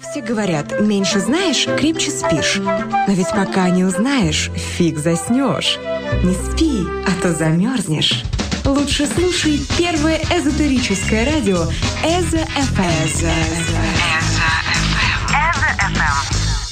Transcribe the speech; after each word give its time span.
Все 0.00 0.22
говорят, 0.22 0.80
меньше 0.80 1.20
знаешь, 1.20 1.66
крепче 1.78 2.10
спишь. 2.10 2.56
Но 2.56 3.12
ведь 3.12 3.30
пока 3.30 3.68
не 3.68 3.84
узнаешь, 3.84 4.50
фиг 4.54 4.98
заснешь. 4.98 5.78
Не 6.24 6.34
спи, 6.34 6.86
а 7.06 7.22
то 7.22 7.32
замерзнешь. 7.32 8.24
Лучше 8.64 9.06
слушай 9.06 9.60
первое 9.76 10.18
эзотерическое 10.30 11.24
радио 11.30 11.64
Эзо 12.04 12.44
ФМ. 12.46 13.26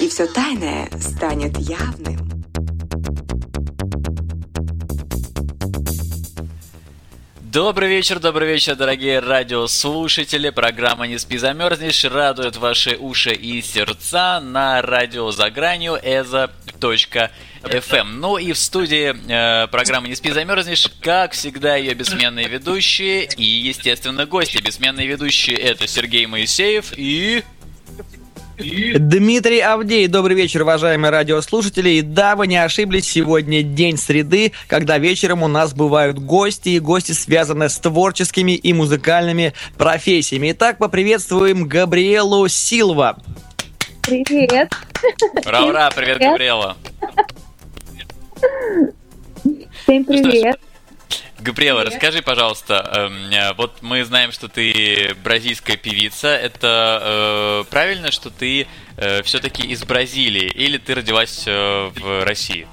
И 0.03 0.09
все 0.09 0.27
тайное 0.27 0.89
станет 1.01 1.59
явным. 1.59 2.28
Добрый 7.59 7.89
вечер, 7.89 8.21
добрый 8.21 8.47
вечер, 8.47 8.77
дорогие 8.77 9.19
радиослушатели. 9.19 10.51
Программа 10.51 11.09
«Не 11.09 11.19
спи, 11.19 11.39
замерзнешь» 11.39 12.05
радует 12.05 12.57
ваши 12.57 12.97
уши 12.97 13.33
и 13.33 13.61
сердца 13.63 14.39
на 14.39 14.81
радио 14.81 15.33
за 15.33 15.51
гранью 15.51 15.99
эза.фм. 16.01 16.51
Ну 18.21 18.39
и 18.39 18.53
в 18.53 18.59
студии 18.59 19.13
э, 19.13 19.67
программы 19.67 20.07
«Не 20.07 20.15
спи, 20.15 20.31
замерзнешь», 20.31 20.87
как 21.01 21.33
всегда, 21.33 21.75
ее 21.75 21.95
бессменные 21.95 22.47
ведущие 22.47 23.25
и, 23.25 23.43
естественно, 23.43 24.25
гости. 24.25 24.59
Бессменные 24.59 25.09
ведущие– 25.09 25.57
это 25.59 25.89
Сергей 25.89 26.27
Моисеев 26.27 26.93
и... 26.97 27.43
Дмитрий 28.59 29.61
Авдей, 29.61 30.09
добрый 30.09 30.35
вечер, 30.37 30.63
уважаемые 30.63 31.13
радиослушатели. 31.13 31.91
И 31.91 32.03
да, 32.03 32.35
вы 32.35 32.49
не 32.49 32.57
ошиблись, 32.57 33.09
сегодня 33.09 33.63
день 33.63 33.97
среды, 33.97 34.53
когда 34.67 34.99
вечером 34.99 35.45
у 35.45 35.49
нас 35.49 35.73
бывают 35.73 36.19
гости, 36.19 36.71
и 36.71 36.81
гости 36.81 37.13
связаны 37.13 37.69
с 37.69 37.79
творческими 37.79 38.53
и 38.53 38.73
музыкальными 38.73 39.55
профессиями. 39.77 40.51
Итак, 40.51 40.79
поприветствуем 40.79 41.69
Габриэлу 41.69 42.49
Силва. 42.49 43.19
Привет. 44.03 44.73
Ура-ура, 45.47 45.91
привет, 45.95 46.19
Габриэла. 46.19 46.77
Всем 49.85 50.05
привет. 50.05 50.59
Габриэла, 51.41 51.85
расскажи, 51.85 52.21
пожалуйста, 52.23 53.11
э, 53.33 53.55
вот 53.57 53.79
мы 53.81 54.05
знаем, 54.05 54.33
что 54.33 54.49
ты 54.49 55.15
бразильская 55.23 55.77
певица. 55.77 56.29
Это 56.29 57.63
э, 57.63 57.71
правильно, 57.71 58.11
что 58.11 58.31
ты 58.31 58.67
э, 58.97 59.23
все-таки 59.23 59.67
из 59.67 59.85
Бразилии, 59.85 60.51
или 60.51 60.79
ты 60.79 60.95
родилась 60.95 61.45
э, 61.47 61.91
в 61.95 62.25
России? 62.25 62.67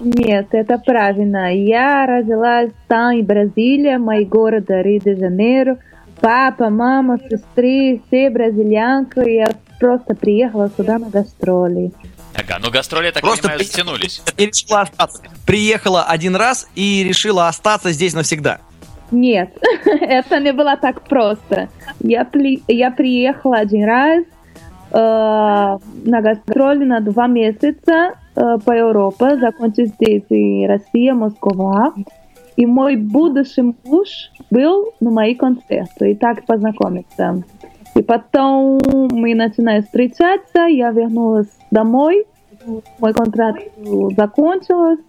Нет, 0.00 0.48
это 0.52 0.78
правильно. 0.78 1.54
Я 1.54 2.06
родилась 2.06 2.70
там, 2.86 3.20
в 3.20 3.24
Бразилии, 3.24 3.96
мой 3.96 4.24
город 4.24 4.64
Рио-де-Жанейро. 4.68 5.78
Папа, 6.20 6.70
мама, 6.70 7.18
сестры, 7.18 8.00
все 8.06 8.30
бразильянки. 8.30 9.28
Я 9.28 9.52
просто 9.78 10.14
приехала 10.14 10.70
сюда 10.76 10.98
на 10.98 11.08
гастроли. 11.08 11.92
Ага, 12.38 12.58
ну 12.62 12.70
гастроли, 12.70 13.06
я 13.06 13.12
так 13.12 13.22
Просто 13.22 13.42
понимаю, 13.42 13.58
при- 13.58 13.66
стянулись. 13.66 14.22
И 14.36 14.46
решила 14.46 14.82
остаться. 14.82 15.22
Приехала 15.46 16.04
один 16.04 16.36
раз 16.36 16.68
и 16.74 17.04
решила 17.06 17.48
остаться 17.48 17.90
здесь 17.90 18.14
навсегда. 18.14 18.58
Нет, 19.10 19.50
это 19.84 20.38
не 20.38 20.52
было 20.52 20.76
так 20.76 21.02
просто. 21.02 21.68
Я, 22.00 22.22
пли- 22.22 22.62
я 22.68 22.90
приехала 22.90 23.56
один 23.56 23.84
раз 23.84 24.24
э, 24.92 24.96
на 26.04 26.20
гастроли 26.20 26.84
на 26.84 27.00
два 27.00 27.26
месяца 27.26 28.12
э, 28.36 28.58
по 28.64 28.72
Европе, 28.72 29.38
закончить 29.38 29.94
здесь 29.94 30.24
и 30.28 30.66
Россия, 30.66 31.14
Москва. 31.14 31.94
И 32.56 32.66
мой 32.66 32.96
будущий 32.96 33.62
муж 33.84 34.08
был 34.50 34.92
на 35.00 35.10
мои 35.10 35.34
концерты, 35.34 36.10
и 36.10 36.14
так 36.14 36.44
познакомиться. 36.44 37.42
И 37.94 38.02
потом 38.02 38.80
мы 39.10 39.34
начинаем 39.34 39.82
встречаться, 39.82 40.66
я 40.66 40.90
вернулась 40.90 41.48
домой, 41.70 42.26
мой 42.98 43.12
контракт 43.14 43.62
закончился, 44.16 45.02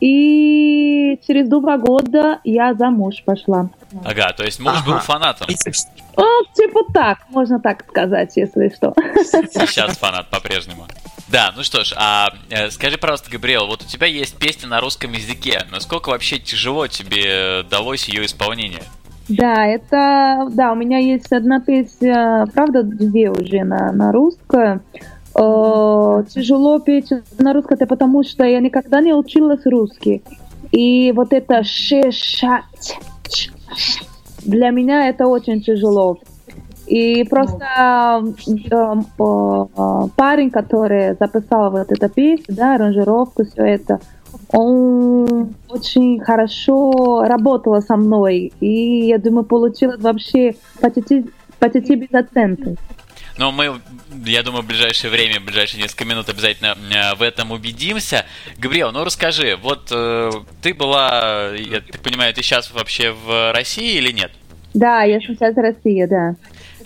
и 0.00 1.20
через 1.26 1.48
два 1.48 1.78
года 1.78 2.40
я 2.42 2.74
замуж 2.74 3.22
пошла. 3.24 3.70
Ага, 4.04 4.32
то 4.32 4.42
есть 4.42 4.58
муж 4.58 4.84
был 4.84 4.94
Ага. 4.94 5.02
фанатом. 5.02 5.48
Ну, 6.16 6.44
типа 6.54 6.80
так, 6.92 7.18
можно 7.30 7.60
так 7.60 7.84
сказать, 7.88 8.36
если 8.36 8.68
что. 8.74 8.94
Сейчас 9.24 9.96
фанат 9.96 10.28
по-прежнему. 10.28 10.86
Да, 11.28 11.52
ну 11.56 11.62
что 11.62 11.84
ж, 11.84 11.94
а 11.96 12.30
э, 12.50 12.68
скажи, 12.70 12.98
пожалуйста, 12.98 13.30
Габриэл, 13.30 13.66
вот 13.66 13.82
у 13.82 13.86
тебя 13.86 14.06
есть 14.06 14.36
песня 14.36 14.68
на 14.68 14.80
русском 14.80 15.12
языке. 15.12 15.62
Насколько 15.70 16.10
вообще 16.10 16.38
тяжело 16.38 16.88
тебе 16.88 17.62
далось 17.70 18.06
ее 18.08 18.26
исполнение? 18.26 18.82
Да, 19.28 19.64
это, 19.66 20.48
да, 20.50 20.72
у 20.72 20.74
меня 20.74 20.98
есть 20.98 21.32
одна 21.32 21.60
песня, 21.60 22.46
правда, 22.52 22.82
две 22.82 23.30
уже 23.30 23.64
на, 23.64 23.92
на 23.92 24.12
русском. 24.12 24.82
Тяжело 25.34 26.78
петь 26.78 27.10
на 27.38 27.52
русском, 27.52 27.76
это 27.76 27.86
потому 27.86 28.22
что 28.22 28.44
я 28.44 28.60
никогда 28.60 29.00
не 29.00 29.14
училась 29.14 29.64
русский. 29.64 30.22
И 30.70 31.12
вот 31.12 31.32
это 31.32 31.64
шешать 31.64 32.98
для 34.44 34.70
меня 34.70 35.08
это 35.08 35.26
очень 35.26 35.60
тяжело. 35.62 36.18
И 36.86 37.24
просто 37.24 38.22
э, 38.46 38.80
э, 39.18 40.08
парень, 40.16 40.50
который 40.50 41.16
записал 41.18 41.70
вот 41.70 41.90
эту 41.92 42.08
песню, 42.08 42.54
да, 42.54 42.74
аранжировку, 42.74 43.44
все 43.44 43.62
это, 43.62 44.00
он 44.50 45.54
очень 45.68 46.20
хорошо 46.20 47.24
работал 47.24 47.80
со 47.80 47.96
мной. 47.96 48.52
И 48.60 49.06
я 49.06 49.18
думаю, 49.18 49.44
получилось 49.44 50.00
вообще 50.00 50.56
почти, 50.80 51.30
почти 51.58 51.94
без 51.94 52.12
оценки. 52.12 52.76
Но 53.38 53.50
мы, 53.50 53.80
я 54.24 54.42
думаю, 54.42 54.62
в 54.62 54.66
ближайшее 54.66 55.10
время, 55.10 55.40
в 55.40 55.44
ближайшие 55.44 55.82
несколько 55.82 56.04
минут 56.04 56.28
обязательно 56.28 56.76
э, 56.92 57.14
в 57.14 57.22
этом 57.22 57.50
убедимся. 57.50 58.26
Габриэл, 58.58 58.92
ну 58.92 59.04
расскажи, 59.04 59.56
вот 59.56 59.88
э, 59.90 60.30
ты 60.60 60.74
была, 60.74 61.52
я 61.54 61.80
так 61.80 62.00
понимаю, 62.02 62.34
ты 62.34 62.42
сейчас 62.42 62.70
вообще 62.70 63.12
в 63.12 63.52
России 63.52 63.96
или 63.96 64.12
нет? 64.12 64.32
Да, 64.74 65.02
я 65.02 65.20
сейчас 65.20 65.54
в 65.54 65.58
России, 65.58 66.04
да. 66.04 66.34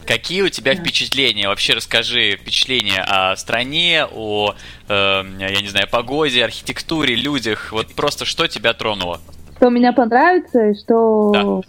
Какие 0.07 0.43
у 0.43 0.49
тебя 0.49 0.75
впечатления? 0.75 1.49
Вообще 1.49 1.75
расскажи 1.75 2.37
впечатления 2.37 3.03
о 3.03 3.35
стране, 3.37 4.07
о, 4.11 4.55
э, 4.89 5.25
я 5.39 5.61
не 5.61 5.69
знаю, 5.69 5.89
погоде, 5.91 6.45
архитектуре, 6.45 7.17
людях. 7.17 7.73
Вот 7.73 7.93
просто 7.95 8.25
что 8.25 8.47
тебя 8.47 8.73
тронуло? 8.73 9.21
Что 9.57 9.69
меня 9.69 9.93
понравится, 9.93 10.69
и 10.69 10.75
что... 10.79 11.63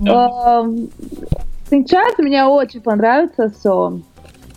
Эм, 0.00 0.90
Сейчас 1.70 2.18
мне 2.18 2.44
очень 2.44 2.80
понравится 2.80 3.48
все. 3.48 4.00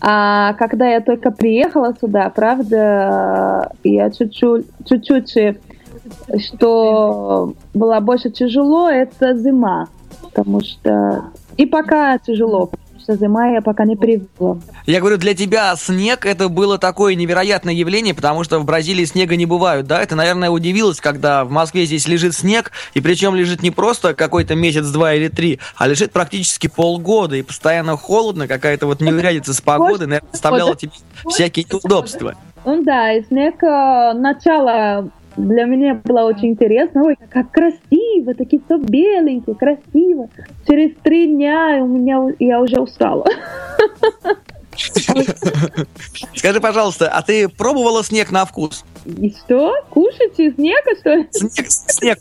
А 0.00 0.52
когда 0.54 0.88
я 0.88 1.00
только 1.00 1.30
приехала 1.30 1.94
сюда, 1.98 2.28
правда, 2.28 3.72
я 3.84 4.10
чуть-чуть, 4.10 4.66
чуть-чуть, 4.86 5.36
э, 5.36 5.56
что 6.38 7.54
было 7.72 8.00
больше 8.00 8.30
тяжело, 8.30 8.90
это 8.90 9.34
зима. 9.36 9.86
Потому 10.22 10.60
что... 10.60 11.26
И 11.56 11.66
пока 11.66 12.18
тяжело, 12.18 12.70
что 13.04 13.16
зима 13.16 13.48
я 13.48 13.60
пока 13.60 13.84
не 13.84 13.96
привыкла. 13.96 14.58
Я 14.86 15.00
говорю, 15.00 15.18
для 15.18 15.34
тебя 15.34 15.76
снег 15.76 16.26
это 16.26 16.48
было 16.48 16.78
такое 16.78 17.14
невероятное 17.14 17.74
явление, 17.74 18.14
потому 18.14 18.42
что 18.44 18.58
в 18.58 18.64
Бразилии 18.64 19.04
снега 19.04 19.36
не 19.36 19.46
бывают, 19.46 19.86
да? 19.86 20.04
Ты, 20.04 20.14
наверное, 20.14 20.50
удивилась, 20.50 21.00
когда 21.00 21.44
в 21.44 21.50
Москве 21.50 21.84
здесь 21.84 22.08
лежит 22.08 22.34
снег, 22.34 22.72
и 22.94 23.00
причем 23.00 23.34
лежит 23.34 23.62
не 23.62 23.70
просто 23.70 24.14
какой-то 24.14 24.54
месяц, 24.54 24.86
два 24.86 25.14
или 25.14 25.28
три, 25.28 25.60
а 25.76 25.86
лежит 25.86 26.12
практически 26.12 26.66
полгода, 26.66 27.36
и 27.36 27.42
постоянно 27.42 27.96
холодно, 27.96 28.48
какая-то 28.48 28.86
вот 28.86 29.00
неурядица 29.00 29.54
с 29.54 29.60
погодой, 29.60 30.06
наверное, 30.06 30.30
доставляла 30.32 30.74
тебе 30.74 30.92
всякие 31.28 31.66
неудобства. 31.70 32.34
Ну 32.64 32.82
да, 32.82 33.12
и 33.12 33.22
снег 33.24 33.62
э, 33.62 34.12
начало 34.14 35.10
для 35.36 35.64
меня 35.64 36.00
было 36.04 36.22
очень 36.22 36.50
интересно. 36.50 37.04
Ой, 37.04 37.16
как 37.30 37.50
красиво, 37.50 38.34
такие 38.34 38.62
все 38.64 38.78
беленькие, 38.78 39.56
красиво. 39.56 40.28
Через 40.66 40.94
три 41.02 41.26
дня 41.28 41.78
у 41.82 41.86
меня 41.86 42.20
я 42.38 42.60
уже 42.60 42.80
устала. 42.80 43.26
Скажи, 46.34 46.60
пожалуйста, 46.60 47.08
а 47.08 47.22
ты 47.22 47.48
пробовала 47.48 48.04
снег 48.04 48.30
на 48.32 48.44
вкус? 48.44 48.84
И 49.06 49.30
что? 49.30 49.74
Кушаете 49.90 50.52
снега, 50.52 50.96
что 50.98 51.14
ли? 51.14 51.28
Снег, 51.30 51.66
снег. 51.68 52.18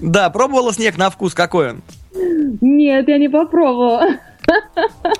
Да, 0.00 0.30
пробовала 0.30 0.72
снег 0.72 0.96
на 0.96 1.10
вкус, 1.10 1.34
какой 1.34 1.70
он? 1.70 1.82
Нет, 2.60 3.08
я 3.08 3.18
не 3.18 3.28
попробовала. 3.28 4.06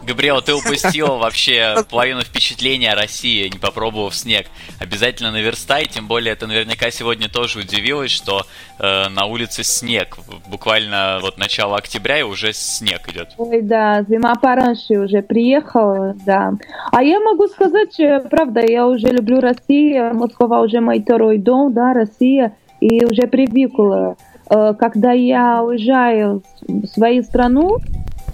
Габриэл, 0.06 0.42
ты 0.42 0.54
упустил 0.54 1.06
вообще 1.18 1.76
половину 1.90 2.22
впечатления 2.22 2.92
о 2.92 2.96
России, 2.96 3.48
не 3.48 3.58
попробовав 3.58 4.14
снег. 4.14 4.46
Обязательно 4.80 5.30
наверстай, 5.30 5.86
тем 5.86 6.06
более 6.06 6.34
ты 6.34 6.46
наверняка 6.46 6.90
сегодня 6.90 7.28
тоже 7.28 7.60
удивилась, 7.60 8.10
что 8.10 8.42
э, 8.78 9.08
на 9.08 9.26
улице 9.26 9.64
снег. 9.64 10.18
Буквально 10.48 11.18
вот 11.20 11.38
начало 11.38 11.76
октября 11.76 12.20
и 12.20 12.22
уже 12.22 12.52
снег 12.52 13.08
идет. 13.08 13.30
Ой, 13.38 13.62
да, 13.62 14.02
зима 14.02 14.34
пораньше 14.34 14.98
уже 14.98 15.22
приехала, 15.22 16.14
да. 16.26 16.52
А 16.92 17.02
я 17.02 17.20
могу 17.20 17.48
сказать, 17.48 17.98
э, 17.98 18.20
правда, 18.30 18.60
я 18.60 18.86
уже 18.86 19.08
люблю 19.08 19.40
Россию, 19.40 20.14
Москва 20.14 20.60
уже 20.60 20.80
мой 20.80 21.00
второй 21.00 21.38
дом, 21.38 21.72
да, 21.72 21.94
Россия, 21.94 22.56
и 22.80 23.04
уже 23.04 23.26
привыкла. 23.26 24.16
Э, 24.50 24.74
Когда 24.78 25.12
я 25.12 25.62
уезжаю 25.62 26.42
в 26.68 26.86
свою 26.86 27.22
страну, 27.22 27.78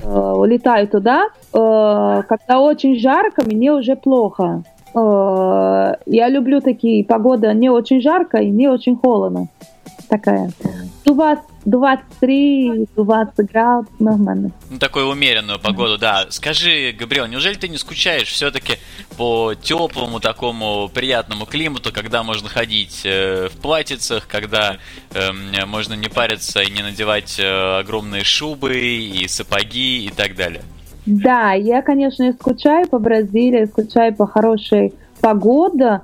улетаю 0.05 0.88
туда, 0.88 1.29
когда 1.52 2.61
очень 2.61 2.99
жарко, 2.99 3.43
мне 3.44 3.73
уже 3.73 3.97
плохо. 3.97 4.62
Я 4.94 6.29
люблю 6.29 6.61
такие 6.61 7.05
погоды, 7.05 7.52
не 7.55 7.70
очень 7.70 8.00
жарко 8.00 8.38
и 8.38 8.50
не 8.50 8.69
очень 8.69 8.97
холодно. 8.97 9.47
Такая. 10.08 10.50
У 11.06 11.14
вас 11.14 11.38
23-20 11.65 12.87
градусов 13.53 14.01
нормально. 14.01 14.53
Ну, 14.71 14.79
такую 14.79 15.09
умеренную 15.09 15.59
погоду, 15.59 15.99
да. 15.99 16.27
Скажи, 16.31 16.95
Габриэл, 16.99 17.27
неужели 17.27 17.55
ты 17.55 17.69
не 17.69 17.79
скучаешь 17.79 18.29
все-таки 18.29 18.79
по 19.17 19.55
теплому 19.55 20.21
такому 20.21 20.91
приятному 20.93 21.47
климату, 21.47 21.93
когда 21.93 22.23
можно 22.23 22.49
ходить 22.49 23.03
э, 23.05 23.49
в 23.49 23.61
платьицах, 23.61 24.27
когда 24.27 24.79
э, 25.12 25.33
можно 25.67 25.95
не 25.95 26.09
париться 26.09 26.61
и 26.61 26.71
не 26.71 26.83
надевать 26.83 27.39
э, 27.39 27.79
огромные 27.81 28.25
шубы 28.25 28.79
и 28.79 29.29
сапоги 29.29 30.06
и 30.06 30.11
так 30.11 30.35
далее? 30.37 30.63
Да, 31.06 31.53
я, 31.53 31.83
конечно, 31.83 32.33
скучаю 32.33 32.87
по 32.89 32.99
Бразилии, 32.99 33.65
скучаю 33.67 34.15
по 34.15 34.27
хорошей 34.27 34.95
погода. 35.20 36.02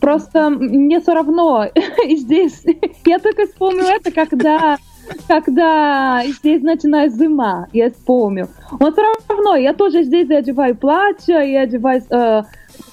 Просто 0.00 0.50
мне 0.50 1.00
все 1.00 1.14
равно. 1.14 1.66
И 2.06 2.16
здесь 2.16 2.64
я 3.04 3.18
только 3.18 3.46
вспомню 3.46 3.84
это, 3.84 4.10
когда 4.10 4.78
когда 5.26 6.22
здесь 6.26 6.62
начинается 6.62 7.18
зима, 7.18 7.68
я 7.72 7.90
вспомню. 7.90 8.48
Но 8.78 8.92
все 8.92 9.02
равно, 9.28 9.56
я 9.56 9.72
тоже 9.72 10.02
здесь 10.02 10.30
одеваю 10.30 10.76
платье, 10.76 11.50
я 11.50 11.62
одеваю 11.62 12.02
э, 12.10 12.42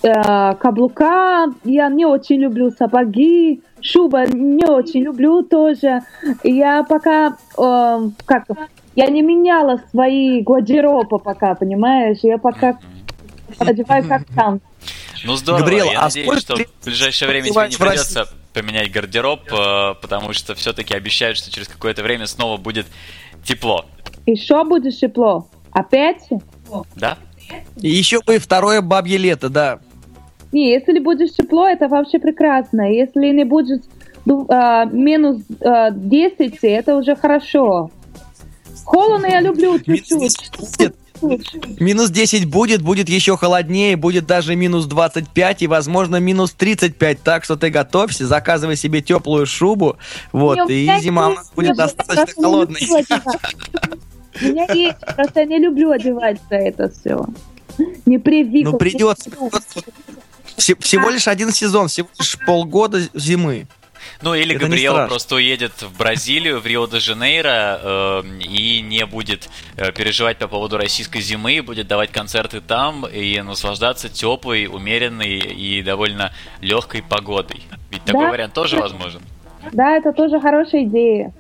э, 0.04 0.56
каблука, 0.56 1.48
я 1.64 1.90
не 1.90 2.06
очень 2.06 2.40
люблю 2.40 2.72
сапоги, 2.72 3.62
шуба 3.82 4.26
не 4.28 4.66
очень 4.66 5.04
люблю 5.04 5.42
тоже. 5.44 6.02
Я 6.44 6.84
пока, 6.84 7.38
э, 7.58 8.10
как, 8.26 8.46
я 8.96 9.08
не 9.08 9.22
меняла 9.22 9.82
свои 9.92 10.42
гардеробы 10.42 11.20
пока, 11.20 11.56
понимаешь? 11.56 12.20
Я 12.24 12.38
пока 12.38 12.80
одеваю 13.60 14.08
как 14.08 14.24
там. 14.36 14.60
Ну 15.26 15.36
здорово, 15.36 15.62
Габриэл, 15.62 15.92
я 15.92 16.02
а 16.02 16.04
надеюсь, 16.04 16.40
что 16.40 16.56
в 16.56 16.86
ближайшее 16.86 17.30
время 17.30 17.50
тебе 17.50 17.68
не 17.70 17.76
придется 17.76 18.28
поменять 18.54 18.92
гардероб, 18.92 19.42
э, 19.52 19.96
потому 20.02 20.34
что 20.34 20.56
все-таки 20.56 20.94
обещают, 20.94 21.38
что 21.38 21.52
через 21.52 21.68
какое-то 21.68 22.04
время 22.04 22.28
снова 22.28 22.58
будет 22.58 22.86
тепло. 23.44 23.86
Еще 24.26 24.64
будет 24.64 24.98
тепло? 24.98 25.48
Опять? 25.72 26.30
Да. 26.96 27.18
И 27.82 27.90
еще 27.90 28.22
бы 28.22 28.38
второе 28.38 28.82
бабье 28.82 29.18
лето, 29.18 29.50
да. 29.50 29.80
Не, 30.52 30.72
если 30.72 31.00
будет 31.00 31.36
тепло, 31.36 31.68
это 31.68 31.88
вообще 31.88 32.20
прекрасно. 32.20 32.90
Если 32.90 33.28
не 33.30 33.44
будет 33.44 33.84
э, 34.26 34.86
минус 34.92 35.42
э, 35.60 35.90
10, 35.92 36.60
это 36.62 36.96
уже 36.96 37.16
хорошо. 37.16 37.92
Холодно 38.86 39.26
я 39.26 39.42
люблю 39.42 39.80
чуть-чуть. 39.80 40.52
Минус 41.80 42.10
10 42.10 42.46
будет, 42.46 42.82
будет 42.82 43.10
еще 43.10 43.38
холоднее, 43.38 43.96
будет 43.96 44.26
даже 44.26 44.56
минус 44.56 44.86
25 44.86 45.62
и, 45.62 45.68
возможно, 45.68 46.18
минус 46.18 46.52
35. 46.52 47.22
Так 47.22 47.44
что 47.44 47.56
ты 47.56 47.70
готовься, 47.70 48.28
заказывай 48.28 48.76
себе 48.76 49.02
теплую 49.02 49.46
шубу, 49.46 49.98
вот, 50.32 50.70
и 50.70 50.90
зима 51.02 51.36
будет 51.56 51.78
достаточно 51.78 52.44
холодной. 52.44 52.82
У 54.42 54.46
меня 54.46 54.66
есть, 54.74 54.98
просто 55.16 55.42
я 55.42 55.46
не 55.46 55.60
люблю 55.60 55.92
одеваться 55.92 56.56
это 56.56 56.92
все. 56.92 57.26
Не 58.06 58.18
привыкла. 58.18 58.72
Ну, 58.72 58.78
придется. 58.78 59.30
Всего 60.58 61.10
лишь 61.10 61.28
один 61.28 61.52
сезон, 61.52 61.88
всего 61.88 62.08
лишь 62.20 62.38
полгода 62.46 63.02
зимы. 63.14 63.68
Ну 64.22 64.34
или 64.34 64.56
Это 64.56 64.66
Габриэл 64.66 65.08
просто 65.08 65.36
уедет 65.36 65.82
в 65.82 65.98
Бразилию, 65.98 66.60
в 66.60 66.66
Рио-де-Жанейро 66.66 67.80
э, 67.82 68.24
и 68.42 68.82
не 68.82 69.06
будет 69.06 69.50
э, 69.78 69.92
переживать 69.92 70.38
по 70.38 70.48
поводу 70.48 70.78
российской 70.78 71.22
зимы, 71.22 71.62
будет 71.62 71.88
давать 71.88 72.12
концерты 72.12 72.62
там 72.62 73.06
и 73.06 73.42
наслаждаться 73.42 74.10
теплой, 74.10 74.68
умеренной 74.68 75.40
и 75.40 75.82
довольно 75.82 76.32
легкой 76.62 77.04
погодой. 77.04 77.62
Ведь 77.92 78.04
да, 78.06 78.14
такой 78.14 78.30
вариант 78.30 78.54
тоже 78.54 78.78
возможен. 78.78 79.22
Да, 79.72 79.98
это 79.98 80.14
тоже 80.14 80.40
хорошая 80.40 80.84
идея. 80.84 81.34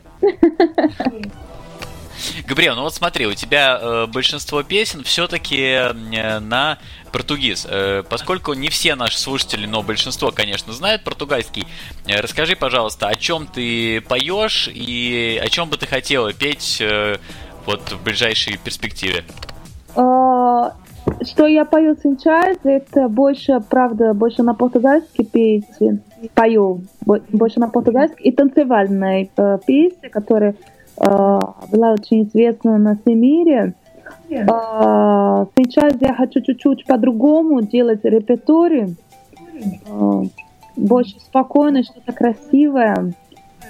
Габриэл, 2.47 2.75
ну 2.75 2.83
вот 2.83 2.93
смотри, 2.93 3.27
у 3.27 3.33
тебя 3.33 3.77
э, 3.79 4.05
большинство 4.07 4.63
песен 4.63 5.03
все-таки 5.03 5.59
э, 5.59 6.39
на 6.39 6.77
португиз. 7.15 7.65
Э, 7.69 8.03
поскольку 8.09 8.51
не 8.51 8.67
все 8.67 8.95
наши 8.95 9.17
слушатели, 9.17 9.65
но 9.65 9.81
большинство, 9.81 10.31
конечно, 10.31 10.73
знают 10.73 11.05
португальский, 11.05 11.65
э, 12.07 12.19
расскажи, 12.19 12.57
пожалуйста, 12.57 13.07
о 13.07 13.15
чем 13.15 13.47
ты 13.47 14.01
поешь 14.01 14.67
и 14.67 15.41
о 15.41 15.47
чем 15.47 15.69
бы 15.69 15.77
ты 15.77 15.87
хотела 15.87 16.33
петь 16.33 16.81
э, 16.81 17.15
вот 17.65 17.79
в 17.89 18.03
ближайшей 18.03 18.57
перспективе? 18.57 19.23
А, 19.95 20.73
что 21.25 21.47
я 21.47 21.63
пою 21.63 21.95
сейчас, 22.03 22.57
это 22.65 23.07
больше, 23.07 23.61
правда, 23.61 24.13
больше 24.13 24.43
на 24.43 24.53
португальский 24.53 25.23
песни. 25.23 26.01
Пою 26.33 26.81
больше 27.05 27.61
на 27.61 27.69
португальский 27.69 28.25
и 28.25 28.31
танцевальные 28.33 29.29
песни, 29.65 30.09
которые 30.09 30.55
была 30.97 31.93
очень 31.93 32.23
известна 32.23 32.77
на 32.77 32.97
всем 32.97 33.21
мире. 33.21 33.73
А, 34.47 35.45
сейчас 35.55 35.93
я 35.99 36.13
хочу 36.13 36.41
чуть-чуть 36.41 36.85
по-другому 36.85 37.61
делать 37.61 38.03
репертуары. 38.03 38.95
А, 39.89 40.23
больше 40.75 41.19
спокойно, 41.19 41.83
что-то 41.83 42.11
красивое. 42.11 43.13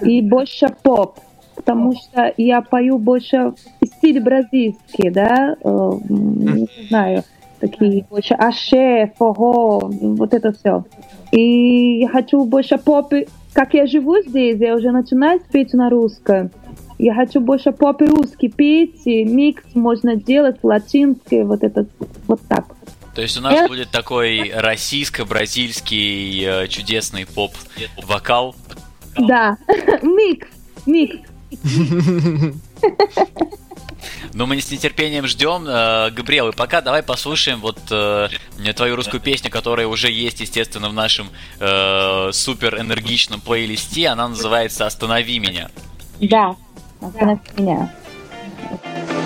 И 0.01 0.21
больше 0.21 0.67
поп. 0.83 1.19
Потому 1.55 1.93
что 1.93 2.33
я 2.35 2.61
пою 2.61 2.97
больше 2.97 3.53
в 3.79 3.85
стиле 3.85 4.19
бразильский, 4.19 5.09
да, 5.09 5.55
э, 5.63 5.89
не 6.09 6.87
знаю, 6.89 7.23
такие 7.61 8.05
больше 8.09 8.33
аше, 8.33 9.13
фого, 9.17 9.89
вот 9.89 10.33
это 10.33 10.51
все. 10.51 10.83
И 11.31 11.99
я 11.99 12.09
хочу 12.09 12.43
больше 12.43 12.77
поп. 12.77 13.13
Как 13.53 13.73
я 13.73 13.87
живу 13.87 14.17
здесь, 14.19 14.59
я 14.59 14.75
уже 14.75 14.91
начинаю 14.91 15.39
петь 15.51 15.73
на 15.73 15.89
русском. 15.89 16.51
Я 16.97 17.13
хочу 17.13 17.41
больше 17.41 17.71
поп 17.71 18.01
русский 18.01 18.49
петь, 18.49 19.01
и 19.05 19.25
микс 19.25 19.63
можно 19.73 20.15
делать, 20.15 20.57
латинский, 20.63 21.43
вот 21.43 21.63
это, 21.63 21.85
вот 22.27 22.41
так. 22.47 22.65
То 23.13 23.21
есть 23.21 23.37
у 23.37 23.41
нас 23.41 23.53
Я... 23.53 23.67
будет 23.67 23.91
такой 23.91 24.51
российско-бразильский 24.53 26.63
э, 26.63 26.67
чудесный 26.67 27.25
поп-вокал? 27.25 28.55
Да, 29.17 29.57
микс, 30.01 30.47
микс. 30.85 31.17
Ну, 34.33 34.45
мы 34.45 34.59
с 34.59 34.69
нетерпением 34.69 35.27
ждем. 35.27 35.65
Э, 35.65 36.11
Габриэл, 36.11 36.49
и 36.49 36.51
пока 36.51 36.81
давай 36.81 37.03
послушаем 37.03 37.61
вот 37.61 37.79
э, 37.89 38.27
твою 38.75 38.97
русскую 38.97 39.21
песню, 39.21 39.49
которая 39.49 39.87
уже 39.87 40.11
есть, 40.11 40.41
естественно, 40.41 40.89
в 40.89 40.93
нашем 40.93 41.29
э, 41.59 42.29
супер 42.33 42.79
энергичном 42.79 43.39
плейлисте. 43.39 44.09
Она 44.09 44.27
называется 44.27 44.85
«Останови 44.85 45.39
меня». 45.39 45.69
Да. 46.19 46.55
Останови 47.05 47.39
меня. 47.57 47.89
меньше 48.71 49.24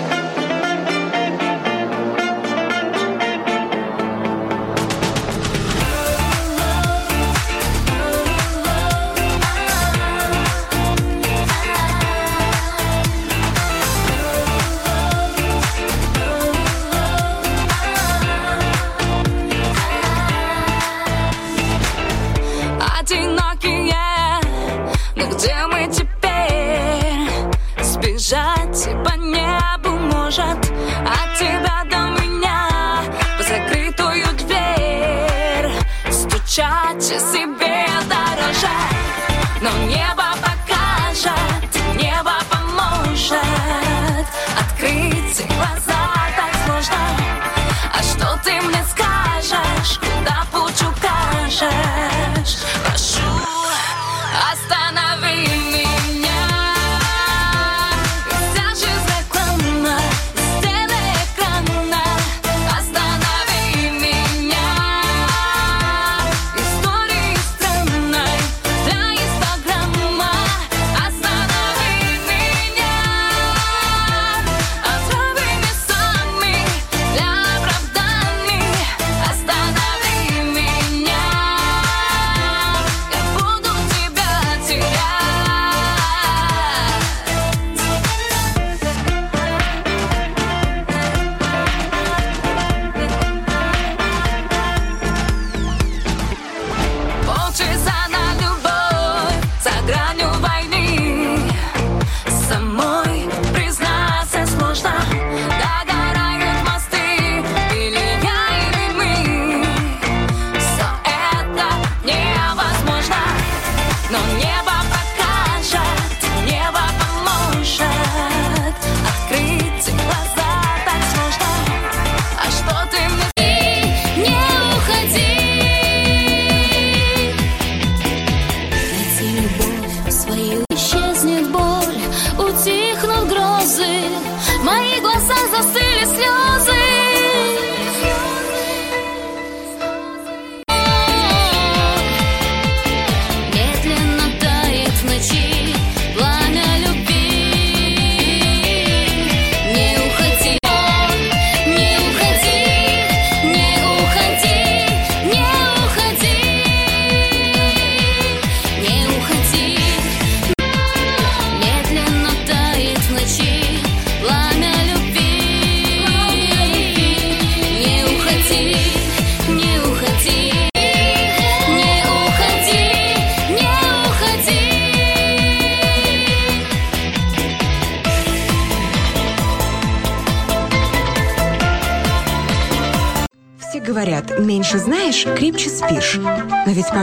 идти 28.80 28.90
по 29.04 29.16
небу 29.16 29.90
может 29.90 30.58
От 30.58 31.38
тебя 31.38 31.84
до 31.90 32.20
меня. 32.20 33.02
В 33.38 33.42
закрытую 33.42 34.26
дверь 34.38 35.70
Стучать 36.10 37.00
часы 37.00 37.49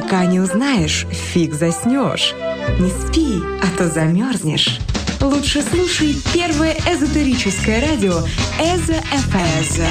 пока 0.08 0.26
не 0.26 0.40
узнаешь, 0.40 1.06
фиг 1.12 1.54
заснешь. 1.54 2.34
Не 2.80 2.90
спи, 2.90 3.42
а 3.62 3.78
то 3.78 3.90
замерзнешь. 3.90 4.80
Лучше 5.20 5.62
слушай 5.62 6.16
первое 6.34 6.78
эзотерическое 6.86 7.82
радио 7.82 8.20
Эзо 8.58 9.02
ФМ. 9.02 9.82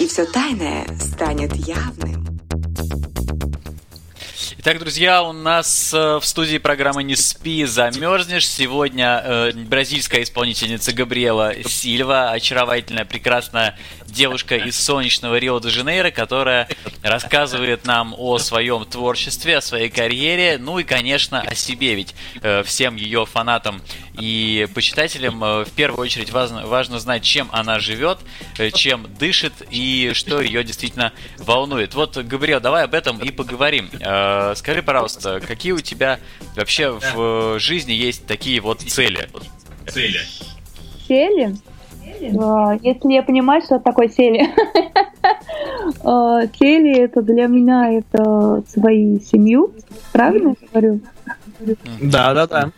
И 0.00 0.06
все 0.06 0.24
тайное 0.26 0.86
станет 1.00 1.56
явным. 1.56 2.38
Итак, 4.58 4.78
друзья, 4.78 5.24
у 5.24 5.32
нас 5.32 5.92
э, 5.92 6.18
в 6.20 6.24
студии 6.24 6.58
программы 6.58 7.02
«Не 7.02 7.16
спи, 7.38 7.64
замерзнешь». 7.66 8.48
Сегодня 8.48 9.22
э, 9.24 9.52
бразильская 9.52 10.24
исполнительница 10.24 10.92
Габриэла 10.92 11.54
Сильва, 11.64 12.32
очаровательная, 12.32 13.04
прекрасная 13.04 13.78
девушка 14.06 14.56
из 14.56 14.76
солнечного 14.76 15.36
Рио-де-Жанейро, 15.38 16.10
которая 16.10 16.68
рассказывает 17.02 17.84
нам 17.86 18.14
о 18.18 18.38
своем 18.38 18.84
творчестве, 18.84 19.58
о 19.58 19.60
своей 19.60 19.88
карьере, 19.88 20.58
ну 20.58 20.80
и, 20.80 20.84
конечно, 20.84 21.40
о 21.40 21.54
себе, 21.54 21.94
ведь 21.94 22.14
э, 22.42 22.64
всем 22.64 22.96
ее 22.96 23.24
фанатам 23.24 23.82
и 24.18 24.66
почитателям 24.74 25.42
э, 25.44 25.64
в 25.64 25.70
первую 25.70 26.02
очередь 26.02 26.32
важно, 26.32 26.66
важно 26.66 26.98
знать, 26.98 27.22
чем 27.22 27.48
она 27.52 27.78
живет, 27.78 28.18
э, 28.58 28.70
чем 28.70 29.06
дышит 29.16 29.52
и 29.70 30.10
что 30.14 30.40
ее 30.40 30.64
действительно 30.64 31.12
волнует. 31.38 31.94
Вот, 31.94 32.16
Габриэл, 32.16 32.60
давай 32.60 32.84
об 32.84 32.94
этом 32.94 33.18
и 33.18 33.30
поговорим. 33.30 33.88
Э, 34.00 34.54
скажи, 34.56 34.82
пожалуйста, 34.82 35.40
какие 35.40 35.72
у 35.72 35.80
тебя 35.80 36.18
вообще 36.56 36.90
в 36.90 37.27
э, 37.54 37.58
жизни 37.58 37.92
есть 37.92 38.26
такие 38.26 38.60
вот 38.60 38.80
цели? 38.80 39.28
Цели? 39.86 40.18
Цели? 41.06 41.54
Э, 42.20 42.78
если 42.82 43.12
я 43.12 43.22
понимаю, 43.22 43.62
что 43.62 43.78
такое 43.78 44.08
цели. 44.08 44.48
Цели 46.58 46.98
э, 46.98 47.04
это 47.04 47.22
для 47.22 47.46
меня 47.46 47.90
это 47.92 48.62
свои 48.68 49.20
семью, 49.20 49.72
правильно 50.12 50.54
я 50.60 50.68
говорю? 50.72 51.00
Да, 52.02 52.34
да, 52.34 52.46
да. 52.46 52.72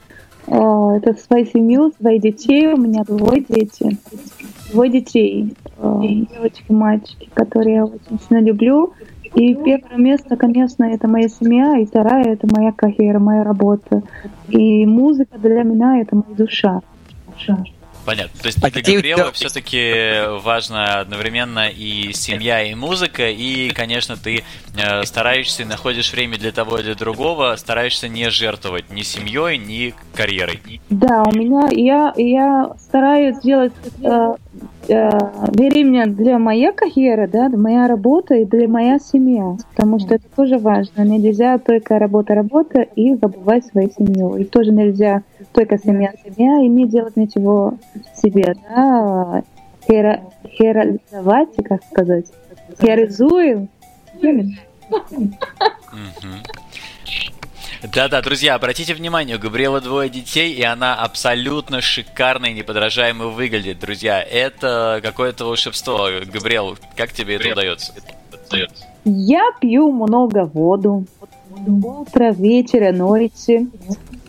Это 0.46 1.14
свою 1.14 1.46
семью, 1.46 1.92
свои 2.00 2.18
детей. 2.18 2.66
У 2.66 2.76
меня 2.76 3.04
двое 3.04 3.44
дети. 3.48 3.98
Двое 4.72 4.90
детей. 4.90 5.54
Девочки, 5.78 6.64
мальчики, 6.68 7.28
которые 7.34 7.76
я 7.76 7.84
очень 7.84 8.18
сильно 8.26 8.42
люблю. 8.42 8.94
И 9.34 9.54
первое 9.54 9.96
место, 9.96 10.36
конечно, 10.36 10.84
это 10.84 11.06
моя 11.06 11.28
семья, 11.28 11.78
и 11.78 11.86
вторая 11.86 12.32
это 12.32 12.46
моя 12.50 12.72
карьера, 12.72 13.18
моя 13.18 13.44
работа. 13.44 14.02
И 14.48 14.84
музыка 14.86 15.38
для 15.38 15.62
меня 15.62 16.00
это 16.00 16.16
моя 16.16 16.34
душа. 16.36 16.80
душа. 17.32 17.64
Понятно. 18.04 18.40
То 18.40 18.46
есть 18.46 18.60
для 18.60 18.70
Габриэла 18.70 19.32
все-таки 19.32 20.40
важно 20.42 21.00
одновременно 21.00 21.68
и 21.68 22.12
семья, 22.12 22.62
и 22.62 22.74
музыка, 22.74 23.28
и, 23.28 23.70
конечно, 23.70 24.16
ты 24.16 24.42
э, 24.74 25.04
стараешься, 25.04 25.64
находишь 25.64 26.12
время 26.12 26.38
для 26.38 26.52
того 26.52 26.78
и 26.78 26.82
для 26.82 26.94
другого, 26.94 27.54
стараешься 27.56 28.08
не 28.08 28.30
жертвовать 28.30 28.90
ни 28.90 29.02
семьей, 29.02 29.58
ни 29.58 29.94
карьерой. 30.14 30.60
Да, 30.88 31.22
у 31.22 31.32
меня 31.32 31.68
я 31.70 32.12
я 32.16 32.72
стараюсь 32.78 33.38
делать 33.40 33.72
э, 34.02 34.34
э, 34.88 35.10
время 35.52 36.06
для 36.06 36.38
моей 36.38 36.72
карьеры, 36.72 37.28
да, 37.28 37.48
для 37.48 37.58
моя 37.58 37.88
работа 37.88 38.34
и 38.34 38.44
для 38.44 38.68
моя 38.68 38.98
семья, 38.98 39.56
потому 39.70 39.98
что 39.98 40.14
это 40.14 40.24
тоже 40.34 40.58
важно. 40.58 41.02
Нельзя 41.02 41.58
только 41.58 41.98
работа, 41.98 42.34
работа 42.34 42.80
и 42.82 43.14
забывать 43.14 43.66
свою 43.66 43.90
семью. 43.90 44.36
И 44.36 44.44
тоже 44.44 44.72
нельзя 44.72 45.22
только 45.52 45.78
семья, 45.78 46.12
семья 46.24 46.62
и 46.62 46.68
не 46.68 46.86
делать 46.86 47.16
ничего 47.16 47.74
себе, 48.14 48.54
да, 48.68 49.42
хера, 49.86 50.20
херализовать, 50.46 51.54
как 51.64 51.82
сказать, 51.84 52.26
херизуем. 52.80 53.68
Да-да, 57.82 58.20
друзья, 58.20 58.54
обратите 58.54 58.94
внимание, 58.94 59.36
у 59.36 59.40
Габриэла 59.40 59.80
двое 59.80 60.10
детей, 60.10 60.52
и 60.52 60.62
она 60.62 60.94
абсолютно 60.94 61.80
шикарно 61.80 62.46
и 62.46 62.52
неподражаемо 62.52 63.28
выглядит, 63.28 63.78
друзья. 63.78 64.22
Это 64.22 65.00
какое-то 65.02 65.46
волшебство. 65.46 66.08
Габриэл, 66.26 66.76
как 66.96 67.12
тебе 67.12 67.36
это 67.36 67.50
удается? 67.50 67.94
Я 69.04 69.42
пью 69.60 69.92
много 69.92 70.44
воду. 70.44 71.06
Утро, 71.66 72.32
вечера, 72.32 72.92
ночи. 72.92 73.68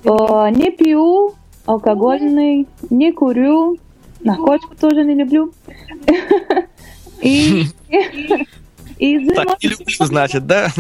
Не 0.03 0.72
пью 0.72 1.36
алкогольный, 1.65 2.67
не 2.89 3.12
курю, 3.12 3.77
наркотику 4.22 4.75
тоже 4.75 5.03
не 5.03 5.15
люблю. 5.15 5.53
И, 7.22 7.65
и 9.01 9.17
занимаюсь... 9.17 9.50
Так, 9.50 9.63
не 9.63 9.70
люблю, 9.70 10.05
значит, 10.05 10.46
да? 10.46 10.72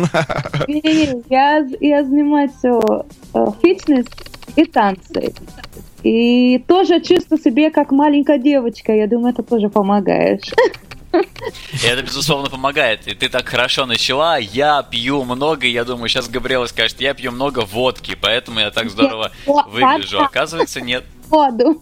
Не, 0.67 1.23
я, 1.29 1.67
я 1.79 2.03
занимаюсь 2.03 2.51
э, 2.63 3.45
фитнес 3.63 4.05
и 4.55 4.63
танцы. 4.65 5.33
И 6.03 6.59
тоже 6.67 7.01
чувствую 7.01 7.41
себе 7.41 7.71
как 7.71 7.91
маленькая 7.91 8.37
девочка. 8.37 8.93
Я 8.93 9.07
думаю, 9.07 9.33
это 9.33 9.41
тоже 9.41 9.69
помогает. 9.69 10.43
И 11.13 11.87
это, 11.87 12.03
безусловно, 12.03 12.49
помогает. 12.49 13.07
И 13.07 13.15
ты 13.15 13.27
так 13.27 13.49
хорошо 13.49 13.87
начала. 13.87 14.37
Я 14.37 14.83
пью 14.83 15.23
много, 15.23 15.65
и 15.65 15.71
я 15.71 15.83
думаю, 15.83 16.07
сейчас 16.07 16.29
Габриэла 16.29 16.67
скажет, 16.67 17.01
я 17.01 17.15
пью 17.15 17.31
много 17.31 17.61
водки, 17.65 18.15
поэтому 18.19 18.59
я 18.59 18.69
так 18.69 18.91
здорово 18.91 19.31
выгляжу. 19.45 20.21
Оказывается, 20.21 20.79
нет. 20.79 21.03
Воду. 21.27 21.81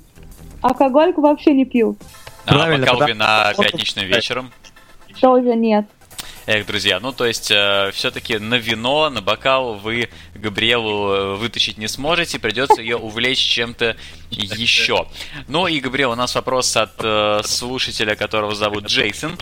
Алкогольку 0.62 1.20
вообще 1.20 1.52
не 1.52 1.66
пью. 1.66 1.98
А 2.46 2.54
Правильно, 2.54 2.86
бокал 2.86 3.08
вина 3.08 3.54
пятничным 3.58 4.06
вечером? 4.06 4.52
Тоже 5.20 5.54
нет. 5.56 5.86
Эх, 6.52 6.66
друзья, 6.66 7.00
ну 7.00 7.12
то 7.12 7.28
есть 7.28 7.52
э, 7.52 7.92
все-таки 7.94 8.40
на 8.40 8.56
вино, 8.56 9.12
на 9.12 9.22
бокал 9.22 9.76
вы 9.76 10.10
Габриэлу 10.34 11.12
э, 11.12 11.36
вытащить 11.36 11.78
не 11.78 11.88
сможете, 11.88 12.40
придется 12.40 12.82
ее 12.82 12.98
увлечь 12.98 13.38
чем-то 13.38 13.96
еще. 14.32 15.06
Ну 15.48 15.68
и, 15.68 15.80
Габриэл, 15.80 16.14
у 16.14 16.16
нас 16.16 16.34
вопрос 16.34 16.76
от 16.76 16.94
э, 17.04 17.42
слушателя, 17.44 18.16
которого 18.16 18.56
зовут 18.56 18.86
Джейсон 18.86 19.38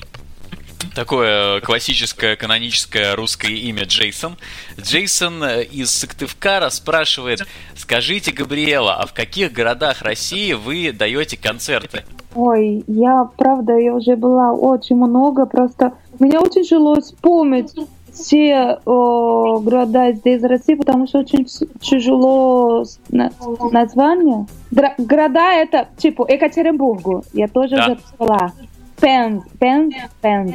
такое 0.96 1.62
классическое 1.62 2.36
каноническое 2.36 3.16
русское 3.16 3.54
имя 3.54 3.84
Джейсон. 3.84 4.36
Джейсон 4.80 5.44
э, 5.44 5.64
из 5.64 5.92
Сыктывкара 5.92 6.70
спрашивает, 6.70 7.46
скажите, 7.76 8.32
Габриэла, 8.32 8.96
а 8.96 9.06
в 9.06 9.14
каких 9.14 9.54
городах 9.54 10.02
России 10.02 10.54
вы 10.54 10.92
даете 10.92 11.38
концерты? 11.38 12.04
Ой, 12.36 12.84
я, 12.88 13.30
правда, 13.38 13.78
я 13.78 13.94
уже 13.94 14.16
была 14.16 14.54
очень 14.54 14.96
много, 14.96 15.46
просто 15.46 15.94
мне 16.20 16.40
очень 16.40 16.64
тяжело 16.64 17.00
вспомнить 17.00 17.74
все 18.12 18.80
о, 18.86 19.60
города 19.60 20.12
здесь 20.12 20.42
в 20.42 20.46
России, 20.46 20.76
потому 20.76 21.08
что 21.08 21.20
очень 21.20 21.46
тяжело 21.80 22.84
на, 23.10 23.32
название. 23.72 24.48
Дра, 24.72 24.96
города 24.98 25.54
это 25.54 25.88
типа 25.98 26.26
Екатеринбургу, 26.30 27.24
я 27.34 27.48
тоже 27.48 27.76
да. 27.76 27.86
уже 27.86 27.98
была. 28.18 28.52
Пенз, 29.00 29.44
Пенз, 29.60 29.94
Пенз. 30.22 30.52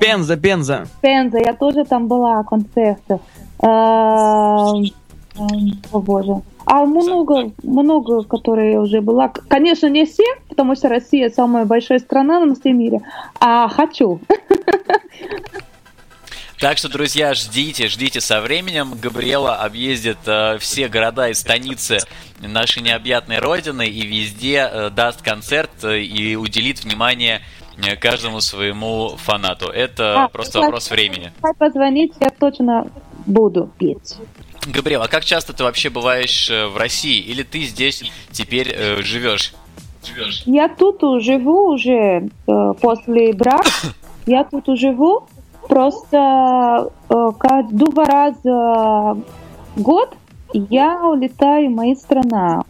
Пенза, 0.00 0.36
Пенза. 0.36 0.86
Пенза, 1.02 1.38
я 1.38 1.52
тоже 1.52 1.84
там 1.84 2.08
была, 2.08 2.42
концерты. 2.44 3.20
О 3.58 4.72
боже. 5.92 6.42
А 6.66 6.84
много, 6.84 7.52
много, 7.62 8.22
которые 8.22 8.80
уже 8.80 9.00
была. 9.00 9.28
Конечно, 9.28 9.88
не 9.88 10.06
все, 10.06 10.24
потому 10.48 10.74
что 10.74 10.88
Россия 10.88 11.28
самая 11.28 11.64
большая 11.64 11.98
страна 11.98 12.40
на 12.40 12.54
всем 12.54 12.78
мире. 12.78 13.00
А 13.40 13.68
хочу. 13.68 14.20
Так 16.60 16.78
что, 16.78 16.88
друзья, 16.88 17.34
ждите, 17.34 17.88
ждите 17.88 18.20
со 18.22 18.40
временем. 18.40 18.92
Габриэла 18.98 19.56
объездит 19.56 20.16
э, 20.24 20.56
все 20.58 20.88
города 20.88 21.28
и 21.28 21.34
станицы 21.34 21.98
нашей 22.40 22.82
необъятной 22.82 23.38
родины 23.38 23.86
и 23.86 24.06
везде 24.06 24.68
э, 24.70 24.90
даст 24.90 25.20
концерт 25.20 25.70
э, 25.82 26.00
и 26.00 26.36
уделит 26.36 26.82
внимание 26.82 27.42
э, 27.76 27.96
каждому 27.96 28.40
своему 28.40 29.16
фанату. 29.16 29.66
Это 29.66 30.24
а, 30.24 30.28
просто 30.28 30.60
вопрос 30.60 30.90
времени. 30.90 31.32
Позвонить 31.58 32.14
я 32.20 32.30
точно 32.30 32.86
буду 33.26 33.70
петь. 33.76 34.16
Габриэл, 34.66 35.02
а 35.02 35.08
как 35.08 35.24
часто 35.24 35.52
ты 35.52 35.64
вообще 35.64 35.90
бываешь 35.90 36.50
э, 36.50 36.66
в 36.66 36.76
России? 36.76 37.20
Или 37.20 37.42
ты 37.42 37.62
здесь 37.64 38.02
теперь 38.30 38.72
э, 38.74 39.02
живешь? 39.02 39.54
живешь? 40.06 40.42
Я 40.46 40.68
тут 40.68 41.00
живу 41.22 41.72
уже 41.72 42.28
э, 42.46 42.72
после 42.80 43.32
брака. 43.32 43.68
Я 44.26 44.44
тут 44.44 44.66
живу. 44.78 45.26
Просто 45.68 46.90
э, 47.08 47.30
два 47.70 48.04
раза 48.04 49.22
в 49.76 49.82
год 49.82 50.14
я 50.52 51.00
улетаю 51.08 51.70
в 51.70 51.72
мою 51.72 51.96
страну. 51.96 52.62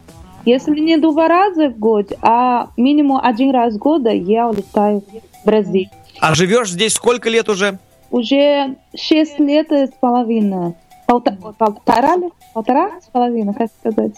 Если 0.45 0.79
не 0.79 0.97
два 0.97 1.27
раза 1.27 1.69
в 1.69 1.77
год, 1.77 2.13
а 2.21 2.69
минимум 2.77 3.19
один 3.21 3.51
раз 3.51 3.75
в 3.75 3.77
год 3.77 4.03
я 4.05 4.47
улетаю 4.47 5.01
в 5.01 5.45
Бразилию. 5.45 5.89
А 6.19 6.35
живешь 6.35 6.71
здесь 6.71 6.93
сколько 6.93 7.29
лет 7.29 7.49
уже? 7.49 7.79
Уже 8.11 8.75
шесть 8.95 9.39
лет 9.39 9.71
с 9.71 9.91
половиной. 9.99 10.75
Полтора, 11.07 11.37
полтора, 11.57 12.15
полтора 12.53 12.91
с 13.01 13.07
половиной, 13.07 13.53
как 13.53 13.69
сказать? 13.79 14.13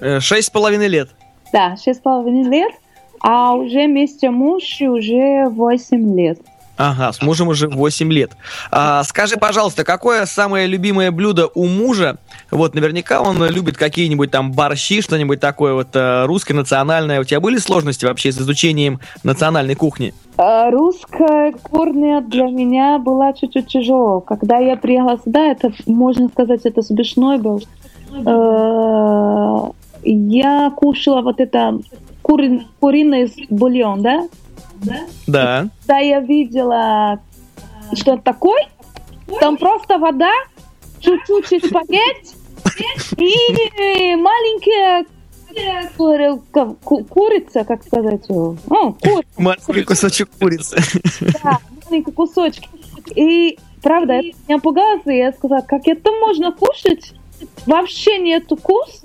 Э, 0.00 0.20
шесть 0.20 0.48
с 0.48 0.50
половиной 0.50 0.88
лет. 0.88 1.10
Да, 1.52 1.76
шесть 1.76 2.00
с 2.00 2.02
половиной 2.02 2.48
лет. 2.48 2.72
а 3.20 3.54
уже 3.54 3.86
вместе 3.86 4.30
муж 4.30 4.80
уже 4.80 5.48
8 5.48 6.16
лет. 6.16 6.40
Ага, 6.82 7.12
с 7.12 7.20
мужем 7.20 7.48
уже 7.48 7.68
8 7.68 8.10
лет. 8.10 8.30
А, 8.70 9.04
скажи, 9.04 9.36
пожалуйста, 9.36 9.84
какое 9.84 10.24
самое 10.24 10.66
любимое 10.66 11.10
блюдо 11.10 11.46
у 11.54 11.66
мужа? 11.66 12.16
Вот, 12.50 12.74
наверняка 12.74 13.20
он 13.20 13.44
любит 13.44 13.76
какие-нибудь 13.76 14.30
там 14.30 14.52
борщи, 14.52 15.02
что-нибудь 15.02 15.40
такое 15.40 15.74
вот 15.74 15.88
э, 15.94 16.24
русское, 16.24 16.54
национальное. 16.54 17.20
У 17.20 17.24
тебя 17.24 17.40
были 17.40 17.58
сложности 17.58 18.06
вообще 18.06 18.32
с 18.32 18.38
изучением 18.38 18.98
национальной 19.24 19.74
кухни? 19.74 20.14
А, 20.38 20.70
Русская 20.70 21.52
кухня 21.52 22.22
для 22.22 22.44
меня 22.44 22.98
была 22.98 23.34
чуть-чуть 23.34 23.66
тяжело. 23.66 24.20
Когда 24.20 24.56
я 24.56 24.76
приехала 24.76 25.18
сюда, 25.22 25.48
это, 25.48 25.70
можно 25.84 26.28
сказать, 26.28 26.62
это 26.64 26.80
смешной 26.80 27.36
был. 27.36 27.62
Э, 28.10 29.70
Я 30.02 30.70
кушала 30.74 31.20
вот 31.20 31.40
это 31.40 31.78
кури- 32.22 32.66
куриный 32.80 33.30
бульон, 33.50 34.00
да? 34.02 34.28
Да. 35.26 35.68
Когда 35.86 35.98
я 35.98 36.20
видела, 36.20 37.20
что 37.94 38.14
это 38.14 38.22
такое, 38.22 38.68
там 39.40 39.56
просто 39.56 39.98
вода, 39.98 40.30
чуть-чуть 41.00 41.64
спагетти 41.66 42.34
и 43.16 44.14
маленькая 44.16 45.06
кури- 45.96 46.40
ку- 46.52 46.76
ку- 46.82 47.04
курица, 47.04 47.64
как 47.64 47.82
сказать 47.84 48.28
его? 48.28 48.56
Ну, 48.68 48.94
курица. 48.94 49.24
Маленький 49.36 49.82
кусочек 49.84 50.30
курицы. 50.38 50.76
Да, 51.42 51.58
маленькие 51.88 52.14
кусочки. 52.14 52.68
И 53.16 53.58
правда, 53.82 54.14
это 54.14 54.28
меня 54.48 54.58
пугало, 54.58 55.00
и 55.06 55.16
я 55.16 55.32
сказала, 55.32 55.62
как 55.62 55.86
это 55.86 56.10
можно 56.12 56.52
кушать? 56.52 57.12
Вообще 57.66 58.18
нет 58.18 58.44
вкус. 58.50 59.02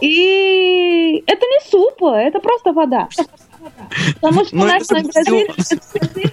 И 0.00 1.22
это 1.26 1.44
не 1.46 1.70
суп, 1.70 2.02
это 2.04 2.38
просто 2.38 2.72
вода. 2.72 3.08
Потому 4.20 4.44
что 4.44 4.56
у 4.56 4.58
Ну, 4.60 4.66
нас 4.66 4.82
это 4.84 4.94
на 4.94 5.02
Бразилии, 5.08 6.30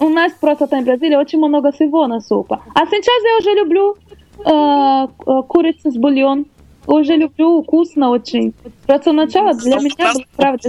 у 0.00 0.08
нас 0.08 0.32
просто 0.40 0.66
там 0.66 0.82
в 0.82 0.84
Бразилии 0.86 1.16
очень 1.16 1.38
много 1.38 1.72
всего 1.72 2.06
на 2.06 2.20
супа. 2.20 2.62
А 2.74 2.86
сейчас 2.86 3.22
я 3.24 3.38
уже 3.38 3.58
люблю 3.58 3.96
э, 4.44 5.08
э, 5.26 5.42
курицу 5.48 5.90
с 5.90 5.96
бульон. 5.96 6.46
Уже 6.86 7.16
люблю, 7.16 7.62
вкусно 7.62 8.08
очень. 8.10 8.54
Просто 8.86 9.10
сначала 9.10 9.52
для 9.54 9.76
меня 9.76 10.14
было 10.14 10.24
правда. 10.36 10.68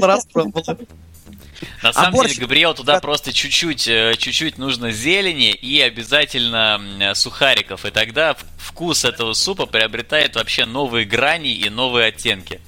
На 1.83 1.89
А 1.89 1.93
самом 1.93 2.13
борщ? 2.13 2.33
деле, 2.33 2.41
Габриэл, 2.41 2.73
туда 2.73 2.99
просто 2.99 3.31
чуть-чуть, 3.33 3.87
э, 3.87 4.15
чуть-чуть 4.17 4.57
нужно 4.57 4.91
зелени 4.91 5.51
и 5.51 5.79
обязательно 5.81 6.79
сухариков. 7.15 7.85
И 7.85 7.91
тогда 7.91 8.35
вкус 8.57 9.05
этого 9.05 9.33
супа 9.33 9.65
приобретает 9.65 10.35
вообще 10.35 10.65
новые 10.65 11.05
грани 11.05 11.53
и 11.53 11.69
новые 11.69 12.07
оттенки. 12.07 12.59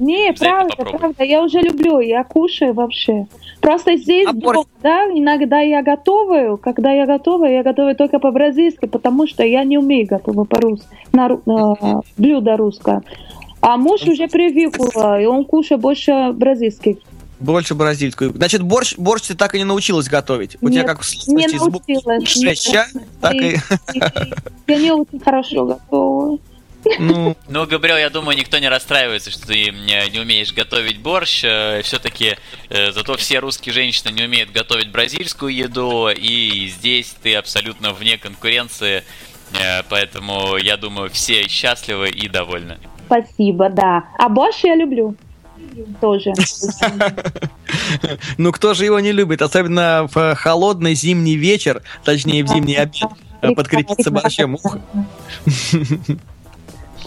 Не, 0.00 0.30
Обязательно 0.30 0.58
правда, 0.58 0.76
попробуй. 0.76 0.98
правда, 0.98 1.24
я 1.24 1.42
уже 1.42 1.60
люблю, 1.60 2.00
я 2.00 2.24
кушаю 2.24 2.72
вообще. 2.72 3.26
Просто 3.60 3.96
здесь, 3.96 4.26
А 4.26 4.32
дома, 4.32 4.64
да, 4.82 5.04
иногда 5.12 5.60
я 5.60 5.82
готовую, 5.82 6.56
когда 6.56 6.90
я 6.90 7.04
готовую, 7.06 7.52
я 7.52 7.62
готовлю 7.62 7.94
только 7.94 8.18
по-бразильски, 8.18 8.86
потому 8.86 9.26
что 9.26 9.44
я 9.44 9.62
не 9.62 9.76
умею 9.76 10.06
готовить 10.06 10.48
по-русски, 10.48 10.88
на, 11.12 11.38
на 11.44 12.00
блюдо 12.16 12.56
русское. 12.56 13.02
А 13.60 13.76
муж 13.76 14.02
уже 14.04 14.26
привык, 14.26 14.78
и 14.78 15.26
он 15.26 15.44
кушает 15.44 15.82
больше 15.82 16.32
бразильских. 16.32 16.96
Больше 17.38 17.74
бразильскую. 17.74 18.32
Значит, 18.32 18.62
борщ, 18.62 18.96
борщ 18.96 19.28
ты 19.28 19.34
так 19.34 19.54
и 19.54 19.58
не 19.58 19.64
научилась 19.64 20.08
готовить. 20.08 20.56
У 20.62 20.70
тебя 20.70 20.80
Нет, 20.80 20.86
как 20.86 21.02
в 21.02 21.28
Не 21.28 21.46
научилась. 21.46 22.28
шеща, 22.28 22.86
так 23.20 23.34
и... 23.34 23.56
Я 24.66 24.78
не 24.78 24.92
очень 24.92 25.20
хорошо 25.20 25.66
готовую. 25.66 26.40
Ну, 26.98 27.36
Ну, 27.48 27.66
Габриэл, 27.66 27.98
я 27.98 28.10
думаю, 28.10 28.38
никто 28.38 28.58
не 28.58 28.68
расстраивается, 28.68 29.30
что 29.30 29.46
ты 29.46 29.70
не 29.70 30.18
умеешь 30.18 30.52
готовить 30.52 30.98
борщ. 30.98 31.40
Все-таки 31.82 32.36
зато 32.70 33.16
все 33.16 33.38
русские 33.40 33.72
женщины 33.72 34.12
не 34.12 34.22
умеют 34.22 34.50
готовить 34.50 34.90
бразильскую 34.90 35.54
еду, 35.54 36.08
и 36.08 36.68
здесь 36.68 37.14
ты 37.22 37.34
абсолютно 37.34 37.92
вне 37.92 38.18
конкуренции. 38.18 39.04
э, 39.52 39.82
Поэтому 39.88 40.56
я 40.56 40.76
думаю, 40.76 41.10
все 41.10 41.46
счастливы 41.48 42.08
и 42.08 42.28
довольны. 42.28 42.78
Спасибо, 43.06 43.68
да. 43.68 44.04
А 44.18 44.28
борщ 44.28 44.60
я 44.62 44.76
люблю. 44.76 45.16
Тоже. 46.00 46.32
ну 48.38 48.52
кто 48.52 48.74
же 48.74 48.84
его 48.84 49.00
не 49.00 49.12
любит? 49.12 49.42
Особенно 49.42 50.08
в 50.12 50.34
холодный 50.34 50.94
зимний 50.94 51.36
вечер, 51.36 51.82
точнее 52.04 52.44
в 52.44 52.48
зимний 52.48 52.76
обед, 52.76 53.10
э, 53.42 53.52
подкрепиться 53.52 54.10
борщем. 54.10 54.56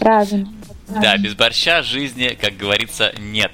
Правильно. 0.00 0.48
Да, 0.86 1.16
без 1.16 1.34
борща 1.34 1.82
жизни, 1.82 2.36
как 2.38 2.56
говорится, 2.56 3.14
нет. 3.18 3.50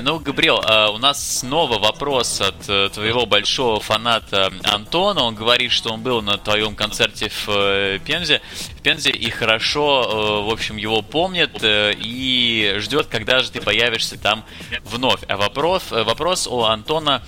Ну, 0.00 0.18
Габриэл, 0.18 0.60
а, 0.64 0.90
у 0.90 0.98
нас 0.98 1.38
снова 1.38 1.78
вопрос 1.78 2.40
от 2.40 2.68
э, 2.68 2.88
твоего 2.92 3.24
большого 3.24 3.78
фаната 3.78 4.52
Антона. 4.64 5.22
Он 5.22 5.34
говорит, 5.34 5.70
что 5.70 5.92
он 5.92 6.02
был 6.02 6.22
на 6.22 6.38
твоем 6.38 6.74
концерте 6.74 7.28
в 7.28 7.48
э, 7.48 7.98
Пензе, 8.04 8.40
в 8.78 8.82
Пензе 8.82 9.10
и 9.10 9.30
хорошо, 9.30 10.02
э, 10.02 10.48
в 10.48 10.52
общем, 10.52 10.76
его 10.76 11.02
помнит 11.02 11.60
и 11.62 12.74
ждет, 12.78 13.06
когда 13.06 13.42
же 13.42 13.52
ты 13.52 13.60
появишься 13.60 14.18
там 14.18 14.44
вновь. 14.82 15.20
А 15.28 15.36
вопрос, 15.36 15.84
вопрос 15.90 16.46
у 16.46 16.62
Антона 16.62 17.22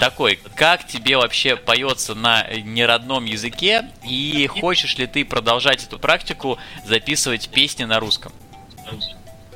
такой, 0.00 0.40
как 0.56 0.84
тебе 0.88 1.16
вообще 1.16 1.54
поется 1.54 2.16
на 2.16 2.44
неродном 2.54 3.24
языке 3.24 3.88
и 4.02 4.48
хочешь 4.48 4.98
ли 4.98 5.06
ты 5.06 5.24
продолжать 5.24 5.84
эту 5.84 5.96
практику, 6.00 6.58
записывать 6.84 7.48
песни 7.50 7.84
на 7.84 8.00
русском? 8.00 8.32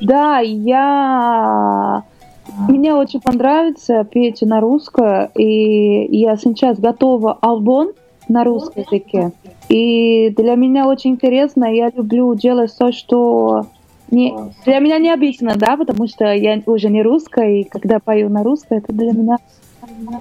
Да, 0.01 0.39
я... 0.41 2.05
Мне 2.67 2.95
очень 2.95 3.21
понравится 3.21 4.05
петь 4.05 4.41
на 4.41 4.61
русском, 4.61 5.29
и 5.35 6.17
я 6.17 6.37
сейчас 6.37 6.79
готова 6.79 7.37
альбом 7.43 7.91
на 8.29 8.43
русском 8.43 8.85
языке. 8.85 9.33
И 9.69 10.31
для 10.31 10.55
меня 10.55 10.87
очень 10.87 11.13
интересно, 11.13 11.67
я 11.67 11.91
люблю 11.95 12.35
делать 12.35 12.75
то, 12.79 12.91
что 12.91 13.67
не, 14.11 14.35
для 14.65 14.79
меня 14.79 14.99
необычно, 14.99 15.55
да, 15.57 15.77
потому 15.77 16.09
что 16.09 16.33
я 16.33 16.61
уже 16.65 16.89
не 16.89 17.03
русская, 17.03 17.61
и 17.61 17.65
когда 17.65 17.99
пою 17.99 18.31
на 18.31 18.43
русском, 18.43 18.79
это 18.79 18.93
для 18.93 19.13
меня 19.13 19.37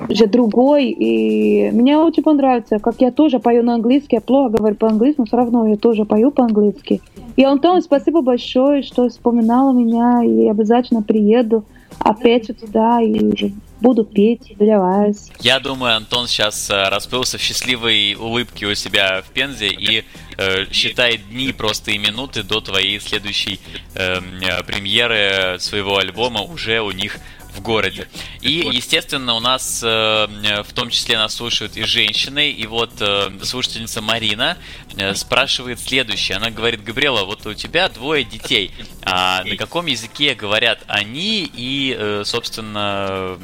уже 0.09 0.27
другой, 0.27 0.89
и 0.89 1.71
мне 1.71 1.97
очень 1.97 2.23
понравится, 2.23 2.79
как 2.79 2.95
я 2.99 3.11
тоже 3.11 3.39
пою 3.39 3.63
на 3.63 3.75
английский, 3.75 4.17
я 4.17 4.21
плохо 4.21 4.57
говорю 4.57 4.75
по-английски, 4.75 5.19
но 5.19 5.25
все 5.25 5.37
равно 5.37 5.67
я 5.67 5.77
тоже 5.77 6.05
пою 6.05 6.31
по-английски. 6.31 7.01
И, 7.35 7.43
Антон, 7.43 7.81
спасибо 7.81 8.21
большое, 8.21 8.81
что 8.81 9.09
вспоминала 9.09 9.71
меня, 9.71 10.23
и 10.23 10.47
обязательно 10.47 11.01
приеду 11.01 11.63
опять 11.99 12.47
туда 12.59 13.01
и 13.01 13.53
буду 13.81 14.03
петь 14.03 14.55
для 14.57 14.79
вас. 14.79 15.29
Я 15.39 15.59
думаю, 15.59 15.95
Антон 15.95 16.27
сейчас 16.27 16.69
э, 16.69 16.89
расплылся 16.89 17.37
в 17.37 17.41
счастливой 17.41 18.15
улыбке 18.15 18.65
у 18.65 18.75
себя 18.75 19.21
в 19.21 19.31
Пензе 19.31 19.67
и 19.67 20.03
э, 20.37 20.65
считает 20.71 21.21
дни 21.29 21.53
просто 21.53 21.91
и 21.91 21.97
минуты 21.97 22.43
до 22.43 22.59
твоей 22.59 22.99
следующей 22.99 23.59
эм, 23.93 24.23
э, 24.41 24.63
премьеры 24.63 25.59
своего 25.59 25.97
альбома 25.97 26.41
уже 26.41 26.81
у 26.81 26.91
них 26.91 27.19
в 27.57 27.61
городе. 27.61 28.07
И, 28.41 28.69
естественно, 28.71 29.33
у 29.33 29.39
нас 29.39 29.81
э, 29.83 30.27
в 30.63 30.73
том 30.73 30.89
числе 30.89 31.17
нас 31.17 31.35
слушают 31.35 31.75
и 31.75 31.83
женщины. 31.83 32.51
И 32.51 32.65
вот 32.67 32.91
э, 32.99 33.31
слушательница 33.43 34.01
Марина 34.01 34.57
э, 34.95 35.15
спрашивает 35.15 35.79
следующее. 35.79 36.37
Она 36.37 36.51
говорит, 36.51 36.83
Габриэла, 36.83 37.25
вот 37.25 37.45
у 37.45 37.53
тебя 37.53 37.89
двое 37.89 38.23
детей. 38.23 38.71
А 39.01 39.43
на 39.43 39.57
каком 39.57 39.87
языке 39.87 40.35
говорят 40.35 40.83
они 40.87 41.49
и, 41.53 42.21
собственно, 42.25 43.37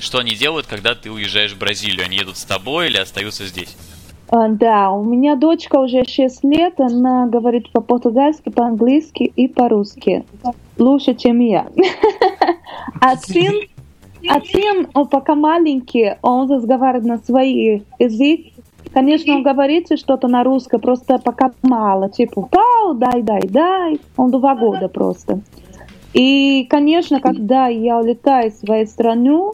что 0.00 0.18
они 0.18 0.34
делают, 0.34 0.66
когда 0.66 0.94
ты 0.94 1.10
уезжаешь 1.10 1.52
в 1.52 1.58
Бразилию? 1.58 2.04
Они 2.04 2.16
едут 2.16 2.36
с 2.36 2.44
тобой 2.44 2.88
или 2.88 2.96
остаются 2.96 3.46
здесь? 3.46 3.76
А, 4.30 4.48
Да, 4.48 4.90
у 4.92 5.04
меня 5.04 5.34
дочка 5.34 5.78
уже 5.80 6.04
6 6.04 6.44
лет, 6.44 6.80
она 6.80 7.26
говорит 7.26 7.70
по-португальски, 7.72 8.50
по-английски 8.50 9.24
и 9.24 9.48
по-русски. 9.48 10.24
Лучше, 10.78 11.14
чем 11.14 11.40
я. 11.40 11.66
А 13.00 13.16
сын, 13.16 13.54
а 14.28 14.40
сын, 14.40 14.86
он 14.94 15.06
пока 15.08 15.34
маленький, 15.34 16.16
он 16.22 16.50
разговаривает 16.50 17.04
на 17.04 17.18
свой 17.18 17.84
язык. 17.98 18.40
Конечно, 18.92 19.36
он 19.36 19.42
говорит 19.42 19.88
что-то 19.96 20.28
на 20.28 20.44
русском, 20.44 20.80
просто 20.80 21.18
пока 21.18 21.52
мало. 21.62 22.08
Типа, 22.08 22.42
пау, 22.42 22.94
дай, 22.94 23.22
дай, 23.22 23.42
дай. 23.42 24.00
Он 24.16 24.30
два 24.30 24.54
года 24.54 24.88
просто. 24.88 25.40
И, 26.12 26.66
конечно, 26.68 27.20
когда 27.20 27.68
я 27.68 27.98
улетаю 27.98 28.50
в 28.50 28.54
свою 28.54 28.86
страну, 28.86 29.52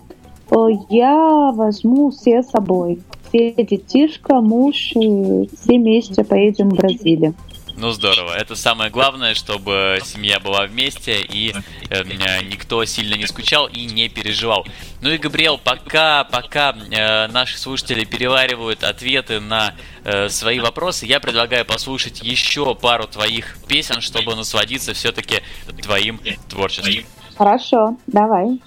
э, 0.51 0.57
я 0.89 1.53
возьму 1.53 2.11
все 2.11 2.43
с 2.43 2.51
собой. 2.51 3.01
Все 3.29 3.53
детишка, 3.53 4.41
муж, 4.41 4.93
и 4.95 5.49
все 5.49 5.79
вместе 5.79 6.25
поедем 6.25 6.71
в 6.71 6.77
Бразилию. 6.77 7.35
Ну 7.79 7.91
здорово, 7.91 8.33
это 8.33 8.57
самое 8.57 8.91
главное, 8.91 9.35
чтобы 9.35 9.99
семья 10.03 10.41
была 10.41 10.65
вместе 10.65 11.21
и 11.21 11.53
э, 11.91 12.05
никто 12.45 12.83
сильно 12.87 13.17
не 13.17 13.27
скучал 13.27 13.67
и 13.67 13.85
не 13.85 14.09
переживал. 14.09 14.67
Ну 15.03 15.11
и 15.11 15.19
Габриэл, 15.19 15.59
пока, 15.59 16.25
пока 16.25 16.71
э, 16.73 17.27
наши 17.29 17.59
слушатели 17.59 18.07
переваривают 18.07 18.83
ответы 18.83 19.41
на 19.41 19.75
э, 20.05 20.31
свои 20.31 20.59
вопросы, 20.59 21.05
я 21.05 21.21
предлагаю 21.21 21.67
послушать 21.67 22.23
еще 22.23 22.75
пару 22.75 23.07
твоих 23.07 23.59
песен, 23.69 24.01
чтобы 24.01 24.35
насладиться 24.35 24.95
все-таки 24.95 25.43
твоим 25.83 26.19
творчеством. 26.49 27.05
Хорошо, 27.37 27.99
давай. 28.07 28.59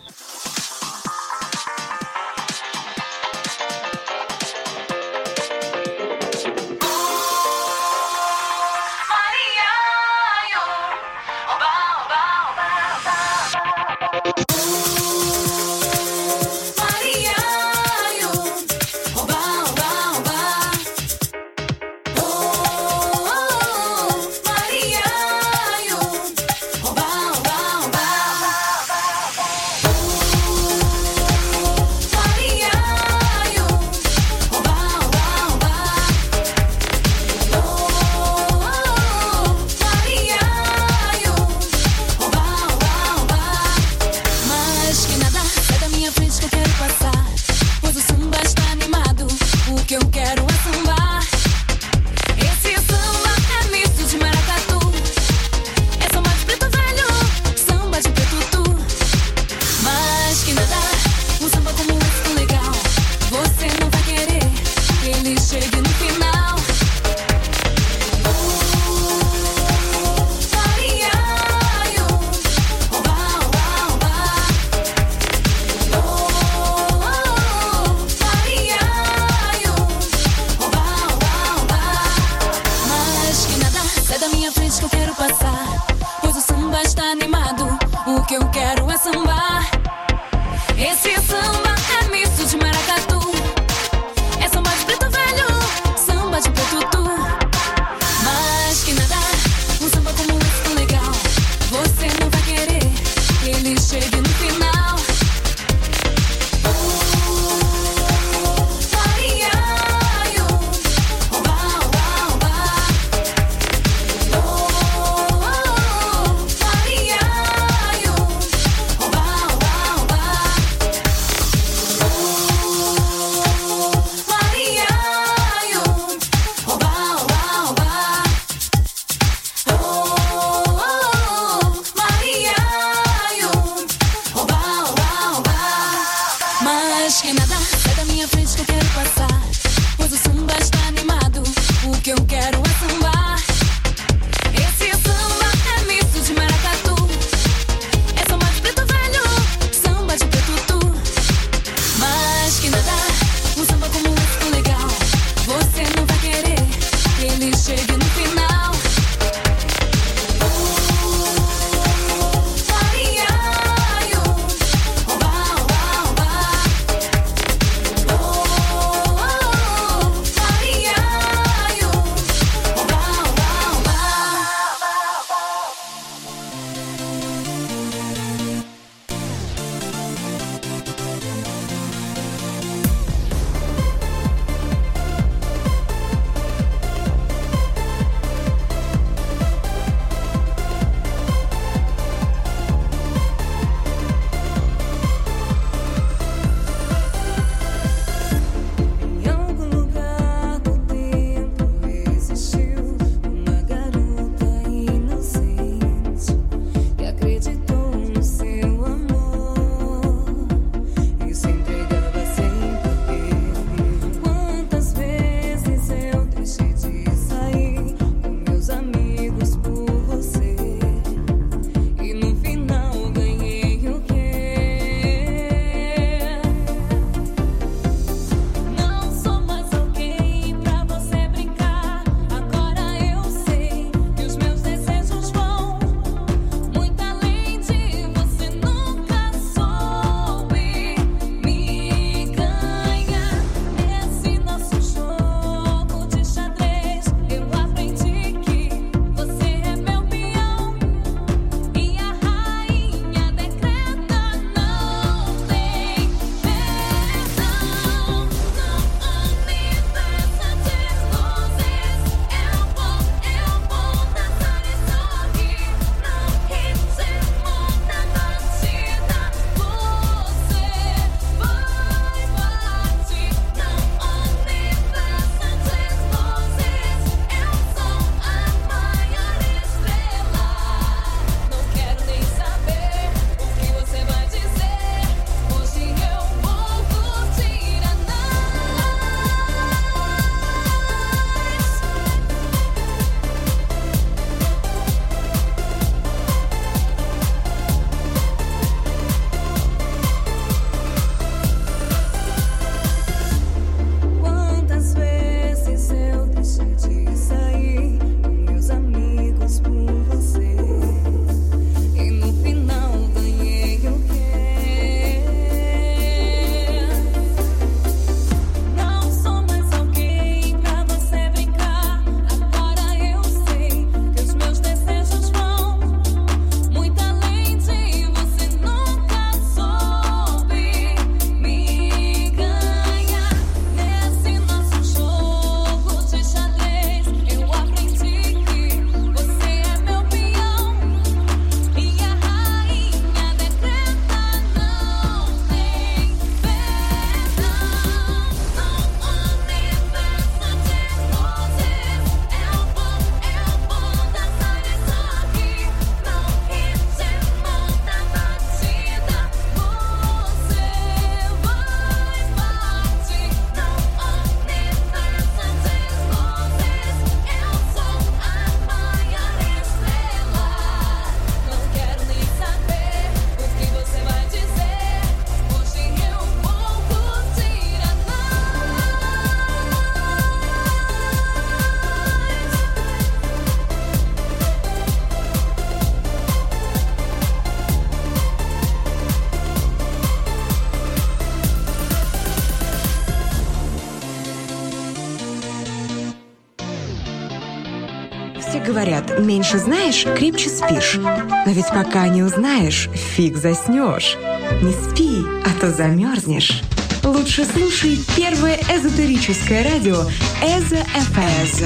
Меньше 399.29 399.59
знаешь, 399.59 400.07
крепче 400.17 400.49
спишь. 400.49 400.95
Но 400.95 401.51
ведь 401.51 401.67
пока 401.67 402.07
не 402.07 402.23
узнаешь, 402.23 402.89
фиг 403.15 403.37
заснешь. 403.37 404.17
Не 404.63 404.73
спи, 404.73 405.23
а 405.45 405.61
то 405.61 405.71
замерзнешь. 405.71 406.63
Лучше 407.03 407.45
слушай 407.45 407.99
первое 408.17 408.55
эзотерическое 408.55 409.63
радио 409.71 410.01
Эзо 410.41 410.83
ФМ. 410.83 411.63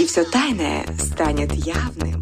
И 0.00 0.06
все 0.06 0.24
тайное 0.24 0.86
станет 0.98 1.52
явным. 1.52 2.15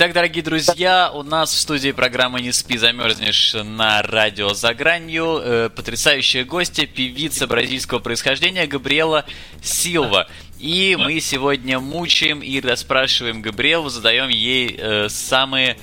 Итак, 0.00 0.14
дорогие 0.14 0.42
друзья, 0.42 1.10
у 1.12 1.22
нас 1.22 1.52
в 1.52 1.60
студии 1.60 1.92
программы 1.92 2.40
«Не 2.40 2.52
спи, 2.52 2.78
замерзнешь» 2.78 3.52
на 3.52 4.00
радио 4.00 4.54
«За 4.54 4.72
гранью» 4.72 5.36
э, 5.36 5.68
потрясающая 5.68 6.42
гостья, 6.46 6.86
певица 6.86 7.46
бразильского 7.46 7.98
происхождения 7.98 8.66
Габриэла 8.66 9.26
Силва. 9.60 10.26
И 10.58 10.96
мы 10.98 11.20
сегодня 11.20 11.80
мучаем 11.80 12.40
и 12.40 12.62
расспрашиваем 12.62 13.42
Габриэлу, 13.42 13.90
задаем 13.90 14.28
ей 14.28 14.74
э, 14.78 15.10
самые 15.10 15.76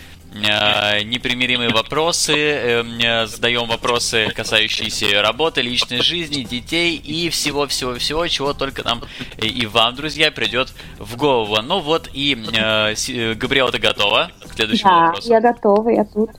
непримиримые 1.04 1.70
вопросы, 1.70 2.34
эм, 2.34 3.00
э, 3.00 3.28
задаем 3.28 3.68
вопросы, 3.68 4.28
касающиеся 4.36 5.22
работы, 5.22 5.62
личной 5.62 6.02
жизни, 6.02 6.44
детей 6.44 6.96
и 6.96 7.30
всего-всего-всего, 7.30 8.28
чего 8.28 8.54
только 8.54 8.84
нам 8.84 9.04
и 9.42 9.66
вам, 9.66 9.96
друзья, 9.96 10.32
придет 10.32 10.74
в 11.00 11.16
голову. 11.16 11.62
Ну 11.62 11.80
вот 11.80 12.10
и 12.14 12.38
э, 12.54 13.34
Габриэла, 13.36 13.72
ты 13.72 13.80
готова 13.80 14.32
следующему 14.58 14.90
Да, 14.90 15.06
вопросу? 15.06 15.30
я 15.30 15.40
готова, 15.42 15.90
я 15.90 16.04
тут. 16.04 16.30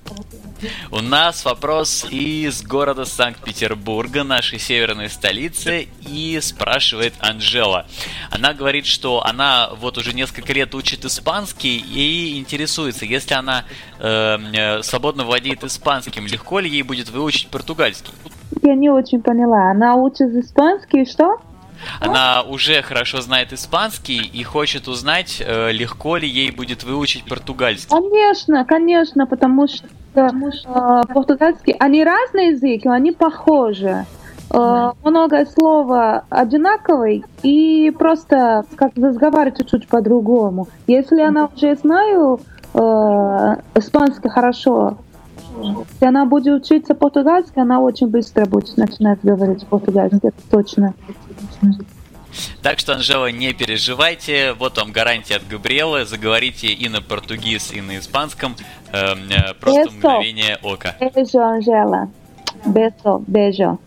У 0.90 1.00
нас 1.00 1.44
вопрос 1.44 2.04
из 2.10 2.62
города 2.62 3.04
Санкт-Петербурга, 3.04 4.24
нашей 4.24 4.58
северной 4.58 5.08
столицы, 5.08 5.86
и 6.06 6.38
спрашивает 6.42 7.14
Анжела. 7.20 7.86
Она 8.30 8.52
говорит, 8.54 8.84
что 8.86 9.24
она 9.24 9.70
вот 9.78 9.98
уже 9.98 10.12
несколько 10.12 10.52
лет 10.52 10.74
учит 10.74 11.04
испанский 11.04 11.76
и 11.78 12.38
интересуется, 12.38 13.04
если 13.04 13.34
она 13.34 13.64
э, 14.00 14.82
свободно 14.82 15.24
владеет 15.24 15.62
испанским, 15.62 16.26
легко 16.26 16.58
ли 16.58 16.68
ей 16.68 16.82
будет 16.82 17.08
выучить 17.10 17.48
португальский? 17.48 18.12
Я 18.62 18.74
не 18.74 18.90
очень 18.90 19.22
поняла. 19.22 19.70
Она 19.70 19.94
учит 19.94 20.30
испанский, 20.34 21.06
что? 21.06 21.36
Она 22.00 22.42
уже 22.42 22.82
хорошо 22.82 23.20
знает 23.20 23.52
испанский 23.52 24.18
и 24.18 24.42
хочет 24.42 24.88
узнать, 24.88 25.42
э, 25.44 25.72
легко 25.72 26.16
ли 26.16 26.28
ей 26.28 26.50
будет 26.50 26.84
выучить 26.84 27.24
португальский. 27.24 27.90
Конечно, 27.90 28.64
конечно, 28.64 29.26
потому 29.26 29.68
что 29.68 29.86
э, 30.14 31.12
португальский, 31.12 31.74
они 31.78 32.04
разные 32.04 32.50
языки, 32.50 32.88
они 32.88 33.12
похожи. 33.12 34.06
Э, 34.50 34.92
много 35.04 35.46
слова 35.46 36.24
одинаковый 36.30 37.24
и 37.42 37.92
просто 37.96 38.64
как 38.76 38.92
разговаривать 38.96 39.58
чуть-чуть 39.58 39.88
по-другому. 39.88 40.68
Если 40.86 41.20
она 41.20 41.50
уже 41.54 41.76
знаю 41.76 42.40
э, 42.74 42.78
испанский 43.74 44.28
хорошо, 44.28 44.96
если 45.62 46.06
она 46.06 46.24
будет 46.24 46.62
учиться 46.62 46.94
португальский, 46.94 47.62
она 47.62 47.80
очень 47.80 48.08
быстро 48.08 48.44
будет 48.46 48.76
начинать 48.76 49.20
говорить 49.22 49.66
по-португальски, 49.66 50.26
это 50.28 50.42
точно. 50.50 50.94
Так 52.62 52.78
что, 52.78 52.94
Анжела, 52.94 53.30
не 53.30 53.52
переживайте. 53.52 54.52
Вот 54.52 54.76
вам 54.76 54.92
гарантия 54.92 55.36
от 55.36 55.48
Габриэлы. 55.48 56.04
Заговорите 56.04 56.68
и 56.68 56.88
на 56.88 57.00
португиз, 57.00 57.72
и 57.72 57.80
на 57.80 57.98
испанском. 57.98 58.54
Эм, 58.92 59.18
э, 59.30 59.54
просто 59.54 59.84
Бесо. 59.84 59.96
мгновение 59.96 60.58
ока. 60.62 60.94
Бежо, 61.00 61.40
Анжела. 61.40 62.10
Бесо, 62.64 63.22
бежо. 63.26 63.78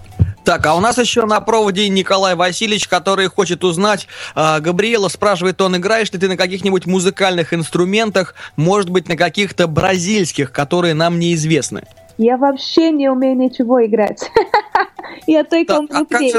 Так, 0.44 0.66
а 0.66 0.76
у 0.76 0.80
нас 0.80 0.98
еще 0.98 1.26
на 1.26 1.40
проводе 1.40 1.88
Николай 1.90 2.36
Васильевич, 2.36 2.88
который 2.88 3.28
хочет 3.28 3.64
узнать, 3.64 4.08
а, 4.34 4.60
Габриэла 4.60 5.08
спрашивает, 5.08 5.62
он 5.62 5.78
играешь 5.78 6.12
ли 6.12 6.20
ты 6.20 6.28
на 6.28 6.38
каких-нибудь 6.38 6.88
музыкальных 6.88 7.54
инструментах, 7.54 8.34
может 8.56 8.90
быть, 8.90 9.08
на 9.08 9.16
каких-то 9.16 9.68
бразильских, 9.68 10.52
которые 10.52 10.94
нам 10.96 11.20
неизвестны. 11.20 11.84
Я 12.18 12.38
вообще 12.38 12.92
не 12.92 13.10
умею 13.10 13.38
ничего 13.38 13.86
играть. 13.86 14.30
Я 15.28 15.44
только 15.44 15.76
а 15.76 15.80
умею 15.80 16.06
петь. 16.08 16.36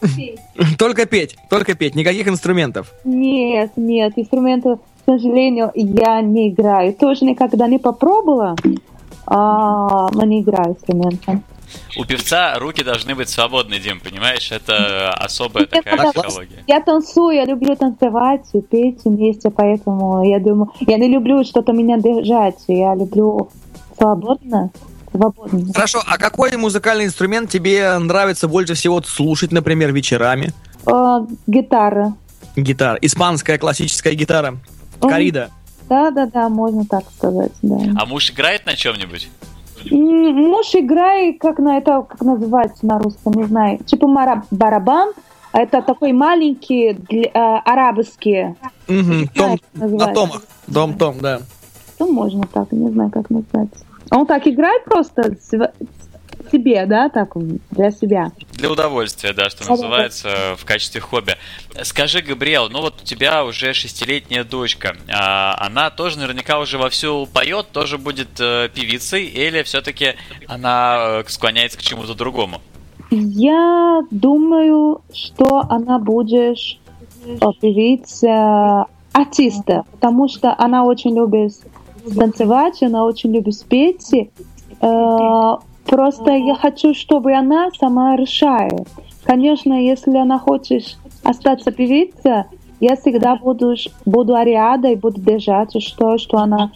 Только 0.78 1.06
петь, 1.06 1.36
только 1.48 1.74
петь, 1.74 1.94
никаких 1.94 2.28
инструментов. 2.28 2.92
Нет, 3.04 3.72
нет, 3.76 4.12
инструментов, 4.16 4.78
к 4.80 5.10
сожалению, 5.10 5.72
я 5.74 6.20
не 6.20 6.50
играю. 6.50 6.92
Тоже 6.92 7.24
никогда 7.24 7.66
не 7.66 7.78
попробовала, 7.78 8.56
а, 9.26 10.10
но 10.12 10.24
не 10.24 10.42
играю 10.42 10.72
инструментом. 10.74 11.42
У 11.96 12.04
певца 12.04 12.58
руки 12.58 12.82
должны 12.82 13.14
быть 13.14 13.28
свободны, 13.28 13.78
Дим, 13.78 14.00
понимаешь? 14.00 14.50
Это 14.52 15.10
особая 15.12 15.66
такая 15.66 15.96
Да, 15.96 16.12
психология. 16.12 16.64
Я 16.66 16.80
танцую, 16.80 17.36
я 17.36 17.44
люблю 17.44 17.76
танцевать 17.76 18.46
и 18.52 18.60
петь 18.60 19.04
вместе, 19.04 19.50
поэтому 19.50 20.24
я 20.28 20.38
думаю, 20.38 20.70
я 20.80 20.98
не 20.98 21.08
люблю 21.08 21.44
что-то 21.44 21.72
меня 21.72 21.98
держать, 21.98 22.56
я 22.68 22.94
люблю 22.94 23.50
свободно, 23.96 24.70
свободно. 25.10 25.72
Хорошо, 25.72 26.02
а 26.06 26.18
какой 26.18 26.56
музыкальный 26.56 27.06
инструмент 27.06 27.50
тебе 27.50 27.96
нравится 27.98 28.48
больше 28.48 28.74
всего 28.74 29.02
слушать, 29.02 29.52
например, 29.52 29.92
вечерами? 29.92 30.52
А, 30.86 31.26
гитара. 31.46 32.14
Гитара. 32.56 32.98
Испанская 33.00 33.58
классическая 33.58 34.14
гитара. 34.14 34.56
Корида. 35.00 35.50
Да, 35.88 36.10
да, 36.10 36.26
да, 36.26 36.48
можно 36.48 36.84
так 36.84 37.04
сказать, 37.16 37.52
да. 37.62 37.76
А 37.96 38.06
муж 38.06 38.30
играет 38.30 38.66
на 38.66 38.74
чем-нибудь? 38.74 39.28
Муж 39.90 40.74
играет, 40.74 41.40
как 41.40 41.58
на 41.58 41.78
это, 41.78 42.02
как 42.08 42.20
называется 42.20 42.86
на 42.86 42.98
русском, 42.98 43.32
не 43.34 43.44
знаю, 43.44 43.78
типа 43.84 44.06
барабан, 44.50 45.12
а 45.52 45.60
это 45.60 45.82
такой 45.82 46.12
маленький 46.12 46.92
для- 46.92 47.30
э, 47.32 47.60
арабский. 47.64 48.54
Мгм, 48.88 49.28
Том, 49.34 49.58
на 49.74 50.06
томах. 50.12 50.42
Том-том, 50.72 51.14
да. 51.20 51.40
Ну, 51.98 52.12
можно 52.12 52.42
так, 52.52 52.72
не 52.72 52.90
знаю, 52.90 53.10
как 53.10 53.30
называется. 53.30 53.84
Он 54.10 54.26
так 54.26 54.46
играет 54.46 54.84
просто 54.84 55.34
себе, 56.50 56.86
да, 56.86 57.08
так, 57.08 57.32
для 57.70 57.90
себя. 57.90 58.32
Для 58.52 58.70
удовольствия, 58.70 59.32
да, 59.32 59.50
что 59.50 59.68
называется, 59.68 60.56
в 60.56 60.64
качестве 60.64 61.00
хобби. 61.00 61.36
Скажи, 61.82 62.22
Габриэл, 62.22 62.68
ну 62.70 62.80
вот 62.80 63.02
у 63.02 63.04
тебя 63.04 63.44
уже 63.44 63.72
шестилетняя 63.72 64.44
дочка, 64.44 64.96
а 65.08 65.56
она 65.58 65.90
тоже 65.90 66.18
наверняка 66.18 66.58
уже 66.58 66.78
вовсю 66.78 67.26
поет, 67.26 67.68
тоже 67.72 67.98
будет 67.98 68.40
э, 68.40 68.68
певицей, 68.74 69.24
или 69.26 69.62
все-таки 69.62 70.14
она 70.46 71.20
э, 71.20 71.24
склоняется 71.28 71.78
к 71.78 71.82
чему-то 71.82 72.14
другому? 72.14 72.60
Я 73.10 74.00
думаю, 74.10 75.02
что 75.12 75.62
она 75.68 75.98
будет 75.98 76.58
э, 77.24 77.38
певица 77.60 78.86
артиста, 79.12 79.84
потому 79.92 80.28
что 80.28 80.54
она 80.58 80.84
очень 80.84 81.16
любит 81.16 81.52
танцевать, 82.14 82.82
она 82.82 83.04
очень 83.04 83.32
любит 83.32 83.54
спеть. 83.54 84.12
Э, 84.80 85.56
Просто 85.86 86.32
я 86.32 86.54
хочу, 86.54 86.94
чтобы 86.94 87.32
она 87.34 87.68
сама 87.78 88.16
решает. 88.16 88.88
Конечно, 89.24 89.72
если 89.74 90.16
она 90.16 90.38
хочет 90.38 90.98
остаться 91.22 91.70
певицей, 91.70 92.44
я 92.80 92.96
всегда 92.96 93.36
буду, 93.36 93.74
буду 94.04 94.34
рядом 94.42 94.92
и 94.92 94.96
буду 94.96 95.20
держать, 95.20 95.80
что, 95.82 96.18
что 96.18 96.38
она 96.38 96.72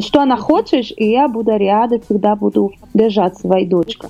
что 0.00 0.20
она 0.20 0.36
хочет, 0.36 0.86
и 0.96 1.10
я 1.10 1.28
буду 1.28 1.56
рядом, 1.56 2.00
всегда 2.00 2.36
буду 2.36 2.72
держать 2.94 3.36
свою 3.38 3.68
дочку. 3.68 4.08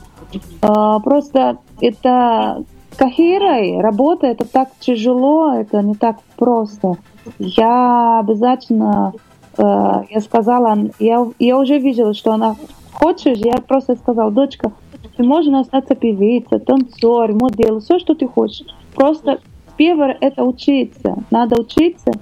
А, 0.60 1.00
Просто 1.00 1.58
это 1.80 2.64
карьера, 2.96 3.80
работа, 3.80 4.26
это 4.26 4.44
так 4.44 4.68
тяжело, 4.80 5.54
это 5.54 5.82
не 5.82 5.94
так 5.94 6.18
просто. 6.36 6.96
Я 7.38 8.20
обязательно, 8.20 9.14
э, 9.56 9.62
я 10.10 10.20
сказала, 10.20 10.76
я, 10.98 11.26
я 11.38 11.58
уже 11.58 11.78
видела, 11.78 12.14
что 12.14 12.32
она 12.32 12.56
хочет, 12.92 13.38
я 13.38 13.54
просто 13.54 13.96
сказала, 13.96 14.30
дочка, 14.30 14.72
ты 15.16 15.22
можешь 15.22 15.52
остаться 15.52 15.94
певица, 15.94 16.58
танцор, 16.58 17.32
модель, 17.32 17.80
все, 17.80 17.98
что 17.98 18.14
ты 18.14 18.26
хочешь. 18.26 18.66
Просто 18.94 19.40
первое 19.76 20.16
это 20.20 20.44
учиться, 20.44 21.16
надо 21.30 21.60
учиться 21.60 22.12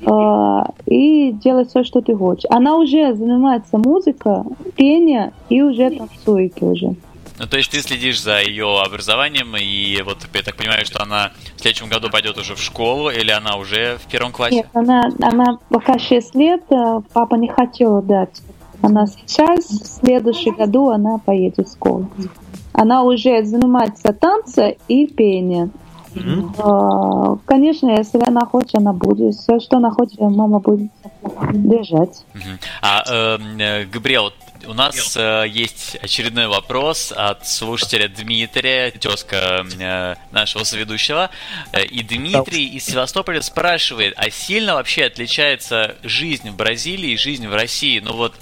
э, 0.00 0.62
и 0.86 1.32
делать 1.32 1.70
все, 1.70 1.84
что 1.84 2.00
ты 2.00 2.14
хочешь. 2.14 2.44
Она 2.50 2.76
уже 2.76 3.14
занимается 3.14 3.78
музыкой, 3.78 4.42
пение 4.76 5.32
и 5.48 5.62
уже 5.62 5.90
танцует 5.90 6.62
уже. 6.62 6.96
Ну, 7.38 7.46
то 7.46 7.58
есть 7.58 7.70
ты 7.70 7.80
следишь 7.82 8.22
за 8.22 8.40
ее 8.40 8.80
образованием, 8.80 9.54
и 9.56 10.00
вот 10.02 10.26
я 10.32 10.42
так 10.42 10.56
понимаю, 10.56 10.86
что 10.86 11.02
она 11.02 11.32
в 11.56 11.60
следующем 11.60 11.88
году 11.88 12.08
пойдет 12.08 12.38
уже 12.38 12.54
в 12.54 12.60
школу, 12.60 13.10
или 13.10 13.30
она 13.30 13.56
уже 13.56 13.98
в 13.98 14.10
первом 14.10 14.32
классе? 14.32 14.56
Нет, 14.56 14.68
она, 14.72 15.10
она 15.20 15.58
пока 15.68 15.98
6 15.98 16.34
лет, 16.34 16.62
э, 16.70 17.00
папа 17.12 17.34
не 17.34 17.48
хотел 17.48 18.00
дать. 18.00 18.40
Она 18.82 19.06
сейчас, 19.06 19.66
в 19.66 19.86
следующем 19.86 20.54
году, 20.56 20.90
она 20.90 21.18
поедет 21.18 21.68
в 21.68 21.72
школу. 21.72 22.08
Она 22.72 23.02
уже 23.02 23.44
занимается 23.44 24.12
танцем 24.12 24.74
и 24.88 25.06
пением. 25.06 25.72
Э, 26.14 27.36
Конечно, 27.44 27.90
если 27.90 28.18
она 28.26 28.46
хочет, 28.46 28.76
она 28.76 28.92
будет. 28.92 29.34
Все, 29.34 29.60
что 29.60 29.76
она 29.76 29.90
хочет, 29.90 30.18
мама 30.20 30.60
будет 30.60 30.90
держать. 31.52 32.24
Мгм. 32.34 32.58
А, 32.82 33.02
эм, 33.06 33.58
э, 33.58 33.84
Габриэл, 33.86 34.32
У 34.68 34.74
нас 34.74 35.16
э, 35.16 35.44
есть 35.48 35.96
очередной 36.02 36.48
вопрос 36.48 37.12
от 37.14 37.46
слушателя 37.46 38.08
Дмитрия, 38.08 38.90
тезка 38.90 39.64
э, 39.78 40.14
нашего 40.32 40.64
соведущего. 40.64 41.30
Э, 41.72 41.84
и 41.84 42.02
Дмитрий 42.02 42.66
из 42.66 42.86
Севастополя 42.86 43.42
спрашивает, 43.42 44.14
а 44.16 44.30
сильно 44.30 44.74
вообще 44.74 45.04
отличается 45.04 45.96
жизнь 46.02 46.50
в 46.50 46.56
Бразилии 46.56 47.12
и 47.12 47.16
жизнь 47.16 47.46
в 47.46 47.54
России? 47.54 48.00
Ну 48.00 48.14
вот 48.14 48.34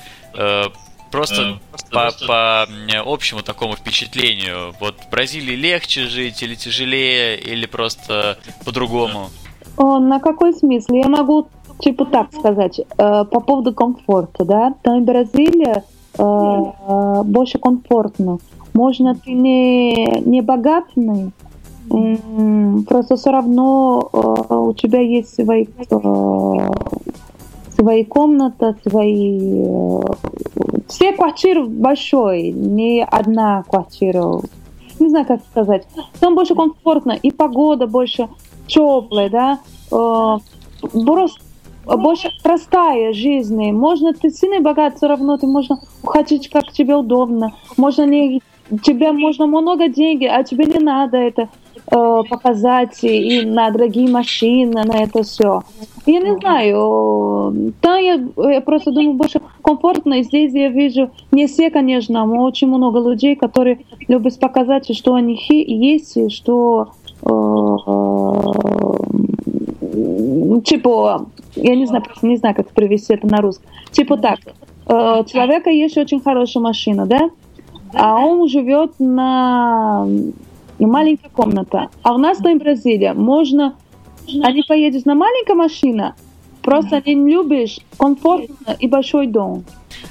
просто 1.10 1.42
Э, 1.42 1.54
по, 1.90 1.98
просто- 1.98 2.26
по 2.26 2.66
м, 2.68 3.02
общему 3.06 3.42
такому 3.42 3.74
впечатлению. 3.76 4.74
Вот 4.80 4.96
в 5.00 5.10
Бразилии 5.10 5.54
легче 5.54 6.06
жить 6.06 6.42
или 6.42 6.54
тяжелее, 6.54 7.38
или 7.38 7.66
просто 7.66 8.38
по-другому? 8.64 9.28
О, 9.76 9.98
на 9.98 10.20
какой 10.20 10.52
смысл? 10.54 10.94
Я 10.94 11.08
могу 11.08 11.46
типа 11.80 12.04
так 12.04 12.32
сказать, 12.32 12.80
э, 12.80 13.24
по 13.24 13.40
поводу 13.40 13.74
комфорта, 13.74 14.44
да, 14.44 14.74
там 14.82 15.02
в 15.02 15.04
Бразилии 15.04 15.76
э, 15.76 15.82
э, 16.18 17.22
больше 17.24 17.58
комфортно. 17.58 18.38
Можно 18.72 19.14
ты 19.14 19.32
не, 19.32 20.20
не 20.24 20.40
богатый, 20.40 21.32
просто 22.88 23.16
все 23.16 23.30
равно 23.30 24.08
э, 24.12 24.54
у 24.54 24.72
тебя 24.74 25.00
есть 25.00 25.34
свои, 25.34 25.66
э, 25.90 26.68
свои 27.76 28.04
комнаты, 28.04 28.74
свои... 28.87 29.64
э, 29.64 30.00
все 30.88 31.12
квартиры 31.12 31.64
большой, 31.64 32.50
не 32.50 33.04
одна 33.04 33.62
квартира. 33.64 34.40
Не 34.98 35.08
знаю, 35.08 35.26
как 35.26 35.40
сказать. 35.50 35.87
Там 36.20 36.34
больше 36.34 36.54
комфортно, 36.54 37.12
и 37.12 37.30
погода 37.30 37.87
больше 37.87 38.28
теплая, 38.66 39.28
да. 39.28 39.60
Э, 39.90 40.38
просто 41.04 41.40
больше 41.84 42.30
простая 42.42 43.12
жизнь. 43.12 43.72
Можно 43.72 44.14
ты 44.14 44.31
сильно 44.31 44.60
богат, 44.60 44.96
все 44.96 45.06
равно 45.06 45.37
ты 45.37 45.46
можно 45.46 45.79
хотеть, 46.04 46.48
как 46.48 46.72
тебе 46.72 46.96
удобно. 46.96 47.52
Можно 47.77 48.06
не 48.06 48.42
тебе 48.83 49.12
можно 49.12 49.46
много 49.46 49.88
денег, 49.88 50.31
а 50.33 50.42
тебе 50.42 50.64
не 50.64 50.79
надо 50.79 51.18
это 51.18 51.48
показать 51.87 53.02
и 53.02 53.42
на 53.44 53.70
дорогие 53.70 54.08
машины, 54.10 54.85
на 54.85 55.02
это 55.02 55.22
все. 55.22 55.62
Я 56.06 56.20
не 56.20 56.37
знаю, 56.38 57.72
там 57.80 57.98
я, 57.98 58.20
я 58.50 58.60
просто 58.60 58.90
думаю 58.92 59.14
больше 59.14 59.40
комфортно. 59.62 60.14
И 60.14 60.22
здесь 60.22 60.52
я 60.52 60.68
вижу 60.68 61.10
не 61.32 61.46
все, 61.46 61.70
конечно, 61.70 62.24
но 62.24 62.42
очень 62.42 62.68
много 62.68 63.00
людей, 63.00 63.37
которые 63.37 63.80
любят 64.08 64.38
показать, 64.38 64.94
что 64.96 65.14
они 65.14 65.37
хи- 65.37 65.64
есть, 65.64 66.16
и 66.16 66.28
что 66.28 66.88
э, 67.22 67.76
типа, 70.64 71.26
я 71.56 71.76
не 71.76 71.87
знаю, 71.87 72.04
просто 72.04 72.26
не 72.26 72.37
знаю, 72.37 72.54
как 72.54 72.68
привести 72.70 73.14
это 73.14 73.26
на 73.26 73.40
русском. 73.40 73.66
Типа 73.92 74.16
так, 74.16 74.40
э, 74.87 75.20
у 75.20 75.24
человека 75.24 75.70
есть 75.70 75.96
очень 75.96 76.20
хорошая 76.20 76.62
машина, 76.62 77.06
да? 77.06 77.30
А 77.94 78.18
он 78.18 78.48
живет 78.48 78.92
на 78.98 80.06
на 80.79 80.87
маленькой 80.87 81.31
комнате. 81.31 81.88
А 82.02 82.14
у 82.14 82.18
нас 82.18 82.38
в 82.38 82.42
Бразилии 82.42 83.12
можно, 83.12 83.77
они 84.42 84.62
поедут 84.62 85.06
на 85.06 85.14
маленькая 85.14 85.54
машина, 85.54 86.16
просто 86.62 86.96
они 86.96 87.14
не 87.14 87.33
любишь 87.33 87.79
комфортно 87.98 88.77
и 88.79 88.88
большой 88.88 89.27
дом. 89.27 89.64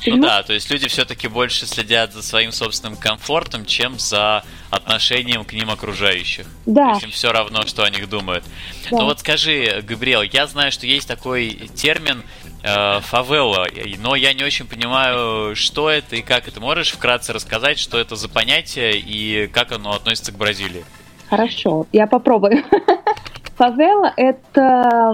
Ну 0.05 0.17
да, 0.17 0.43
то 0.43 0.53
есть 0.53 0.69
люди 0.69 0.87
все-таки 0.87 1.27
больше 1.27 1.65
следят 1.65 2.13
за 2.13 2.23
своим 2.23 2.51
собственным 2.51 2.97
комфортом, 2.97 3.65
чем 3.65 3.99
за 3.99 4.43
отношением 4.69 5.45
к 5.45 5.53
ним 5.53 5.69
окружающих. 5.69 6.47
Да. 6.65 6.87
То 6.87 6.91
есть 6.93 7.03
им 7.03 7.11
все 7.11 7.31
равно, 7.31 7.65
что 7.65 7.83
о 7.83 7.89
них 7.89 8.09
думают. 8.09 8.43
Да. 8.89 8.97
Ну 8.97 9.05
вот 9.05 9.19
скажи, 9.19 9.83
Габриэл, 9.87 10.23
я 10.23 10.47
знаю, 10.47 10.71
что 10.71 10.87
есть 10.87 11.07
такой 11.07 11.69
термин 11.75 12.23
э, 12.63 12.99
фавела, 13.01 13.67
но 13.99 14.15
я 14.15 14.33
не 14.33 14.43
очень 14.43 14.65
понимаю, 14.65 15.55
что 15.55 15.89
это 15.89 16.15
и 16.15 16.21
как 16.21 16.47
это. 16.47 16.59
Можешь 16.59 16.91
вкратце 16.91 17.33
рассказать, 17.33 17.77
что 17.77 17.99
это 17.99 18.15
за 18.15 18.29
понятие 18.29 18.97
и 18.97 19.47
как 19.47 19.71
оно 19.71 19.93
относится 19.93 20.31
к 20.31 20.35
Бразилии? 20.35 20.85
Хорошо, 21.29 21.87
я 21.91 22.07
попробую. 22.07 22.63
Фавела– 23.55 24.11
это 24.17 25.13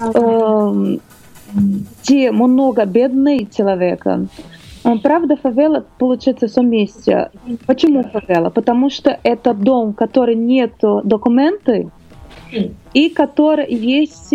эм, 0.00 1.00
где 1.52 2.30
много 2.30 2.84
бедных 2.84 3.54
человека. 3.54 4.26
Э, 4.84 4.96
Правда, 5.02 5.36
фавела 5.36 5.84
получается 5.98 6.48
все 6.48 6.62
вместе. 6.62 7.30
Почему 7.66 8.02
фавела? 8.04 8.50
Потому 8.50 8.90
что 8.90 9.18
это 9.22 9.54
дом, 9.54 9.92
который 9.92 10.34
нет 10.34 10.72
документы, 10.80 11.90
и 12.94 13.08
который 13.10 13.72
есть 13.74 14.32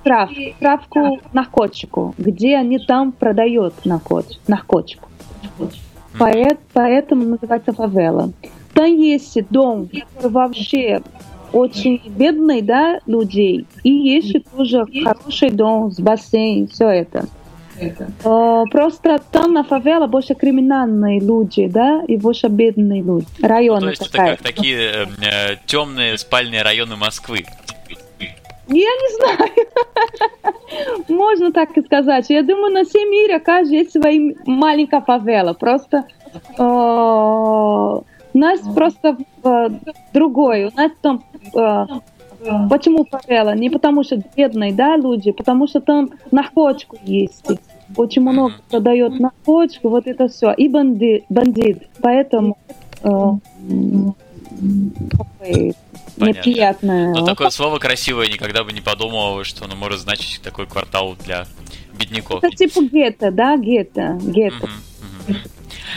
справ, 0.00 0.30
справку 0.56 1.18
наркотику, 1.32 2.14
где 2.18 2.56
они 2.56 2.78
там 2.78 3.12
продают 3.12 3.74
наркотик, 3.84 4.38
наркотику. 4.48 5.08
Поэт- 6.18 6.58
поэтому 6.72 7.22
называется 7.24 7.72
фавела. 7.72 8.32
Там 8.74 8.86
есть 8.96 9.36
дом, 9.50 9.88
который 9.88 10.30
вообще 10.32 11.02
очень 11.52 12.00
бедный, 12.16 12.62
да, 12.62 13.00
людей, 13.06 13.66
и 13.82 13.90
есть 13.90 14.36
тоже 14.56 14.86
хороший 15.04 15.50
дом 15.50 15.90
с 15.90 16.00
бассейном, 16.00 16.68
все 16.68 16.88
это. 16.88 17.26
Э, 18.24 18.64
Просто 18.70 19.20
там 19.32 19.52
на 19.52 19.64
фавела 19.64 20.06
больше 20.06 20.34
криминальные 20.34 21.20
люди, 21.20 21.66
да, 21.66 22.02
и 22.06 22.16
больше 22.16 22.48
бедные 22.48 23.02
люди. 23.02 23.26
Ну, 23.38 23.48
Районы 23.48 23.80
то 23.80 23.88
есть 23.88 24.02
это 24.02 24.12
такая. 24.12 24.36
как 24.36 24.46
такие 24.46 25.08
темные 25.66 26.18
спальные 26.18 26.62
районы 26.62 26.96
Москвы. 26.96 27.44
Я 28.68 28.76
не 28.76 29.16
знаю. 29.16 29.50
Можно 31.08 31.52
так 31.52 31.76
и 31.76 31.82
сказать. 31.82 32.30
Я 32.30 32.42
думаю, 32.42 32.72
на 32.72 32.84
всем 32.84 33.10
мире 33.10 33.40
каждый 33.40 33.78
есть 33.78 33.92
своя 33.92 34.32
маленькая 34.46 35.00
фавела. 35.00 35.54
Просто 35.54 36.04
э, 36.56 36.62
у 36.62 38.38
нас 38.38 38.60
просто 38.74 39.16
э, 39.42 39.68
другой. 40.12 40.66
У 40.66 40.70
нас 40.76 40.92
там 41.02 41.24
э, 41.52 41.86
почему 42.68 43.04
фавела? 43.04 43.56
Не 43.56 43.70
потому 43.70 44.04
что 44.04 44.22
бедные, 44.36 44.72
да, 44.72 44.96
люди, 44.96 45.32
потому 45.32 45.66
что 45.66 45.80
там 45.80 46.10
наркотику 46.30 46.96
есть. 47.02 47.44
Очень 47.96 48.22
много 48.22 48.54
продает 48.70 49.18
наркотику, 49.18 49.88
вот 49.88 50.06
это 50.06 50.28
все. 50.28 50.52
И 50.52 50.68
бандит, 50.68 51.24
бандит. 51.28 51.88
Поэтому 52.00 52.56
э, 53.02 53.08
Понятно. 56.20 56.50
неприятное. 56.50 57.14
Но 57.14 57.24
такое 57.24 57.50
слово 57.50 57.78
красивое 57.78 58.28
никогда 58.28 58.64
бы 58.64 58.72
не 58.72 58.80
подумал, 58.80 59.42
что 59.44 59.64
оно 59.64 59.74
может 59.74 60.00
значить 60.00 60.42
такой 60.42 60.66
квартал 60.66 61.16
для 61.24 61.46
бедняков. 61.98 62.44
Это 62.44 62.56
типа 62.56 62.82
гетто, 62.82 63.30
да, 63.30 63.56
гетто, 63.56 64.18
гетто. 64.22 64.66
Мгм, 64.66 65.28
мгм. 65.28 65.40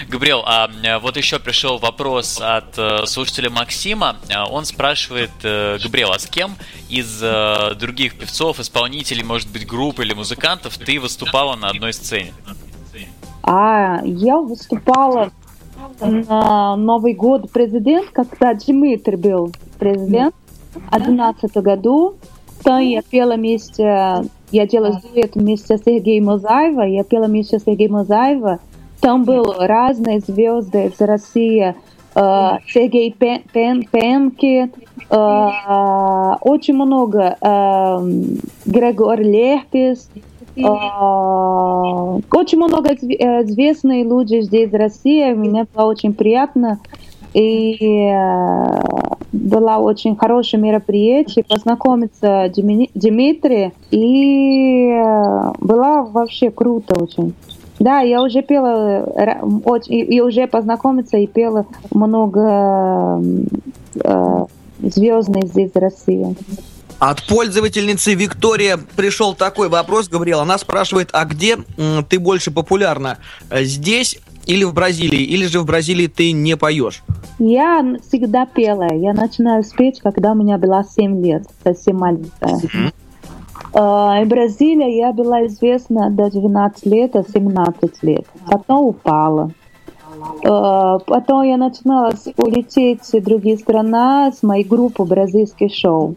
Габриэл, 0.08 0.44
а 0.46 0.70
э, 0.84 1.00
вот 1.00 1.18
еще 1.18 1.40
пришел 1.40 1.78
вопрос 1.78 2.40
от 2.42 2.78
э, 2.78 3.06
слушателя 3.06 3.50
Максима. 3.50 4.18
А, 4.34 4.46
Он 4.50 4.66
спрашивает, 4.66 5.32
э, 5.44 5.78
Габриэл, 5.84 6.12
а 6.12 6.20
с 6.20 6.26
кем 6.26 6.56
из 6.90 7.22
э, 7.22 7.76
других 7.76 8.18
певцов, 8.18 8.60
исполнителей, 8.60 9.24
может 9.24 9.52
быть, 9.52 9.66
групп 9.66 10.00
или 10.00 10.14
музыкантов 10.14 10.78
ты 10.78 11.00
выступала 11.00 11.56
на 11.56 11.70
одной 11.70 11.94
сцене? 11.94 12.34
А 13.44 14.00
я 14.04 14.38
выступала 14.38 15.32
на 16.00 16.76
Новый 16.76 17.14
год 17.14 17.52
президент, 17.52 18.10
когда 18.12 18.54
Дмитрий 18.54 19.18
был 19.18 19.52
президент 19.80 20.34
в 20.74 20.90
2011 20.92 21.58
году. 21.58 22.16
Там 22.64 22.80
я 22.80 23.02
пела 23.02 23.36
вместе, 23.36 23.84
я 24.52 24.68
делала 24.68 25.02
дуэт 25.02 25.36
вместе 25.36 25.78
с 25.78 25.84
Сергеем 25.84 26.26
Мозаева, 26.26 26.84
я 26.84 27.04
пела 27.04 27.26
вместе 27.26 27.60
с 27.60 27.64
Сергеем 27.64 27.94
Мозаева. 27.94 28.60
Там 29.04 29.26
были 29.26 29.68
разные 29.68 30.22
звезды 30.22 30.86
из 30.86 31.02
России. 31.02 31.76
Э, 32.16 32.52
Сергей 32.70 33.12
Пен, 33.12 33.42
Пен- 33.52 33.84
Пенки, 33.92 34.72
э, 35.10 36.36
очень 36.42 36.76
много. 36.76 37.36
э, 37.42 37.98
Грегор 38.66 39.20
Лерпис, 39.20 40.10
э, 40.56 40.62
очень 40.62 42.58
много 42.60 42.94
изв- 42.94 43.44
известных 43.44 44.06
людей 44.06 44.42
здесь 44.44 44.72
в 44.72 44.76
России. 44.76 45.34
Мне 45.34 45.66
было 45.76 45.84
очень 45.86 46.14
приятно. 46.14 46.80
И 47.34 47.76
э, 47.82 48.80
было 49.34 49.78
очень 49.80 50.16
хорошее 50.16 50.64
мероприятие, 50.64 51.44
познакомиться 51.44 52.50
Дмитрием. 52.56 53.74
И 53.92 54.94
было 55.60 56.08
вообще 56.10 56.52
круто 56.52 56.96
очень. 57.04 57.34
Да, 57.84 58.00
я 58.00 58.22
уже 58.22 58.42
пела, 58.42 59.04
очень, 59.66 59.96
и, 60.10 60.22
уже 60.22 60.48
познакомиться 60.48 61.18
и 61.18 61.28
пела 61.28 61.66
много 61.92 63.22
э, 63.96 64.46
звездных 64.80 65.50
здесь 65.50 65.72
России. 65.76 66.34
От 67.00 67.28
пользовательницы 67.28 68.14
Виктория 68.14 68.80
пришел 68.96 69.34
такой 69.34 69.68
вопрос, 69.68 70.08
Габриэл. 70.08 70.40
Она 70.40 70.58
спрашивает, 70.60 71.10
а 71.12 71.26
где 71.26 71.58
ты 72.08 72.20
больше 72.20 72.52
популярна? 72.52 73.18
Э, 73.50 73.66
Здесь 73.66 74.18
или 74.46 74.64
в 74.64 74.74
Бразилии? 74.74 75.22
Или 75.22 75.46
же 75.48 75.60
в 75.60 75.66
Бразилии 75.66 76.08
ты 76.08 76.32
не 76.32 76.56
поешь? 76.56 77.04
Я 77.38 77.98
всегда 78.08 78.46
пела. 78.46 78.94
Я 78.94 79.12
начинаю 79.12 79.62
спеть, 79.66 80.00
когда 80.02 80.32
у 80.32 80.36
меня 80.36 80.58
было 80.58 80.86
7 80.86 81.22
лет, 81.22 81.44
совсем 81.62 81.98
маленькая. 81.98 82.56
В 82.56 83.03
Бразилии 83.74 84.98
я 84.98 85.12
была 85.14 85.48
известна 85.48 86.10
до 86.10 86.30
12 86.30 86.86
лет, 86.86 87.16
17 87.34 88.04
лет. 88.04 88.26
Потом 88.46 88.86
упала. 88.86 89.52
Потом 90.44 91.42
я 91.44 91.58
начинала 91.58 92.14
улететь 92.38 93.02
в 93.12 93.24
другие 93.24 93.58
страны 93.58 94.32
с 94.32 94.44
моей 94.44 94.64
группы 94.64 95.04
бразильских 95.04 95.74
шоу. 95.74 96.16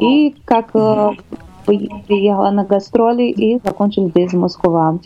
И 0.00 0.34
как 0.44 0.72
приехала 1.64 2.50
на 2.50 2.64
гастроли 2.64 3.30
и 3.30 3.60
закончила 3.64 4.08
здесь 4.08 4.32
в 4.32 4.38
Москве. 4.38 4.98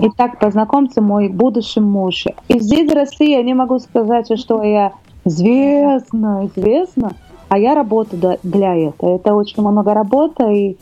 И 0.00 0.08
так 0.16 0.38
познакомился 0.40 1.02
мой 1.02 1.28
будущий 1.28 1.80
муж. 1.80 2.24
И 2.48 2.58
здесь, 2.58 2.90
в 2.90 2.94
России, 2.94 3.30
я 3.30 3.42
не 3.42 3.54
могу 3.54 3.78
сказать, 3.78 4.26
что 4.40 4.62
я 4.62 4.92
известна, 5.24 6.46
известна, 6.46 7.12
а 7.48 7.58
я 7.58 7.74
работаю 7.74 8.38
для 8.42 8.74
этого. 8.74 9.16
Это 9.16 9.34
очень 9.34 9.62
много 9.62 9.94
работы, 9.94 10.44
и, 10.54 10.78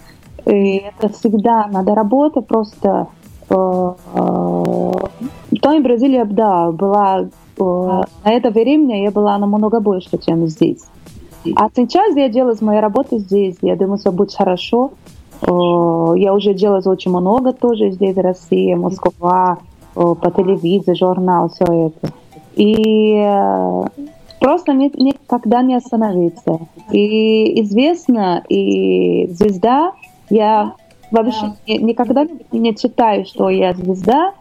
и 0.47 0.77
это 0.77 1.09
всегда 1.13 1.67
надо 1.67 1.95
работать, 1.95 2.47
просто 2.47 3.09
э, 3.49 3.55
э, 3.55 4.93
то 5.61 5.79
в 5.79 5.83
Бразилии, 5.83 6.25
да, 6.25 6.71
была 6.71 7.21
э, 7.21 7.63
на 7.63 8.31
это 8.31 8.51
время 8.51 9.03
я 9.03 9.11
была 9.11 9.39
намного 9.39 9.81
больше, 9.81 10.19
чем 10.19 10.47
здесь. 10.47 10.85
А 11.57 11.69
сейчас 11.75 12.17
я 12.17 12.29
делаю 12.29 12.57
моей 12.61 12.81
работы 12.81 13.19
здесь. 13.19 13.57
Я 13.63 13.75
думаю, 13.75 13.99
все 13.99 14.13
будет 14.13 14.33
хорошо. 14.33 14.93
Я 15.45 16.35
уже 16.35 16.55
делала 16.55 16.83
очень 16.87 17.11
много 17.11 17.53
тоже 17.53 17.91
здесь, 17.91 18.15
в 18.15 18.21
России, 18.21 18.75
Москва, 18.75 19.59
по 19.93 20.31
телевизору, 20.37 20.97
журнал, 20.97 21.49
все 21.49 21.89
это. 21.89 22.13
И 22.55 23.17
э, 24.43 24.45
просто 24.45 24.73
никогда 24.73 25.63
не 25.63 25.75
остановиться. 25.75 26.61
И 26.91 27.63
известно, 27.63 28.43
и 28.49 29.29
звезда, 29.29 29.93
я 30.31 30.75
вообще 31.11 31.55
никогда 31.67 32.27
не 32.51 32.75
читаю, 32.75 33.25
что 33.25 33.49
я 33.49 33.73
звезда, 33.75 34.33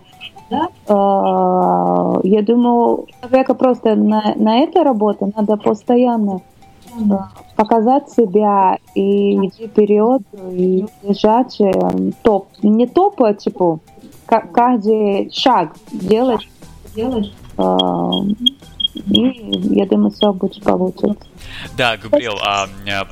да? 0.49 0.67
Э, 0.87 2.19
я 2.23 2.41
думаю, 2.41 3.07
человека 3.21 3.53
просто 3.53 3.95
на, 3.95 4.33
на 4.35 4.59
этой 4.59 4.83
работе 4.83 5.31
надо 5.35 5.57
постоянно 5.57 6.41
показать 7.55 8.09
себя 8.09 8.77
и 8.95 9.47
идти 9.47 9.67
вперед, 9.67 10.23
и 10.51 10.85
держать 11.03 11.59
э, 11.61 11.71
топ. 12.21 12.47
Не 12.61 12.85
топ, 12.85 13.21
а 13.21 13.33
типа 13.33 13.79
каждый 14.25 15.29
шаг 15.31 15.75
делать. 15.91 16.47
делать 16.95 17.33
э, 17.57 17.63
и 18.93 19.75
я 19.75 19.85
думаю, 19.85 20.11
все 20.11 20.33
будет 20.33 20.61
получится. 20.63 21.15
Да, 21.77 21.97
Габриэл, 21.97 22.37
а, 22.41 22.67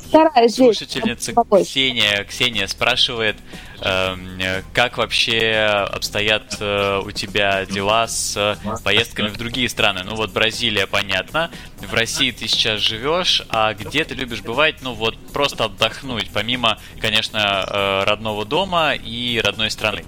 Стараюсь 0.08 0.56
слушательница 0.56 1.34
Ксения, 1.34 2.24
Ксения 2.26 2.68
спрашивает, 2.68 3.38
э, 3.82 4.62
как 4.74 4.98
вообще 4.98 5.54
обстоят 5.92 6.58
э, 6.60 7.02
у 7.06 7.12
тебя 7.12 7.66
дела 7.66 8.08
с 8.08 8.58
поездками 8.84 9.30
в 9.30 9.38
другие 9.38 9.70
страны? 9.70 10.02
Ну 10.04 10.16
вот 10.16 10.34
Бразилия, 10.34 10.86
понятно, 10.86 11.50
в 11.80 11.94
России 11.94 12.32
ты 12.32 12.48
сейчас 12.48 12.80
живешь, 12.80 13.46
а 13.50 13.74
где 13.74 14.04
ты 14.04 14.16
любишь 14.16 14.42
бывать, 14.42 14.78
ну 14.82 14.94
вот 14.94 15.18
просто 15.34 15.66
отдохнуть, 15.66 16.30
помимо, 16.34 16.78
конечно, 17.00 17.66
э, 17.68 18.04
родного 18.06 18.46
дома 18.46 18.94
и 18.94 19.40
родной 19.44 19.72
страны? 19.72 20.04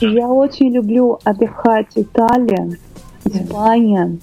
Я 0.00 0.26
очень 0.26 0.72
люблю 0.72 1.20
отдыхать 1.22 1.94
в 1.94 2.00
Италии, 2.00 2.78
Испания, 3.24 4.18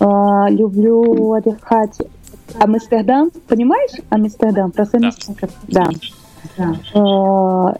Uh, 0.00 0.50
люблю 0.50 1.32
отдыхать. 1.32 1.98
Амстердам, 2.58 3.30
понимаешь? 3.48 4.00
Амстердам, 4.10 4.70
просто 4.70 4.98
да. 5.68 5.88
да. 6.56 6.76
Uh, 6.94 7.76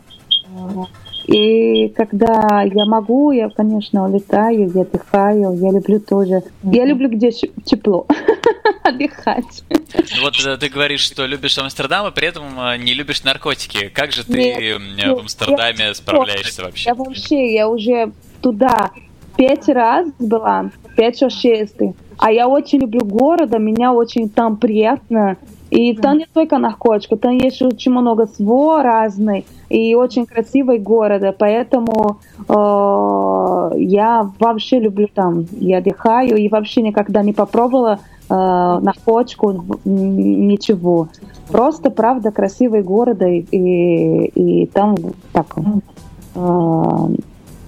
и 1.26 1.88
когда 1.88 2.62
я 2.62 2.84
могу, 2.84 3.32
я, 3.32 3.48
конечно, 3.48 4.06
улетаю, 4.06 4.70
я 4.74 4.82
отдыхаю, 4.82 5.58
я 5.58 5.70
люблю 5.70 5.98
тоже. 5.98 6.34
Mm-hmm. 6.34 6.74
Я 6.76 6.84
люблю, 6.84 7.08
где 7.08 7.30
тепло 7.30 8.06
отдыхать. 8.82 9.64
Ну 9.70 10.22
вот 10.22 10.34
э, 10.44 10.56
ты 10.58 10.68
говоришь, 10.68 11.00
что 11.00 11.24
любишь 11.24 11.56
Амстердам, 11.56 12.06
и 12.08 12.10
при 12.10 12.28
этом 12.28 12.60
э, 12.60 12.76
не 12.76 12.92
любишь 12.92 13.24
наркотики. 13.24 13.88
Как 13.88 14.12
же 14.12 14.24
ты 14.24 14.76
нет, 14.96 15.16
в 15.16 15.20
Амстердаме 15.20 15.86
я, 15.86 15.94
справляешься 15.94 16.64
вообще? 16.64 16.90
Я 16.90 16.94
вообще, 16.94 17.54
я 17.54 17.68
уже 17.68 18.12
туда 18.42 18.90
пять 19.36 19.68
раз 19.68 20.08
была, 20.18 20.70
пять-шесть. 20.94 21.80
А 22.18 22.30
я 22.32 22.48
очень 22.48 22.80
люблю 22.80 23.04
город, 23.04 23.58
меня 23.58 23.92
очень 23.92 24.28
там 24.28 24.56
приятно. 24.56 25.36
И 25.70 25.94
там 25.94 26.18
не 26.18 26.26
только 26.32 26.58
наркотики, 26.58 27.16
там 27.16 27.32
есть 27.32 27.60
очень 27.60 27.90
много 27.90 28.26
всего 28.26 28.80
разной 28.80 29.44
и 29.68 29.96
очень 29.96 30.24
красивый 30.24 30.78
город, 30.78 31.34
поэтому 31.36 32.18
э, 32.48 33.78
я 33.78 34.30
вообще 34.38 34.78
люблю 34.78 35.08
там, 35.12 35.46
я 35.58 35.78
отдыхаю 35.78 36.36
и 36.36 36.48
вообще 36.48 36.80
никогда 36.82 37.22
не 37.22 37.32
попробовала 37.32 37.98
э, 38.30 38.34
наркотику, 38.34 39.78
ничего. 39.84 41.08
Просто, 41.48 41.90
правда, 41.90 42.30
красивый 42.30 42.82
город 42.82 43.22
и, 43.22 43.40
и, 43.50 44.26
и 44.26 44.66
там 44.66 44.94
так 45.32 45.46
э, 46.36 47.08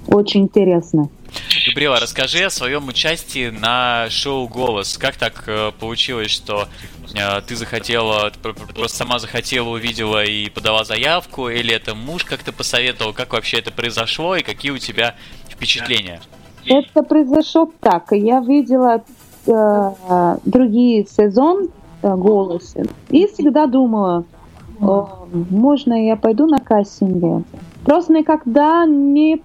очень 0.07 0.43
интересно. 0.43 1.09
Габриэла, 1.67 2.01
расскажи 2.01 2.45
о 2.45 2.51
своем 2.51 2.89
участии 2.89 3.51
на 3.51 4.09
шоу 4.11 4.49
«Голос». 4.49 4.97
Как 4.97 5.17
так 5.17 5.45
э, 5.47 5.73
получилось, 5.79 6.31
что 6.31 6.69
э, 7.15 7.41
ты 7.47 7.57
захотела, 7.57 8.33
просто 8.75 8.97
сама 8.97 9.19
захотела, 9.19 9.69
увидела 9.69 10.25
и 10.25 10.49
подала 10.49 10.85
заявку, 10.85 11.49
или 11.49 11.75
это 11.75 11.95
муж 11.95 12.25
как-то 12.25 12.53
посоветовал? 12.53 13.13
Как 13.13 13.33
вообще 13.33 13.59
это 13.59 13.73
произошло 13.73 14.37
и 14.37 14.43
какие 14.43 14.71
у 14.71 14.79
тебя 14.79 15.15
впечатления? 15.49 16.21
Это 16.65 17.03
произошло 17.03 17.71
так. 17.81 18.13
Я 18.13 18.41
видела 18.41 19.03
э, 19.47 20.37
другие 20.45 21.07
сезон 21.07 21.69
э, 22.03 22.15
«Голоса» 22.15 22.83
и 23.11 23.27
всегда 23.27 23.67
думала, 23.67 24.25
можно 24.79 25.95
я 26.07 26.17
пойду 26.17 26.47
на 26.47 26.59
кастинге? 26.59 27.45
Просто 27.87 28.13
никогда 28.13 28.85
не, 28.85 29.41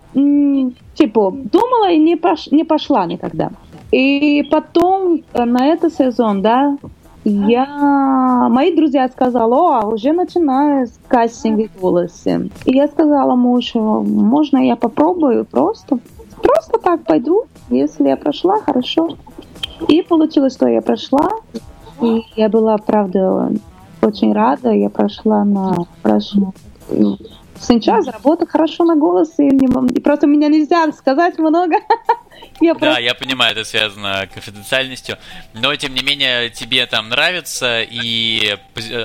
типа, 0.95 1.31
думала 1.31 1.91
и 1.91 1.99
не, 1.99 2.15
пош, 2.15 2.47
не 2.51 2.63
пошла 2.63 3.05
никогда. 3.05 3.51
И 3.91 4.41
потом 4.49 5.21
э, 5.33 5.45
на 5.45 5.67
этот 5.67 5.93
сезон, 5.93 6.41
да, 6.41 6.75
я, 7.23 8.47
мои 8.49 8.75
друзья 8.75 9.07
сказали, 9.09 9.53
о, 9.53 9.85
уже 9.85 10.11
начинаю 10.11 10.87
с 10.87 10.99
кастинга 11.07 11.69
голоса. 11.79 12.41
И 12.65 12.75
я 12.75 12.87
сказала 12.87 13.35
мужу, 13.35 13.79
можно 13.79 14.57
я 14.57 14.75
попробую 14.75 15.45
просто, 15.45 15.99
просто 16.41 16.79
так 16.79 17.03
пойду, 17.03 17.43
если 17.69 18.07
я 18.07 18.17
прошла, 18.17 18.57
хорошо. 18.61 19.17
И 19.87 20.01
получилось, 20.01 20.55
что 20.55 20.67
я 20.67 20.81
прошла, 20.81 21.29
и 22.01 22.23
я 22.35 22.49
была, 22.49 22.77
правда, 22.79 23.51
очень 24.01 24.33
рада, 24.33 24.71
я 24.71 24.89
прошла 24.89 25.45
на 25.45 25.85
прошла 26.01 26.53
Сейчас 27.61 28.07
работа 28.07 28.45
хорошо 28.45 28.83
на 28.83 28.95
голос, 28.95 29.33
и, 29.37 29.47
и 29.47 29.99
просто 29.99 30.27
меня 30.27 30.47
нельзя 30.47 30.91
сказать 30.91 31.37
много. 31.37 31.75
я. 32.61 32.73
Да, 32.73 32.99
я 32.99 33.13
понимаю, 33.13 33.53
это 33.53 33.63
связано 33.63 34.27
с 34.29 34.33
конфиденциальностью, 34.33 35.17
но 35.53 35.75
тем 35.75 35.93
не 35.93 36.03
менее 36.03 36.49
тебе 36.49 36.85
там 36.85 37.09
нравится, 37.09 37.81
и 37.81 38.57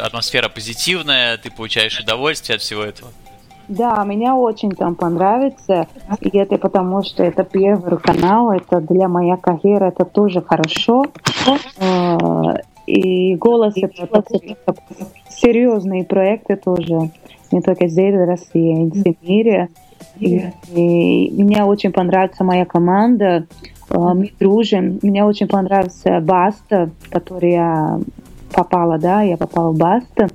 атмосфера 0.02 0.48
позитивная, 0.48 1.36
ты 1.38 1.50
получаешь 1.50 2.00
удовольствие 2.00 2.56
от 2.56 2.62
всего 2.62 2.82
этого. 2.82 3.10
Да, 3.68 4.04
меня 4.04 4.36
очень 4.36 4.70
там 4.70 4.94
понравится, 4.94 5.88
и 6.20 6.38
это 6.38 6.56
потому, 6.56 7.02
что 7.02 7.24
это 7.24 7.42
первый 7.42 7.98
канал, 7.98 8.52
это 8.52 8.80
для 8.80 9.08
моей 9.08 9.36
карьеры, 9.36 9.86
это 9.86 10.04
тоже 10.04 10.40
хорошо. 10.40 11.06
Э, 11.78 12.58
и 12.86 13.34
голос 13.34 13.74
это 13.76 14.22
серьезные 15.28 16.04
проекты 16.04 16.54
тоже 16.54 17.10
не 17.52 17.60
только 17.60 17.88
здесь, 17.88 18.14
в 18.14 18.24
России, 18.24 18.90
а 18.90 19.12
в 19.12 19.28
мире. 19.28 19.68
И, 20.18 20.42
и 20.74 21.42
мне 21.42 21.64
очень 21.64 21.92
понравится 21.92 22.44
моя 22.44 22.64
команда, 22.64 23.46
а, 23.88 24.14
мы 24.14 24.32
дружим. 24.38 24.98
Мне 25.02 25.24
очень 25.24 25.46
понравился 25.46 26.20
Баста, 26.20 26.90
который 27.10 27.52
я 27.52 28.00
попала, 28.52 28.98
да, 28.98 29.22
я 29.22 29.36
попала 29.36 29.72
в 29.72 29.78
Баста. 29.78 30.28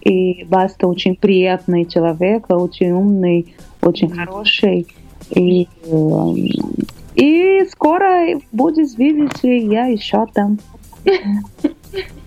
И 0.00 0.44
Баста 0.44 0.86
очень 0.86 1.16
приятный 1.16 1.86
человек, 1.86 2.46
очень 2.50 2.90
умный, 2.90 3.54
очень 3.80 4.10
хороший. 4.10 4.86
И, 5.30 5.66
и 7.14 7.64
скоро 7.70 8.38
будет 8.52 8.98
видеть 8.98 9.40
я 9.42 9.86
еще 9.86 10.26
там. 10.32 10.58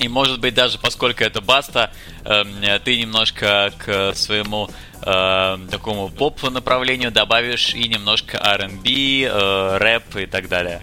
И 0.00 0.08
может 0.08 0.40
быть 0.40 0.54
даже 0.54 0.78
поскольку 0.78 1.22
это 1.22 1.40
баста, 1.40 1.92
э, 2.24 2.78
ты 2.84 2.98
немножко 2.98 3.72
к 3.78 4.12
своему 4.14 4.68
э, 5.02 5.56
такому 5.70 6.08
поп 6.08 6.42
направлению 6.50 7.12
добавишь 7.12 7.74
и 7.74 7.86
немножко 7.88 8.38
R&B, 8.38 8.90
э, 8.90 9.76
рэп 9.78 10.16
и 10.16 10.26
так 10.26 10.48
далее. 10.48 10.82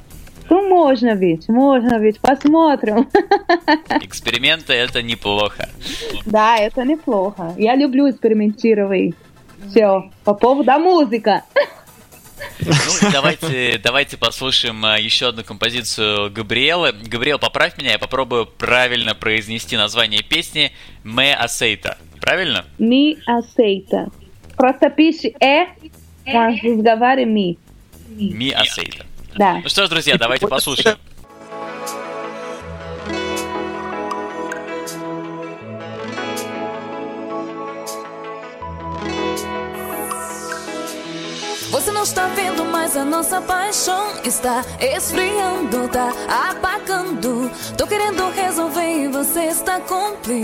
Ну, 0.49 0.67
можно 0.67 1.15
ведь, 1.15 1.47
можно 1.47 1.97
ведь, 1.97 2.19
посмотрим. 2.19 3.09
Эксперименты 4.01 4.73
это 4.73 5.01
неплохо. 5.01 5.69
Да, 6.25 6.57
это 6.57 6.83
неплохо. 6.83 7.53
Я 7.57 7.75
люблю 7.75 8.09
экспериментировать. 8.09 9.15
Все, 9.69 10.09
по 10.23 10.33
поводу 10.33 10.71
музыка. 10.79 11.43
Ну, 12.59 13.11
давайте, 13.11 13.79
давайте 13.83 14.17
послушаем 14.17 14.83
а, 14.85 14.99
еще 14.99 15.29
одну 15.29 15.43
композицию 15.43 16.31
Габриэлы. 16.31 16.91
Габриэл, 16.91 17.39
поправь 17.39 17.77
меня, 17.77 17.91
я 17.91 17.99
попробую 17.99 18.45
правильно 18.45 19.15
произнести 19.15 19.77
название 19.77 20.23
песни 20.23 20.71
«Me 21.03 21.35
Aceita». 21.37 21.97
Правильно? 22.19 22.65
Ми 22.77 23.17
aceita. 23.27 24.11
Просто 24.55 24.89
пиши 24.89 25.33
«э», 25.39 25.65
а 26.27 26.49
разговаривай 26.63 27.25
«ми». 27.25 27.57
«Mi 28.17 28.53
Aceita». 28.53 29.05
Да. 29.35 29.61
Ну 29.63 29.69
что 29.69 29.85
ж, 29.85 29.89
друзья, 29.89 30.17
давайте 30.17 30.47
послушаем. 30.47 30.97
Não 42.01 42.03
está 42.03 42.25
vendo, 42.29 42.65
mas 42.65 42.97
a 42.97 43.05
nossa 43.05 43.39
paixão 43.39 44.11
está 44.23 44.65
esfriando, 44.79 45.87
tá 45.89 46.11
apagando. 46.49 47.51
Tô 47.77 47.85
querendo 47.85 48.27
resolver 48.31 49.03
e 49.03 49.07
você 49.07 49.41
está 49.41 49.79
complicando. 49.81 50.41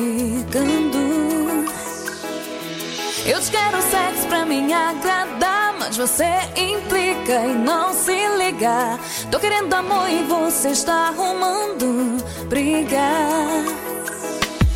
Eu 3.25 3.41
te 3.41 3.49
quero 3.49 3.81
sexo 3.81 4.27
pra 4.27 4.45
me 4.45 4.71
agradar, 4.71 5.73
mas 5.79 5.97
você 5.97 6.29
implica 6.55 7.43
e 7.47 7.55
não 7.55 7.91
se 7.91 8.15
liga. 8.37 8.99
Tô 9.31 9.39
querendo 9.39 9.73
amor 9.73 10.07
e 10.11 10.23
você 10.25 10.69
está 10.69 11.07
arrumando 11.07 12.23
briga. 12.47 13.09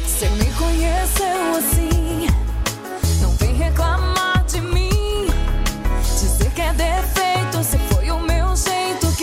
Você 0.03 0.27
me 0.29 0.51
conheceu 0.53 1.57
assim, 1.59 2.00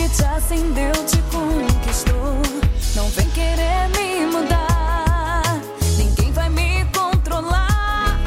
te 0.09 0.25
acendeu, 0.25 0.91
te 1.05 1.21
conquistou. 1.31 2.41
Não 2.95 3.07
vem 3.09 3.29
querer 3.29 3.89
me 3.95 4.25
mudar, 4.25 5.61
ninguém 5.97 6.31
vai 6.31 6.49
me 6.49 6.85
controlar. 6.85 8.19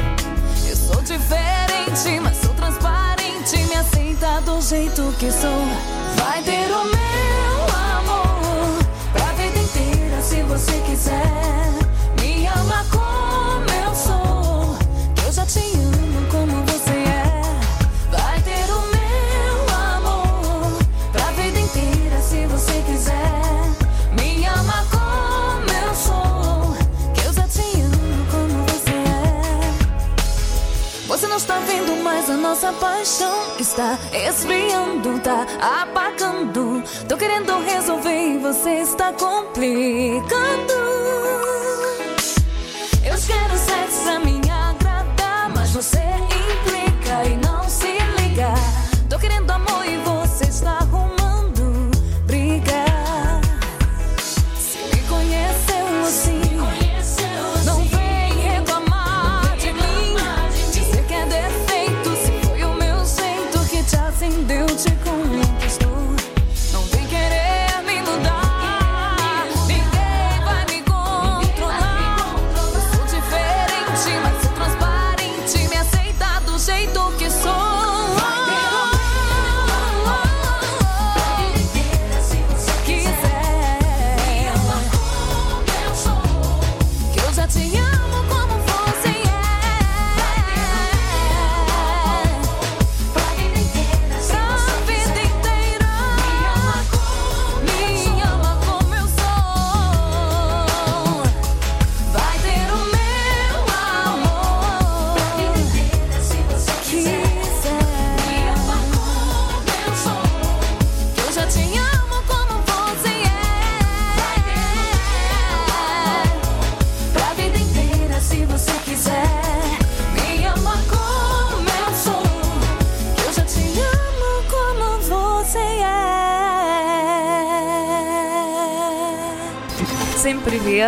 Eu 0.67 0.75
sou 0.75 1.01
diferente, 1.01 2.19
mas 2.21 2.37
sou 2.37 2.53
transparente. 2.53 3.57
Me 3.57 3.75
aceita 3.75 4.41
do 4.41 4.61
jeito 4.61 5.13
que 5.19 5.31
sou. 5.31 5.67
Vai 6.15 6.41
ter 6.43 6.71
o 6.71 6.85
meu 6.85 7.65
amor 7.99 8.79
pra 9.11 9.25
vida 9.33 9.59
inteira 9.59 10.21
se 10.21 10.41
você 10.43 10.79
quiser. 10.85 11.82
Nossa 32.53 32.71
paixão 32.73 33.57
está 33.59 33.97
esfriando, 34.29 35.19
tá 35.21 35.43
apagando. 35.81 36.83
Tô 37.09 37.17
querendo 37.17 37.57
resolver 37.63 38.35
e 38.35 38.37
você 38.37 38.81
está 38.81 39.11
complicando. 39.11 40.92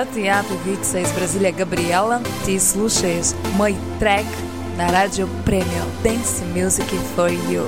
Всем 0.05 0.13
привет, 0.13 0.15
я 0.15 0.43
певица 0.43 0.99
из 0.99 1.11
Бразилии 1.13 1.51
Габриэла. 1.51 2.21
Ты 2.45 2.59
слушаешь 2.59 3.33
мой 3.55 3.75
трек 3.99 4.25
на 4.77 4.91
радио 4.91 5.27
Премиум 5.45 5.87
Dance 6.03 6.43
Music 6.53 6.85
for 7.15 7.31
You. 7.49 7.65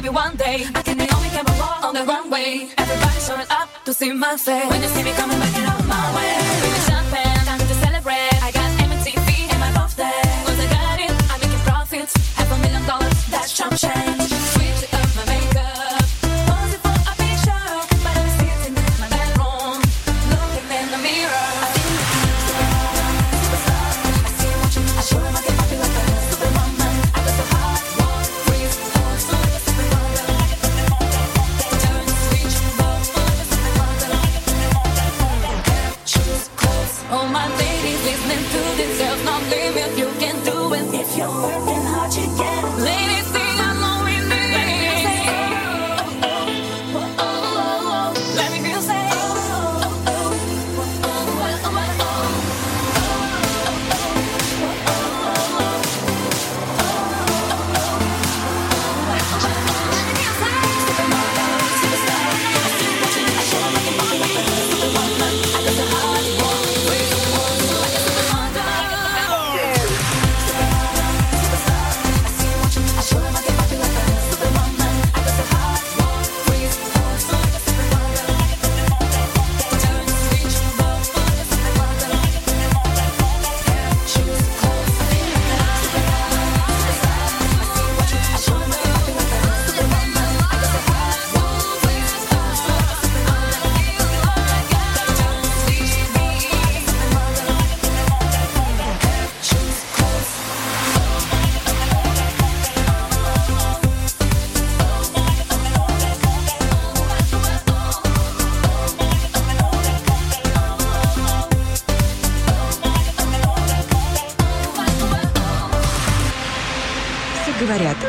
Maybe 0.00 0.14
one 0.14 0.36
day 0.36 0.64
I 0.76 0.82
can 0.82 1.00
only 1.00 1.28
can 1.30 1.44
walk 1.58 1.82
on 1.82 1.92
the 1.92 2.04
runway. 2.04 2.68
Everybody 2.78 3.18
showing 3.26 3.48
up 3.50 3.68
to 3.84 3.92
see 3.92 4.12
my 4.12 4.36
face. 4.36 4.70
When 4.70 4.80
you 4.80 4.88
see 4.94 5.02
me 5.02 5.12
coming 5.20 5.38
back, 5.40 5.52
get 5.54 5.66
my 5.94 6.04
way. 6.16 6.34
Bring 6.60 6.74
the. 6.78 8.28
I 8.46 8.50
got 8.58 8.68
MTV 8.90 9.28
in 9.52 9.58
my 9.58 9.70
birthday. 9.76 10.22
I 10.64 10.66
got 10.76 10.98
it, 11.06 11.14
I'm 11.32 11.40
making 11.40 11.62
profits. 11.70 12.14
Half 12.36 12.52
a 12.52 12.58
million 12.62 12.84
dollars, 12.86 13.16
that's. 13.26 13.97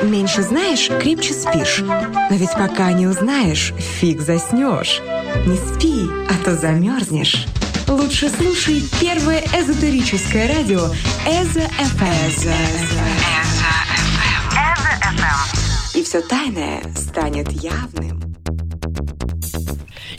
Меньше 0.04 0.42
знаешь, 0.42 0.88
крепче 0.88 1.34
спишь. 1.34 1.80
Но 1.80 2.36
ведь 2.36 2.54
пока 2.54 2.94
не 2.94 3.08
узнаешь, 3.08 3.74
фиг 3.78 4.22
заснешь. 4.22 5.02
Не 5.46 5.58
спи, 5.58 6.08
а 6.30 6.44
то 6.46 6.56
замерзнешь. 6.56 7.46
Лучше 7.88 8.30
слушай 8.30 8.82
первое 9.02 9.42
эзотерическое 9.54 10.48
радио 10.48 10.86
Эзо 11.28 11.68
ФМ. 11.68 12.50
И 15.94 16.04
все 16.04 16.22
тайное 16.22 16.82
станет 16.96 17.52
явным. 17.52 18.30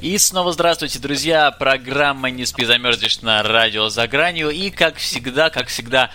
И 0.01 0.17
снова 0.17 0.53
здравствуйте, 0.53 0.99
друзья. 0.99 1.51
Программа 1.51 2.31
«Не 2.31 2.47
спи, 2.47 2.65
замерзнешь» 2.65 3.21
на 3.21 3.43
радио 3.43 3.91
«За 3.91 4.09
гранью». 4.09 4.49
И, 4.49 4.71
как 4.71 4.97
всегда, 4.97 5.51
как 5.51 5.69
всегда, 5.69 6.11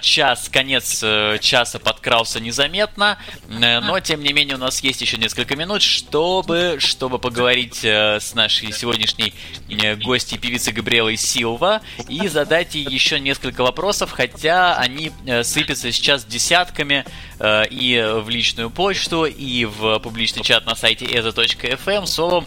час, 0.00 0.48
конец 0.52 1.00
э, 1.02 1.38
часа 1.40 1.78
подкрался 1.78 2.40
незаметно, 2.40 3.18
э, 3.48 3.80
но 3.80 4.00
тем 4.00 4.22
не 4.22 4.32
менее 4.32 4.56
у 4.56 4.58
нас 4.58 4.82
есть 4.82 5.00
еще 5.00 5.16
несколько 5.16 5.56
минут, 5.56 5.82
чтобы, 5.82 6.76
чтобы 6.80 7.18
поговорить 7.18 7.84
с 7.84 8.34
нашей 8.34 8.72
сегодняшней 8.72 9.32
гостьей 10.04 10.38
певицей 10.38 10.72
Габриэлой 10.72 11.16
Силва 11.16 11.82
и 12.08 12.26
задать 12.28 12.74
ей 12.74 12.84
еще 12.84 13.20
несколько 13.20 13.62
вопросов, 13.62 14.10
хотя 14.10 14.76
они 14.76 15.12
сыпятся 15.42 15.92
сейчас 15.92 16.24
десятками 16.24 17.04
и 17.42 18.20
в 18.22 18.28
личную 18.28 18.70
почту, 18.70 19.24
и 19.24 19.64
в 19.64 19.98
публичный 20.00 20.42
чат 20.42 20.66
на 20.66 20.74
сайте 20.74 21.06
eza.fm, 21.06 22.06
словом, 22.06 22.46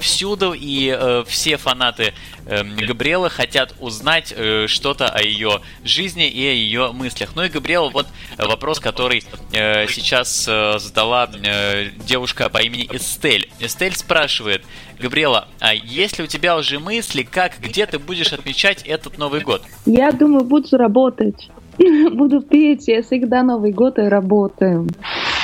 всюду, 0.00 0.54
и 0.54 1.24
все 1.26 1.56
фанаты 1.56 2.14
Габриэлы 2.48 3.30
хотят 3.30 3.74
узнать 3.80 4.34
что-то 4.66 5.08
о 5.08 5.22
ее 5.22 5.60
жизни 5.84 6.28
и 6.28 6.46
о 6.46 6.52
ее 6.52 6.92
мыслях. 6.92 7.30
Ну 7.36 7.44
и 7.44 7.48
Габриэл, 7.48 7.90
вот 7.90 8.06
вопрос, 8.38 8.80
который 8.80 9.22
э, 9.52 9.86
сейчас 9.88 10.46
э, 10.48 10.78
задала 10.78 11.28
э, 11.42 11.86
девушка 12.06 12.48
по 12.48 12.58
имени 12.58 12.88
Эстель. 12.92 13.50
Эстель 13.60 13.96
спрашивает, 13.96 14.64
Габриэла, 15.00 15.48
а 15.60 15.74
есть 15.74 16.18
ли 16.18 16.24
у 16.24 16.26
тебя 16.26 16.56
уже 16.56 16.78
мысли, 16.78 17.22
как, 17.22 17.58
где 17.60 17.86
ты 17.86 17.98
будешь 17.98 18.32
отмечать 18.32 18.82
этот 18.82 19.18
Новый 19.18 19.40
год? 19.40 19.62
Я 19.86 20.12
думаю, 20.12 20.44
буду 20.44 20.76
работать. 20.76 21.50
Буду 22.12 22.40
петь, 22.40 22.88
я 22.88 23.02
всегда 23.02 23.44
Новый 23.44 23.70
год 23.70 23.98
и 23.98 24.02
работаю. 24.02 24.88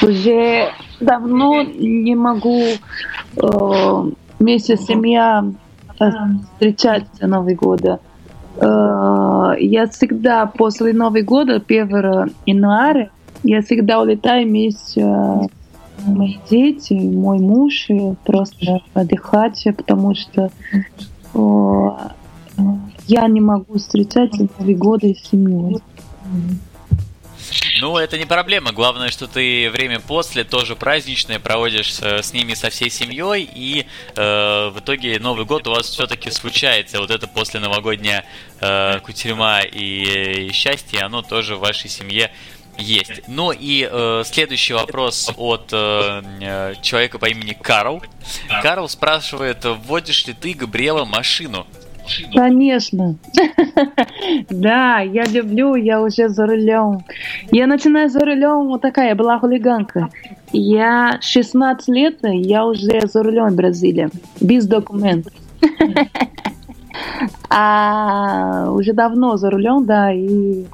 Уже 0.02 0.72
давно 0.98 1.62
не 1.62 2.16
могу 2.16 2.64
э, 3.36 4.10
вместе 4.40 4.76
с 4.76 4.84
семьей 4.84 5.50
э, 5.50 5.52
встречать 5.96 7.06
Новый 7.20 7.54
год. 7.54 7.82
Э, 7.84 9.54
я 9.58 9.86
всегда 9.88 10.46
после 10.46 10.92
Нового 10.92 11.22
года, 11.22 11.62
1 11.66 12.32
января, 12.46 13.10
я 13.42 13.62
всегда 13.62 14.00
улетаю 14.00 14.46
вместе 14.46 15.00
э, 15.02 15.40
мои 16.06 16.36
дети, 16.50 16.94
мой 16.94 17.38
муж, 17.38 17.86
и 17.88 18.14
просто 18.24 18.80
отдыхать, 18.94 19.66
потому 19.76 20.14
что 20.14 20.50
я 23.06 23.26
не 23.26 23.40
могу 23.40 23.78
встречать 23.78 24.32
Новый 24.58 24.74
год 24.74 25.02
с 25.04 25.30
семьей. 25.30 25.78
Ну, 27.84 27.98
это 27.98 28.16
не 28.16 28.24
проблема. 28.24 28.72
Главное, 28.72 29.10
что 29.10 29.26
ты 29.26 29.68
время 29.68 30.00
после 30.00 30.42
тоже 30.42 30.74
праздничное 30.74 31.38
проводишь 31.38 31.92
с, 31.92 32.32
ними 32.32 32.54
со 32.54 32.70
всей 32.70 32.88
семьей, 32.88 33.46
и 33.54 33.84
э, 34.16 34.70
в 34.70 34.78
итоге 34.78 35.18
Новый 35.18 35.44
год 35.44 35.66
у 35.66 35.72
вас 35.72 35.90
все-таки 35.90 36.30
случается. 36.30 36.98
Вот 36.98 37.10
это 37.10 37.28
после 37.28 37.60
новогодняя 37.60 38.24
э, 38.60 39.00
кутерьма 39.00 39.60
и, 39.60 40.46
и 40.46 40.52
счастье, 40.52 41.02
оно 41.02 41.20
тоже 41.20 41.56
в 41.56 41.58
вашей 41.58 41.90
семье 41.90 42.32
есть. 42.78 43.28
Ну 43.28 43.52
и 43.52 43.86
э, 43.92 44.22
следующий 44.24 44.72
вопрос 44.72 45.30
от 45.36 45.68
э, 45.70 46.22
э 46.40 46.74
человека 46.80 47.18
по 47.18 47.26
имени 47.26 47.52
Карл. 47.52 48.02
Карл 48.62 48.88
спрашивает, 48.88 49.58
вводишь 49.62 50.26
ли 50.26 50.32
ты, 50.32 50.54
Габриэла, 50.54 51.04
машину? 51.04 51.66
Конечно. 52.32 53.16
Да, 54.50 55.00
я 55.00 55.24
люблю, 55.24 55.74
я 55.74 56.00
уже 56.00 56.28
за 56.28 56.46
рулем. 56.46 57.04
Я 57.50 57.66
начинаю 57.66 58.08
за 58.08 58.20
рулем, 58.20 58.68
вот 58.68 58.80
такая, 58.80 59.08
я 59.10 59.14
была 59.14 59.38
хулиганка. 59.38 60.08
Я 60.52 61.18
16 61.20 61.88
лет, 61.88 62.18
я 62.22 62.64
уже 62.64 63.00
за 63.06 63.22
рулем 63.22 63.48
в 63.48 63.54
Бразилии, 63.54 64.08
без 64.40 64.66
документов. 64.66 65.32
А 67.50 68.70
уже 68.70 68.92
давно 68.92 69.36
за 69.36 69.50
рулем, 69.50 69.84
да, 69.84 70.12
и, 70.12 70.64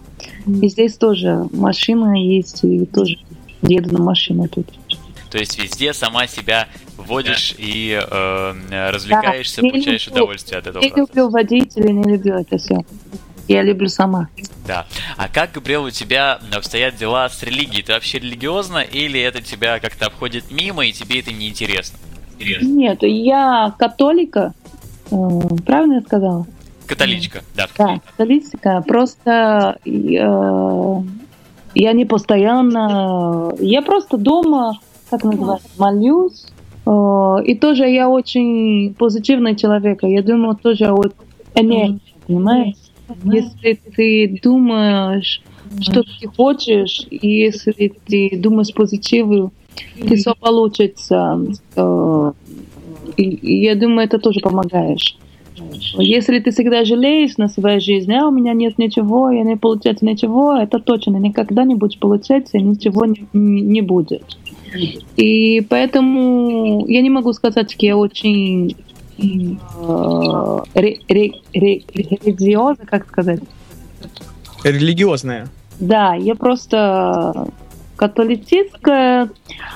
и 0.46 0.68
здесь 0.68 0.96
тоже 0.96 1.46
машина 1.52 2.14
есть, 2.14 2.62
и 2.62 2.84
тоже 2.86 3.16
еду 3.62 3.92
на 3.94 4.02
машине 4.02 4.48
тут. 4.48 4.66
То 5.30 5.38
есть 5.38 5.58
везде 5.62 5.92
сама 5.92 6.26
себя 6.26 6.68
водишь 7.06 7.54
и 7.58 7.98
э, 8.00 8.90
развлекаешься, 8.90 9.62
да, 9.62 9.68
получаешь 9.68 10.06
люблю, 10.06 10.22
удовольствие 10.22 10.58
от 10.58 10.66
этого. 10.66 10.82
Я 10.82 10.90
процесса. 10.90 11.12
люблю 11.12 11.28
водить 11.30 11.76
или 11.76 11.90
не 11.90 12.12
люблю 12.12 12.34
это 12.36 12.58
все. 12.58 12.84
Я 13.48 13.62
люблю 13.62 13.88
сама. 13.88 14.28
Да. 14.66 14.86
А 15.16 15.28
как, 15.28 15.52
Габриэл, 15.52 15.84
у 15.84 15.90
тебя 15.90 16.38
обстоят 16.54 16.96
дела 16.96 17.28
с 17.28 17.42
религией? 17.42 17.82
Ты 17.82 17.92
вообще 17.92 18.18
религиозна 18.18 18.78
или 18.78 19.20
это 19.20 19.42
тебя 19.42 19.80
как-то 19.80 20.06
обходит 20.06 20.50
мимо 20.50 20.86
и 20.86 20.92
тебе 20.92 21.20
это 21.20 21.32
не 21.32 21.48
интересно? 21.48 21.98
Нет, 22.38 23.02
я 23.02 23.74
католика. 23.78 24.54
Э, 25.10 25.16
правильно 25.66 25.94
я 25.94 26.00
сказала? 26.02 26.46
Католичка, 26.86 27.42
да. 27.56 27.68
Да, 27.76 28.00
католичка. 28.06 28.82
Просто 28.86 29.78
э, 29.84 29.90
я 31.74 31.92
не 31.92 32.04
постоянно... 32.04 33.52
Я 33.58 33.82
просто 33.82 34.16
дома 34.16 34.78
как 35.10 35.24
называется, 35.24 35.68
молюсь. 35.76 36.46
Э, 36.86 37.36
и 37.44 37.54
тоже 37.54 37.88
я 37.88 38.08
очень 38.08 38.94
позитивный 38.94 39.56
человек. 39.56 40.02
Я 40.02 40.22
думаю, 40.22 40.56
тоже 40.56 40.92
вот 40.92 41.14
энергия, 41.54 42.00
понимаешь? 42.26 42.76
Если 43.24 43.80
ты 43.96 44.40
думаешь, 44.42 45.42
что 45.80 46.02
ты 46.02 46.28
хочешь, 46.28 47.06
и 47.10 47.28
если 47.28 47.92
ты 48.06 48.36
думаешь 48.36 48.72
позитивно, 48.72 49.50
ты 49.96 50.16
все 50.16 50.34
получится. 50.34 51.40
Э, 51.76 52.32
и 53.16 53.56
я 53.64 53.74
думаю, 53.74 54.06
это 54.06 54.18
тоже 54.18 54.40
помогаешь. 54.40 55.16
Если 55.98 56.38
ты 56.38 56.52
всегда 56.52 56.84
жалеешь 56.84 57.36
на 57.36 57.48
свою 57.48 57.80
жизнь, 57.80 58.12
а 58.14 58.28
у 58.28 58.30
меня 58.30 58.54
нет 58.54 58.78
ничего, 58.78 59.30
я 59.30 59.42
не 59.42 59.56
получается 59.56 60.04
ничего, 60.04 60.54
это 60.54 60.78
точно 60.78 61.16
никогда 61.16 61.64
не 61.64 61.74
будет 61.74 61.98
получаться, 61.98 62.58
ничего 62.58 63.04
не, 63.04 63.26
не 63.32 63.82
будет. 63.82 64.38
И 65.16 65.60
поэтому 65.68 66.86
я 66.88 67.02
не 67.02 67.10
могу 67.10 67.32
сказать, 67.32 67.70
что 67.70 67.86
я 67.86 67.96
очень 67.96 68.76
э, 69.18 69.22
религиозная, 71.54 72.86
как 72.86 73.06
сказать? 73.08 73.40
Религиозная. 74.64 75.48
Да, 75.78 76.14
я 76.14 76.34
просто 76.34 77.48
католическая, 77.96 79.30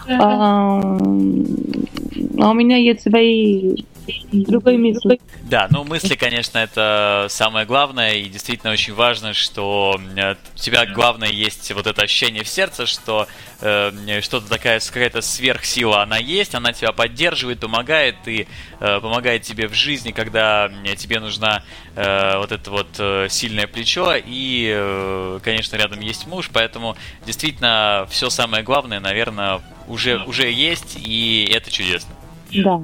а, 0.09 0.81
а 0.81 2.51
у 2.51 2.55
меня 2.55 2.77
есть 2.77 3.03
свои 3.03 3.85
другой 4.33 4.77
мысли. 4.77 5.21
Да, 5.43 5.69
ну 5.71 5.85
мысли, 5.85 6.15
конечно, 6.15 6.59
это 6.59 7.27
самое 7.31 7.67
главное, 7.67 8.15
и 8.15 8.29
действительно 8.29 8.73
очень 8.73 8.95
важно, 8.95 9.33
что 9.33 9.99
у 9.99 10.59
тебя 10.59 10.87
главное 10.87 11.31
есть 11.31 11.73
вот 11.73 11.87
это 11.87 12.03
ощущение 12.03 12.45
в 12.45 12.49
сердце, 12.49 12.87
что 12.87 13.27
э, 13.61 14.21
что-то 14.21 14.49
такая 14.49 14.81
какая-то 14.81 15.21
сверхсила, 15.21 16.03
она 16.03 16.19
есть, 16.19 16.55
она 16.55 16.73
тебя 16.73 16.93
поддерживает, 16.93 17.61
помогает, 17.61 18.17
и 18.27 18.47
э, 18.81 19.01
помогает 19.01 19.43
тебе 19.43 19.69
в 19.69 19.75
жизни, 19.75 20.13
когда 20.13 20.71
тебе 20.97 21.21
нужна 21.21 21.63
э, 21.95 22.39
вот 22.39 22.53
это 22.53 22.71
вот 22.71 22.89
э, 22.99 23.29
сильное 23.31 23.67
плечо, 23.67 24.15
и, 24.15 24.73
э, 24.75 25.41
конечно, 25.43 25.77
рядом 25.77 26.01
есть 26.01 26.27
муж, 26.27 26.51
поэтому 26.53 26.97
действительно 27.27 28.07
все 28.11 28.31
самое 28.31 28.63
главное, 28.63 29.01
наверное, 29.01 29.61
уже, 29.89 30.19
уже 30.25 30.51
есть, 30.51 30.97
и 30.97 31.51
это 31.53 31.71
чудесно. 31.71 32.15
Да. 32.53 32.81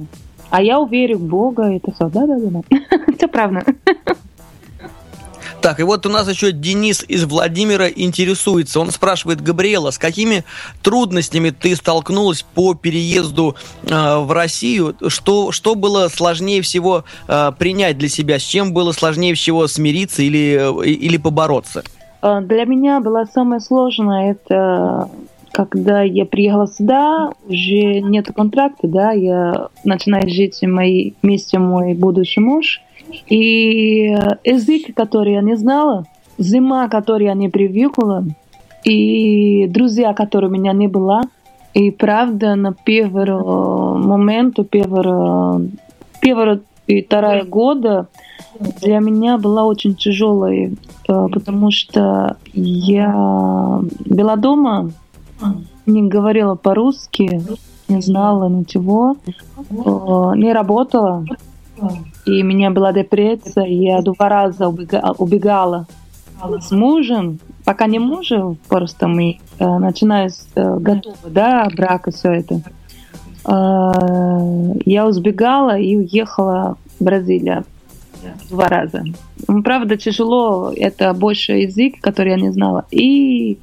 А 0.51 0.61
я 0.61 0.79
уверю 0.79 1.17
в 1.17 1.21
Бога, 1.21 1.63
это 1.63 1.93
все. 1.93 2.09
Да-да-да. 2.09 2.61
Все 3.17 3.27
правильно. 3.27 3.63
Так, 5.61 5.79
и 5.79 5.83
вот 5.83 6.05
у 6.07 6.09
нас 6.09 6.27
еще 6.27 6.51
Денис 6.51 7.05
из 7.07 7.23
Владимира 7.23 7.87
интересуется. 7.87 8.79
Он 8.79 8.89
спрашивает, 8.89 9.41
Габриэла, 9.41 9.91
с 9.91 9.97
какими 9.97 10.43
трудностями 10.81 11.51
ты 11.51 11.75
столкнулась 11.75 12.41
по 12.41 12.73
переезду 12.73 13.55
э, 13.83 14.17
в 14.17 14.31
Россию? 14.31 14.95
Что, 15.07 15.51
что 15.51 15.75
было 15.75 16.09
сложнее 16.09 16.63
всего 16.63 17.05
э, 17.27 17.51
принять 17.57 17.97
для 17.97 18.09
себя? 18.09 18.39
С 18.39 18.43
чем 18.43 18.73
было 18.73 18.91
сложнее 18.91 19.35
всего 19.35 19.67
смириться 19.67 20.23
или, 20.23 20.59
или 20.83 21.17
побороться? 21.17 21.83
Э, 22.23 22.41
для 22.41 22.65
меня 22.65 22.99
было 22.99 23.25
самое 23.31 23.61
сложное 23.61 24.31
это 24.31 25.09
когда 25.51 26.01
я 26.01 26.25
приехала 26.25 26.67
сюда, 26.67 27.31
уже 27.47 27.99
нет 28.01 28.31
контракта, 28.33 28.87
да, 28.87 29.11
я 29.11 29.67
начинаю 29.83 30.29
жить 30.29 30.59
в 30.61 30.67
моей 30.67 31.15
вместе 31.21 31.59
мой 31.59 31.93
будущий 31.93 32.39
муж. 32.39 32.81
И 33.27 34.15
язык, 34.43 34.95
который 34.95 35.33
я 35.33 35.41
не 35.41 35.55
знала, 35.55 36.05
зима, 36.37 36.87
которую 36.87 37.27
я 37.27 37.33
не 37.33 37.49
привыкла, 37.49 38.23
и 38.83 39.67
друзья, 39.67 40.13
которые 40.13 40.49
у 40.49 40.53
меня 40.53 40.73
не 40.73 40.87
было. 40.87 41.21
И 41.73 41.91
правда, 41.91 42.55
на 42.55 42.73
первый 42.73 43.25
момент, 43.27 44.57
первый, 44.69 45.71
первый 46.21 46.61
и 46.87 47.03
второй 47.03 47.43
года 47.43 48.07
для 48.81 48.99
меня 48.99 49.37
была 49.37 49.65
очень 49.65 49.95
тяжелой, 49.95 50.73
э, 51.07 51.27
потому 51.31 51.71
что 51.71 52.37
я 52.53 53.79
была 54.05 54.35
дома, 54.35 54.91
не 55.85 56.03
говорила 56.07 56.55
по-русски, 56.55 57.41
не 57.87 58.01
знала 58.01 58.49
ничего, 58.49 59.17
не 59.69 60.53
работала. 60.53 61.25
И 62.25 62.43
у 62.43 62.45
меня 62.45 62.69
была 62.69 62.93
депрессия, 62.93 63.65
я 63.65 64.01
два 64.01 64.29
раза 64.29 64.67
убегала 64.67 65.87
с 66.59 66.71
мужем, 66.71 67.39
пока 67.65 67.87
не 67.87 67.99
мужем, 67.99 68.57
просто 68.67 69.07
мы 69.07 69.39
э, 69.59 69.77
начинаем 69.77 70.29
с 70.29 70.47
э, 70.55 70.77
готовы, 70.79 71.15
да, 71.29 71.69
брака, 71.75 72.11
все 72.11 72.31
это. 72.31 72.61
Э, 73.45 74.73
я 74.85 75.07
убегала 75.07 75.77
и 75.77 75.95
уехала 75.95 76.77
в 76.99 77.03
Бразилию 77.03 77.63
два 78.49 78.67
раза. 78.67 79.03
Правда, 79.63 79.97
тяжело, 79.97 80.71
это 80.75 81.13
больше 81.13 81.53
язык, 81.53 81.95
который 82.01 82.31
я 82.31 82.37
не 82.37 82.51
знала. 82.51 82.85
И, 82.91 83.57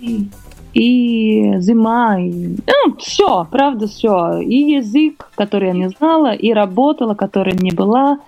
и, 0.00 0.28
и 0.74 1.54
зима, 1.60 2.20
и, 2.20 2.56
ну, 2.66 2.96
все, 2.98 3.46
правда, 3.50 3.86
все. 3.86 4.40
И 4.40 4.76
язык, 4.76 5.30
который 5.36 5.68
я 5.68 5.74
не 5.74 5.88
знала, 5.88 6.34
и 6.34 6.52
работала, 6.52 7.14
которая 7.14 7.54
не 7.54 7.70
была, 7.70 8.18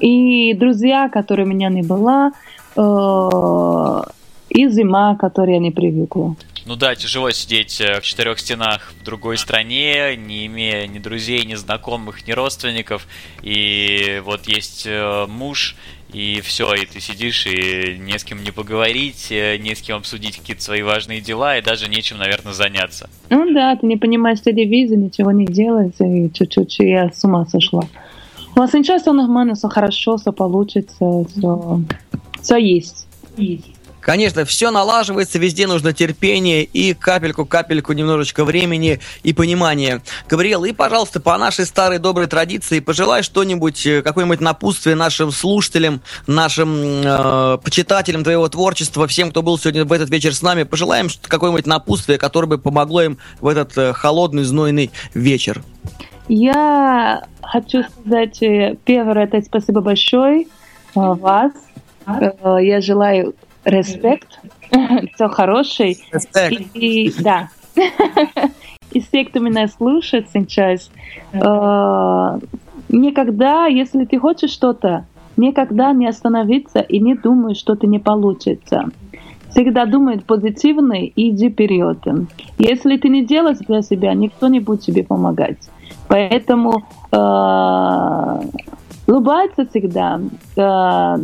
и 0.00 0.54
друзья, 0.54 1.08
которые 1.08 1.46
у 1.46 1.50
меня 1.50 1.68
не 1.68 1.82
было, 1.82 2.32
э, 2.76 4.00
и 4.48 4.68
зима, 4.68 5.14
которой 5.16 5.54
я 5.54 5.58
не 5.58 5.70
привыкла. 5.70 6.34
Ну 6.66 6.76
да, 6.76 6.94
тяжело 6.94 7.30
сидеть 7.30 7.80
э, 7.80 8.00
в 8.00 8.02
четырех 8.02 8.38
стенах 8.38 8.92
в 9.00 9.04
другой 9.04 9.38
стране, 9.38 10.16
не 10.16 10.46
имея 10.46 10.86
ни 10.86 10.98
друзей, 10.98 11.44
ни 11.44 11.54
знакомых, 11.54 12.26
ни 12.26 12.32
родственников. 12.32 13.06
И 13.42 14.20
вот 14.24 14.46
есть 14.46 14.84
э, 14.86 15.26
муж, 15.26 15.76
и 16.12 16.40
все, 16.42 16.74
и 16.74 16.86
ты 16.86 17.00
сидишь, 17.00 17.46
и 17.46 17.96
не 17.98 18.18
с 18.18 18.24
кем 18.24 18.42
не 18.42 18.50
поговорить, 18.50 19.28
э, 19.30 19.56
не 19.58 19.74
с 19.74 19.80
кем 19.80 19.98
обсудить 19.98 20.36
какие-то 20.36 20.62
свои 20.62 20.82
важные 20.82 21.20
дела, 21.20 21.56
и 21.56 21.62
даже 21.62 21.88
нечем, 21.88 22.18
наверное, 22.18 22.52
заняться. 22.52 23.08
Ну 23.30 23.52
да, 23.54 23.76
ты 23.76 23.86
не 23.86 23.96
понимаешь 23.96 24.40
телевизор, 24.40 24.98
ничего 24.98 25.30
не 25.30 25.46
делаешь, 25.46 25.94
и 26.00 26.30
чуть-чуть 26.32 26.78
я 26.80 27.10
с 27.10 27.24
ума 27.24 27.46
сошла. 27.46 27.84
У 28.54 28.58
вас 28.58 28.72
ничего, 28.72 28.98
все 28.98 29.12
нормально, 29.12 29.54
все 29.54 29.68
хорошо, 29.68 30.16
все 30.16 30.32
получится, 30.32 31.24
все, 31.30 31.80
все 32.42 32.56
есть. 32.56 33.06
есть. 33.36 33.79
Конечно, 34.00 34.44
все 34.44 34.70
налаживается, 34.70 35.38
везде 35.38 35.66
нужно 35.66 35.92
терпение 35.92 36.64
и 36.64 36.94
капельку-капельку 36.94 37.92
немножечко 37.92 38.44
времени 38.44 39.00
и 39.22 39.32
понимания. 39.32 40.02
Габриэл, 40.28 40.64
и, 40.64 40.72
пожалуйста, 40.72 41.20
по 41.20 41.36
нашей 41.36 41.66
старой 41.66 41.98
доброй 41.98 42.26
традиции, 42.26 42.80
пожелай 42.80 43.22
что-нибудь, 43.22 43.86
э, 43.86 44.02
какое-нибудь 44.02 44.40
напутствие 44.40 44.96
нашим 44.96 45.30
слушателям, 45.30 46.00
нашим 46.26 47.02
э, 47.04 47.58
почитателям 47.62 48.24
твоего 48.24 48.48
творчества, 48.48 49.06
всем, 49.06 49.30
кто 49.30 49.42
был 49.42 49.58
сегодня 49.58 49.84
в 49.84 49.92
этот 49.92 50.10
вечер 50.10 50.34
с 50.34 50.42
нами, 50.42 50.62
пожелаем 50.62 51.08
какое-нибудь 51.22 51.66
напутствие, 51.66 52.18
которое 52.18 52.46
бы 52.46 52.58
помогло 52.58 53.02
им 53.02 53.18
в 53.40 53.48
этот 53.48 53.76
э, 53.76 53.92
холодный, 53.92 54.44
знойный 54.44 54.90
вечер. 55.14 55.62
Я 56.28 57.24
хочу 57.42 57.82
сказать, 57.82 58.42
э, 58.42 58.76
первое, 58.84 59.24
это 59.24 59.42
спасибо 59.42 59.80
большое 59.80 60.46
вас. 60.94 61.52
Я 62.06 62.80
желаю 62.80 63.34
респект, 63.64 64.40
все 65.14 65.28
хороший. 65.28 65.98
Респект. 66.12 66.74
И, 66.74 67.06
и, 67.06 67.22
да. 67.22 67.48
И 68.92 69.00
все, 69.00 69.24
кто 69.24 69.38
меня 69.38 69.68
слушает 69.68 70.26
сейчас, 70.32 70.90
э, 71.32 72.38
никогда, 72.88 73.66
если 73.66 74.04
ты 74.04 74.18
хочешь 74.18 74.50
что-то, 74.50 75.06
никогда 75.36 75.92
не 75.92 76.08
остановиться 76.08 76.80
и 76.80 76.98
не 76.98 77.14
думай, 77.14 77.54
что 77.54 77.76
ты 77.76 77.86
не 77.86 78.00
получится. 78.00 78.86
Всегда 79.50 79.86
думай 79.86 80.20
позитивно 80.20 80.94
и 81.04 81.30
иди 81.30 81.50
вперед. 81.50 81.98
Если 82.58 82.96
ты 82.96 83.08
не 83.08 83.24
делаешь 83.24 83.58
для 83.58 83.82
себя, 83.82 84.14
никто 84.14 84.48
не 84.48 84.60
будет 84.60 84.82
тебе 84.82 85.04
помогать. 85.04 85.58
Поэтому 86.08 86.84
э, 87.12 88.40
улыбаться 89.06 89.66
всегда, 89.66 90.20
э, 90.56 91.16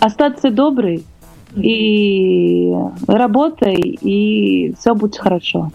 остаться 0.00 0.50
добрый, 0.50 1.04
и 1.56 2.72
работай, 3.06 3.76
и 3.80 4.74
все 4.78 4.94
будет 4.94 5.16
хорошо. 5.16 5.70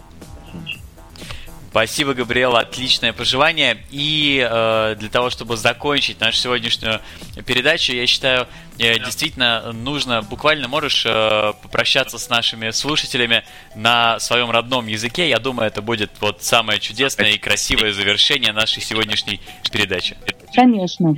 Спасибо, 1.72 2.14
Габриэла, 2.14 2.60
отличное 2.60 3.14
пожелание. 3.14 3.78
И 3.92 4.46
э, 4.46 4.96
для 5.00 5.08
того, 5.08 5.30
чтобы 5.30 5.56
закончить 5.56 6.20
нашу 6.20 6.38
сегодняшнюю 6.38 7.00
передачу, 7.46 7.94
я 7.94 8.06
считаю, 8.08 8.46
э, 8.78 9.00
действительно 9.00 9.72
нужно, 9.72 10.22
буквально 10.22 10.68
можешь 10.68 11.06
э, 11.06 11.54
попрощаться 11.64 12.18
с 12.18 12.28
нашими 12.28 12.72
слушателями 12.72 13.44
на 13.74 14.20
своем 14.20 14.52
родном 14.52 14.88
языке. 14.88 15.30
Я 15.30 15.40
думаю, 15.40 15.68
это 15.68 15.82
будет 15.82 16.12
вот 16.20 16.44
самое 16.44 16.78
чудесное 16.82 17.32
и 17.32 17.38
красивое 17.38 17.94
завершение 17.94 18.52
нашей 18.52 18.84
сегодняшней 18.84 19.40
передачи. 19.72 20.18
Конечно. 20.54 21.16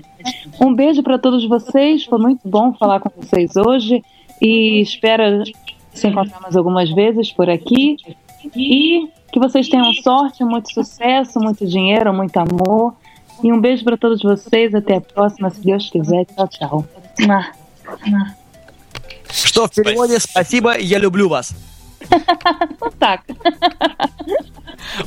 Um 0.59 0.75
beijo 0.75 1.01
para 1.01 1.17
todos 1.17 1.47
vocês. 1.47 2.05
Foi 2.05 2.19
muito 2.19 2.47
bom 2.47 2.75
falar 2.79 2.99
com 2.99 3.09
vocês 3.09 3.55
hoje. 3.55 4.03
e 4.40 4.80
espero 4.80 5.44
se 5.92 6.06
encontrar 6.06 6.40
mais 6.40 6.56
algumas 6.56 6.90
vezes 6.90 7.32
por 7.32 7.48
aqui. 7.48 7.96
E 8.54 9.08
que 9.32 9.38
vocês 9.38 9.68
tenham 9.68 9.92
sorte, 9.94 10.44
muito 10.44 10.72
sucesso, 10.72 11.38
muito 11.40 11.66
dinheiro, 11.66 12.12
muito 12.14 12.36
amor. 12.36 12.94
E 13.42 13.52
um 13.52 13.60
beijo 13.60 13.84
para 13.84 13.96
todos 13.96 14.22
vocês. 14.22 14.74
Até 14.74 14.96
a 14.96 15.00
próxima, 15.00 15.50
se 15.50 15.60
Deus 15.60 15.90
quiser. 15.90 16.24
Tchau, 16.26 16.48
tchau. 16.48 16.84
Что 19.30 19.66
в 19.66 19.70
переводе 19.70 20.18
«Спасибо, 20.18 20.78
я 20.78 20.98
люблю 20.98 21.28
вас». 21.28 21.54
Так. 22.99 23.21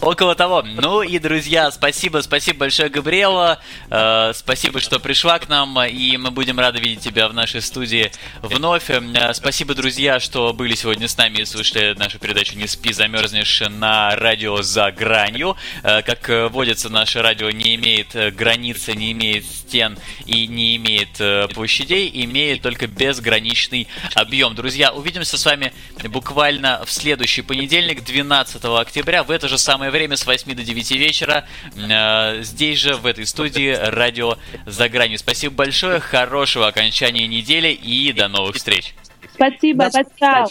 Около 0.01 0.34
того. 0.34 0.62
Ну 0.62 1.03
и, 1.03 1.18
друзья, 1.18 1.70
спасибо, 1.70 2.20
спасибо 2.20 2.61
большое, 2.61 2.88
Габриэла. 2.88 3.61
Э, 3.90 4.32
спасибо, 4.34 4.80
что 4.80 4.99
пришла 4.99 5.38
к 5.38 5.49
нам, 5.49 5.80
и 5.82 6.16
мы 6.16 6.30
будем 6.30 6.59
рады 6.59 6.80
видеть 6.80 7.01
тебя 7.01 7.28
в 7.28 7.34
нашей 7.34 7.62
студии 7.62 8.11
вновь. 8.42 8.90
Э, 8.90 9.32
спасибо, 9.34 9.74
друзья, 9.74 10.18
что 10.18 10.53
были 10.53 10.74
сегодня 10.74 11.09
с 11.09 11.16
нами 11.16 11.38
и 11.38 11.44
слушали 11.44 11.94
нашу 11.97 12.18
передачу 12.18 12.57
«Не 12.57 12.66
спи, 12.66 12.92
замерзнешь» 12.92 13.62
на 13.68 14.16
радио 14.16 14.62
«За 14.62 14.90
гранью». 14.90 15.57
Э, 15.82 16.03
как 16.03 16.51
водится, 16.51 16.88
наше 16.88 17.22
радио 17.22 17.51
не 17.51 17.76
имеет 17.76 18.14
границы, 18.34 18.94
не 18.94 19.12
имеет 19.12 19.44
стен 19.44 19.99
и 20.24 20.47
не 20.47 20.76
имеет 20.76 21.20
площадей, 21.55 22.11
имеет 22.24 22.62
только 22.62 22.86
безграничный 22.86 23.88
объем. 24.14 24.55
Друзья, 24.55 24.92
увидимся 24.92 25.38
с 25.38 25.44
вами 25.44 25.72
буквально 26.05 26.82
в 26.87 26.93
следующий 26.93 27.43
понедельник, 27.43 28.05
12 28.05 28.64
октября, 28.64 29.24
в 29.24 29.30
это 29.30 29.49
же 29.49 29.59
самое 29.59 29.91
время 29.91 30.16
с 30.16 30.24
8 30.24 30.55
до 30.55 30.62
9 30.62 30.91
вечера, 30.93 31.47
э, 31.74 32.43
здесь 32.43 32.78
же, 32.78 32.95
в 32.95 33.07
этой 33.07 33.26
студии, 33.26 33.74
радио 33.74 34.39
«За 34.64 34.89
гранью». 34.89 35.18
Спасибо 35.18 35.55
большое, 35.55 36.01
хорошего 36.01 36.68
окончания 36.68 37.26
недели 37.26 37.68
и 37.68 38.12
до 38.12 38.28
новых 38.28 38.57
встреч. 38.57 38.95
Спасибо, 39.34 39.91
спасибо. 39.91 40.49